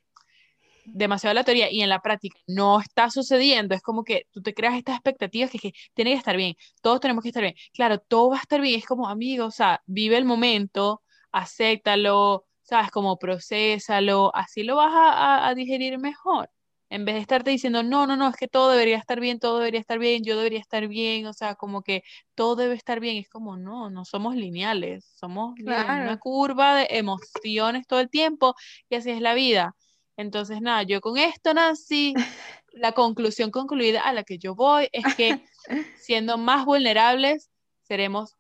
demasiado 0.95 1.35
la 1.35 1.45
teoría 1.45 1.71
y 1.71 1.83
en 1.83 1.89
la 1.89 2.01
práctica 2.01 2.39
no 2.47 2.81
está 2.81 3.11
sucediendo, 3.11 3.75
es 3.75 3.83
como 3.83 4.05
que 4.05 4.27
tú 4.31 4.43
te 4.43 4.55
creas 4.55 4.77
estas 4.77 4.97
expectativas 4.97 5.51
que, 5.51 5.59
que 5.59 5.73
tiene 5.95 6.13
que 6.13 6.17
estar 6.19 6.37
bien, 6.37 6.55
todos 6.83 7.01
tenemos 7.01 7.23
que 7.23 7.29
estar 7.29 7.43
bien, 7.43 7.55
claro, 7.73 7.99
todo 8.01 8.31
va 8.31 8.37
a 8.39 8.41
estar 8.41 8.61
bien, 8.61 8.79
es 8.79 8.87
como 8.87 9.09
amigo, 9.09 9.47
o 9.47 9.51
sea, 9.51 9.83
vive 9.87 10.17
el 10.17 10.25
momento, 10.25 11.03
acéptalo, 11.33 12.47
¿sabes? 12.63 12.91
Como 12.91 13.19
procésalo, 13.19 14.35
así 14.35 14.63
lo 14.63 14.77
vas 14.77 14.93
a, 14.95 15.49
a 15.49 15.55
digerir 15.55 15.99
mejor 15.99 16.51
en 16.91 17.05
vez 17.05 17.17
de 17.17 17.21
estarte 17.21 17.51
diciendo, 17.51 17.83
no, 17.83 18.07
no, 18.07 18.17
no, 18.17 18.29
es 18.29 18.37
que 18.37 18.49
todo 18.49 18.71
debería 18.71 18.97
estar 18.99 19.21
bien, 19.21 19.39
todo 19.39 19.59
debería 19.59 19.81
estar 19.81 19.99
bien, 19.99 20.25
yo 20.25 20.37
debería 20.37 20.59
estar 20.61 20.89
bien, 20.89 21.27
o 21.27 21.33
sea, 21.33 21.55
como 21.55 21.83
que 21.83 22.03
todo 22.35 22.57
debe 22.57 22.75
estar 22.75 23.01
bien, 23.01 23.17
es 23.19 23.29
como, 23.29 23.57
no, 23.57 23.91
no 23.91 24.05
somos 24.05 24.35
lineales, 24.37 25.05
somos 25.17 25.55
una 25.61 26.19
curva 26.19 26.77
de 26.77 26.87
emociones 26.91 27.87
todo 27.87 28.01
el 28.01 28.09
tiempo 28.11 28.55
y 28.89 28.97
así 28.97 29.11
es 29.11 29.21
la 29.21 29.35
vida. 29.35 29.77
Entonces, 30.19 30.61
nada, 30.61 30.83
yo 30.83 31.01
con 31.01 31.17
esto 31.17 31.55
nací, 31.55 32.13
la 32.73 32.93
conclusión 32.93 33.51
concluida 33.51 34.03
a 34.03 34.13
la 34.13 34.25
que 34.25 34.37
yo 34.37 34.55
voy 34.55 34.89
es 34.93 35.15
que 35.15 35.41
siendo 35.97 36.37
más 36.37 36.65
vulnerables, 36.65 37.51
seremos, 37.83 38.37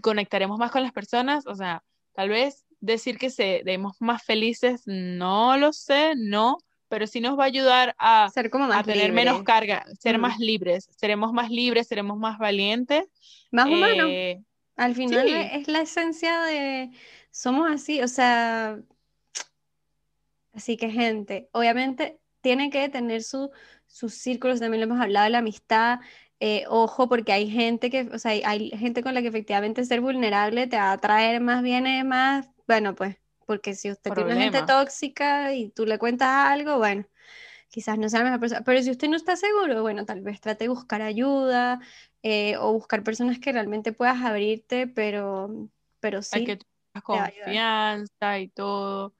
conectaremos 0.00 0.58
más 0.58 0.70
con 0.70 0.82
las 0.82 0.92
personas, 0.92 1.46
o 1.48 1.56
sea, 1.56 1.82
tal 2.12 2.28
vez 2.28 2.64
decir 2.78 3.18
que 3.18 3.30
seremos 3.30 3.96
más 4.00 4.22
felices, 4.22 4.82
no 4.86 5.56
lo 5.56 5.72
sé, 5.72 6.14
no, 6.16 6.58
pero 6.88 7.08
sí 7.08 7.20
nos 7.20 7.36
va 7.36 7.42
a 7.42 7.46
ayudar 7.46 7.96
a, 7.98 8.30
ser 8.30 8.48
como 8.48 8.68
más 8.68 8.86
tener 8.86 9.12
menos 9.12 9.42
carga, 9.42 9.84
ser 9.98 10.18
más 10.18 10.38
libres, 10.38 10.88
seremos 10.96 11.32
más 11.32 11.50
libres, 11.50 11.88
seremos 11.88 12.18
más 12.18 12.38
valientes. 12.38 13.04
Más 13.50 13.66
humanos. 13.66 14.06
Eh, 14.10 14.40
Al 14.76 14.94
final 14.94 15.26
es 15.26 15.66
la 15.66 15.80
esencia 15.80 16.40
de, 16.42 16.90
somos 17.32 17.68
así, 17.68 18.00
o 18.00 18.08
sea, 18.08 18.78
así 20.52 20.76
que 20.76 20.90
gente, 20.90 21.48
obviamente 21.52 22.18
tiene 22.40 22.70
que 22.70 22.88
tener 22.88 23.22
su, 23.22 23.50
sus 23.86 24.14
círculos, 24.14 24.60
también 24.60 24.80
lo 24.80 24.92
hemos 24.92 25.02
hablado 25.02 25.24
de 25.24 25.30
la 25.30 25.38
amistad, 25.38 26.00
eh, 26.40 26.64
ojo, 26.68 27.08
porque 27.08 27.32
hay 27.32 27.48
gente 27.48 27.88
que, 27.88 28.08
o 28.12 28.18
sea, 28.18 28.32
hay, 28.32 28.70
gente 28.70 29.02
con 29.02 29.14
la 29.14 29.22
que 29.22 29.28
efectivamente 29.28 29.84
ser 29.84 30.00
vulnerable 30.00 30.66
te 30.66 30.76
va 30.76 30.92
a 30.92 30.98
traer 30.98 31.40
más 31.40 31.62
bienes, 31.62 32.04
más, 32.04 32.48
bueno, 32.66 32.94
pues 32.94 33.16
porque 33.46 33.74
si 33.74 33.90
usted 33.90 34.12
tiene 34.12 34.34
gente 34.34 34.62
tóxica 34.62 35.52
y 35.52 35.68
tú 35.70 35.84
le 35.84 35.98
cuentas 35.98 36.28
algo, 36.28 36.78
bueno, 36.78 37.04
quizás 37.68 37.98
no 37.98 38.08
sea 38.08 38.20
la 38.20 38.24
mejor 38.24 38.40
persona, 38.40 38.62
pero 38.64 38.82
si 38.82 38.90
usted 38.90 39.08
no 39.08 39.16
está 39.16 39.36
seguro, 39.36 39.82
bueno, 39.82 40.04
tal 40.04 40.20
vez 40.20 40.40
trate 40.40 40.64
de 40.64 40.68
buscar 40.68 41.02
ayuda 41.02 41.80
eh, 42.22 42.56
o 42.58 42.72
buscar 42.72 43.02
personas 43.02 43.38
que 43.38 43.52
realmente 43.52 43.92
puedas 43.92 44.22
abrirte, 44.22 44.86
pero, 44.86 45.68
pero 46.00 46.22
sí. 46.22 46.38
Hay 46.38 46.44
que 46.44 46.56
tener 46.56 47.02
confianza 47.02 48.38
y 48.38 48.48
todo. 48.48 49.14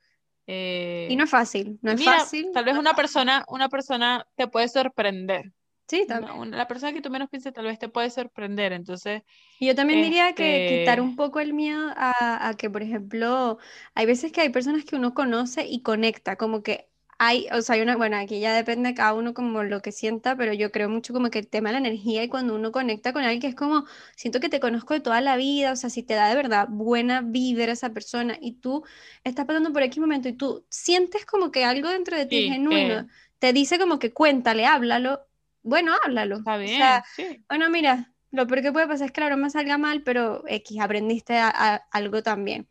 Eh, 0.47 1.09
y 1.11 1.17
no 1.17 1.25
es 1.25 1.31
fácil, 1.31 1.79
no 1.83 1.93
es 1.93 2.05
fácil. 2.05 2.51
Tal 2.53 2.65
vez 2.65 2.77
una 2.77 2.95
persona, 2.95 3.45
una 3.49 3.69
persona 3.69 4.27
te 4.35 4.49
puede 4.49 4.69
sorprender. 4.69 5.53
Sí, 5.89 6.07
también. 6.07 6.53
la 6.53 6.67
persona 6.67 6.93
que 6.93 7.03
tú 7.03 7.11
menos 7.11 7.29
pienses 7.29 7.53
tal 7.53 7.67
vez 7.67 7.79
te 7.79 7.89
puede 7.89 8.09
sorprender, 8.09 8.73
entonces... 8.73 9.23
Y 9.59 9.67
yo 9.67 9.75
también 9.75 10.01
diría 10.01 10.33
que 10.33 10.79
quitar 10.81 10.99
este 10.99 11.01
un 11.03 11.17
poco 11.17 11.39
el 11.39 11.53
miedo 11.53 11.93
a, 11.97 12.55
que, 12.57 12.71
por 12.71 12.83
ejemplo, 12.83 13.59
hay 13.95 14.07
veces 14.07 14.33
que 14.33 14.41
hay 14.41 14.49
personas 14.49 14.85
que 14.85 14.97
uno 14.97 15.13
conoce 15.13 15.67
y 15.67 15.83
conecta, 15.83 16.37
como 16.37 16.63
que 16.63 16.89
hay, 17.25 17.47
o 17.53 17.63
sea, 17.63 17.77
hay 17.77 17.83
una, 17.83 17.97
bueno, 17.97 18.17
aquí 18.17 18.41
ya 18.41 18.53
depende 18.53 18.89
de 18.89 18.95
cada 18.97 19.15
uno 19.15 19.33
como 19.33 19.63
lo 19.63 19.81
que 19.81 19.93
sienta, 19.93 20.35
pero 20.37 20.53
yo 20.55 20.73
creo 20.73 20.89
mucho 20.89 21.13
como 21.13 21.31
que 21.31 21.39
el 21.39 21.47
tema 21.47 21.69
de 21.69 21.75
la 21.75 21.79
energía 21.79 22.25
y 22.25 22.29
cuando 22.29 22.53
uno 22.57 22.73
conecta 22.73 23.13
con 23.13 23.23
alguien 23.23 23.41
que 23.41 23.47
es 23.47 23.55
como, 23.55 23.85
siento 24.17 24.41
que 24.41 24.49
te 24.49 24.59
conozco 24.59 24.93
de 24.95 25.01
toda 25.01 25.21
la 25.21 25.37
vida, 25.37 25.71
o 25.71 25.77
sea, 25.77 25.89
si 25.89 26.03
te 26.03 26.15
da 26.15 26.29
de 26.29 26.35
verdad 26.35 26.67
buena 26.69 27.21
vibra 27.21 27.71
esa 27.71 27.91
persona 27.91 28.37
y 28.41 28.55
tú 28.55 28.85
estás 29.23 29.47
pasando 29.47 29.73
por 29.73 29.83
X 29.85 30.01
momento 30.01 30.29
y 30.29 30.33
tú 30.33 30.67
sientes 30.69 31.25
como 31.25 31.53
que 31.53 31.65
algo 31.65 31.91
dentro 31.91 32.17
de 32.17 32.27
ti 32.27 32.43
genuino, 32.43 33.07
te 33.39 33.53
dice 33.53 33.79
como 33.79 34.01
que 34.01 34.13
cuéntale, 34.13 34.67
háblalo, 34.67 35.21
bueno, 35.63 35.93
háblalo. 36.03 36.39
Está 36.39 36.59
bien, 36.59 37.45
Bueno, 37.49 37.71
mira, 37.71 38.13
lo 38.33 38.49
peor 38.49 38.63
que 38.63 38.73
puede 38.73 38.89
pasar 38.89 39.07
es 39.07 39.13
que 39.13 39.21
la 39.21 39.29
broma 39.29 39.49
salga 39.49 39.79
mal, 39.79 40.03
pero 40.03 40.43
X, 40.49 40.81
aprendiste 40.81 41.39
algo 41.39 42.23
también. 42.25 42.67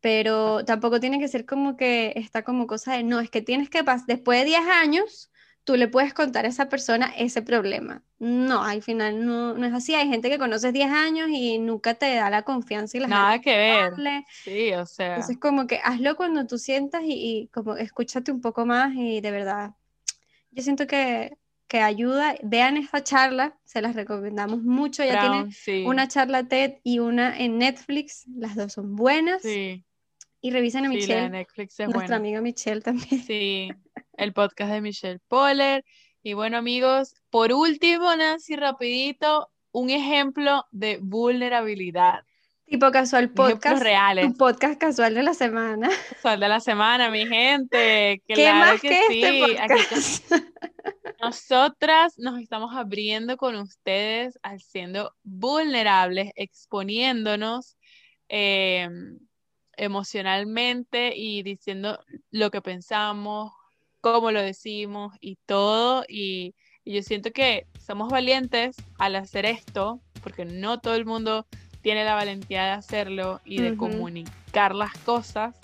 Pero 0.00 0.64
tampoco 0.64 0.98
tiene 1.00 1.18
que 1.18 1.28
ser 1.28 1.44
como 1.44 1.76
que 1.76 2.12
está 2.16 2.42
como 2.42 2.66
cosa 2.66 2.94
de, 2.94 3.02
no, 3.02 3.20
es 3.20 3.30
que 3.30 3.42
tienes 3.42 3.68
que 3.68 3.84
pasar, 3.84 4.06
después 4.06 4.38
de 4.40 4.46
10 4.46 4.60
años, 4.66 5.30
tú 5.64 5.76
le 5.76 5.88
puedes 5.88 6.14
contar 6.14 6.46
a 6.46 6.48
esa 6.48 6.68
persona 6.68 7.12
ese 7.18 7.42
problema. 7.42 8.02
No, 8.18 8.64
al 8.64 8.82
final 8.82 9.24
no, 9.26 9.54
no 9.54 9.66
es 9.66 9.74
así. 9.74 9.94
Hay 9.94 10.08
gente 10.08 10.30
que 10.30 10.38
conoces 10.38 10.72
10 10.72 10.90
años 10.90 11.28
y 11.30 11.58
nunca 11.58 11.94
te 11.94 12.14
da 12.14 12.30
la 12.30 12.42
confianza 12.42 12.96
y 12.96 13.00
la 13.00 13.08
Nada 13.08 13.40
que 13.40 13.56
ver. 13.56 13.92
Sí, 14.30 14.72
o 14.72 14.86
sea. 14.86 15.16
Entonces, 15.16 15.38
como 15.38 15.66
que 15.66 15.80
hazlo 15.84 16.16
cuando 16.16 16.46
tú 16.46 16.58
sientas 16.58 17.02
y, 17.04 17.12
y 17.12 17.46
como 17.48 17.76
escúchate 17.76 18.32
un 18.32 18.40
poco 18.40 18.64
más 18.64 18.94
y 18.94 19.20
de 19.20 19.30
verdad. 19.30 19.72
Yo 20.50 20.62
siento 20.62 20.86
que 20.86 21.36
que 21.70 21.80
ayuda. 21.80 22.34
Vean 22.42 22.76
esta 22.76 23.02
charla, 23.04 23.56
se 23.64 23.80
las 23.80 23.94
recomendamos 23.94 24.62
mucho. 24.62 25.04
Ya 25.04 25.20
tiene 25.20 25.86
una 25.86 26.08
charla 26.08 26.48
TED 26.48 26.78
y 26.82 26.98
una 26.98 27.38
en 27.38 27.58
Netflix. 27.58 28.24
Las 28.26 28.56
dos 28.56 28.72
son 28.72 28.96
buenas. 28.96 29.40
Sí. 29.42 29.84
Y 30.40 30.50
revisen 30.50 30.86
a 30.86 30.88
Michelle. 30.88 31.46
nuestra 31.88 32.16
amiga 32.16 32.40
Michelle 32.40 32.80
también. 32.80 33.22
Sí, 33.22 33.68
el 34.16 34.32
podcast 34.32 34.72
de 34.72 34.80
Michelle 34.80 35.20
Poller. 35.28 35.84
Y 36.22 36.32
bueno, 36.32 36.56
amigos, 36.56 37.14
por 37.30 37.52
último, 37.52 38.14
Nancy, 38.16 38.56
rapidito, 38.56 39.50
un 39.72 39.90
ejemplo 39.90 40.66
de 40.70 40.98
vulnerabilidad. 41.02 42.24
Tipo 42.66 42.90
casual 42.90 43.30
podcast. 43.30 43.82
reales. 43.82 44.24
Un 44.24 44.36
podcast 44.36 44.80
casual 44.80 45.14
de 45.14 45.24
la 45.24 45.34
semana. 45.34 45.90
Casual 46.10 46.38
de 46.38 46.48
la 46.48 46.60
semana, 46.60 47.10
mi 47.10 47.26
gente. 47.26 48.22
¿Qué 48.28 48.52
más 48.52 48.80
que, 48.80 49.00
este 49.10 49.60
Aquí, 49.60 49.82
nosotras 51.20 52.16
nos 52.16 52.40
estamos 52.40 52.74
abriendo 52.74 53.36
con 53.36 53.56
ustedes, 53.56 54.38
siendo 54.58 55.14
vulnerables, 55.22 56.30
exponiéndonos 56.36 57.76
em, 58.28 59.18
emocionalmente 59.80 61.16
y 61.16 61.42
diciendo 61.42 61.98
lo 62.30 62.50
que 62.50 62.60
pensamos, 62.60 63.52
cómo 64.02 64.30
lo 64.30 64.42
decimos 64.42 65.16
y 65.20 65.36
todo. 65.46 66.04
Y, 66.06 66.54
yo 66.84 67.02
siento 67.02 67.30
que 67.30 67.66
somos 67.78 68.08
valientes 68.08 68.74
al 68.98 69.14
hacer 69.14 69.46
esto, 69.46 70.00
porque 70.22 70.44
no 70.44 70.80
todo 70.80 70.96
el 70.96 71.04
mundo 71.04 71.46
tiene 71.82 72.04
la 72.04 72.14
valentía 72.14 72.64
de 72.64 72.70
hacerlo 72.70 73.40
y 73.44 73.60
de 73.60 73.76
comunicar 73.76 74.74
las 74.74 74.96
cosas. 74.98 75.54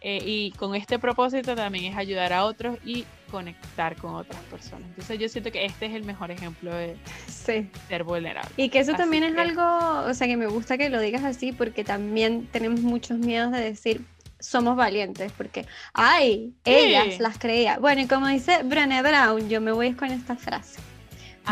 Eh, 0.00 0.22
y 0.24 0.50
con 0.52 0.76
este 0.76 0.98
propósito 0.98 1.56
también 1.56 1.92
es 1.92 1.98
ayudar 1.98 2.32
a 2.32 2.44
otros 2.44 2.78
y 2.84 3.04
conectar 3.30 3.96
con 3.96 4.14
otras 4.14 4.40
personas. 4.44 4.88
Entonces 4.90 5.18
yo 5.18 5.28
siento 5.28 5.50
que 5.50 5.64
este 5.64 5.86
es 5.86 5.94
el 5.94 6.04
mejor 6.04 6.30
ejemplo 6.30 6.72
de 6.72 6.96
ser 7.26 8.04
vulnerable. 8.04 8.50
Y 8.56 8.68
que 8.68 8.78
eso 8.78 8.94
también 8.94 9.24
es 9.24 9.36
algo, 9.36 9.62
o 10.06 10.14
sea, 10.14 10.28
que 10.28 10.36
me 10.36 10.46
gusta 10.46 10.78
que 10.78 10.88
lo 10.88 11.00
digas 11.00 11.24
así 11.24 11.52
porque 11.52 11.82
también 11.82 12.46
tenemos 12.52 12.80
muchos 12.80 13.18
miedos 13.18 13.50
de 13.52 13.60
decir 13.60 14.04
somos 14.40 14.76
valientes 14.76 15.32
porque, 15.32 15.66
ay, 15.92 16.54
ellas 16.64 17.18
las 17.18 17.38
creía. 17.38 17.78
Bueno, 17.78 18.02
y 18.02 18.06
como 18.06 18.28
dice 18.28 18.62
Brené 18.62 19.02
Brown, 19.02 19.48
yo 19.48 19.60
me 19.60 19.72
voy 19.72 19.94
con 19.94 20.10
esta 20.10 20.36
frase. 20.36 20.80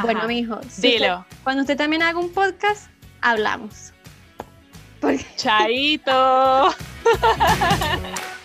Bueno, 0.02 0.26
mi 0.28 0.40
hijo, 0.40 0.60
cuando 1.42 1.62
usted 1.62 1.76
también 1.76 2.02
haga 2.02 2.18
un 2.18 2.30
podcast, 2.30 2.90
hablamos. 3.22 3.92
Chaito. 5.36 6.74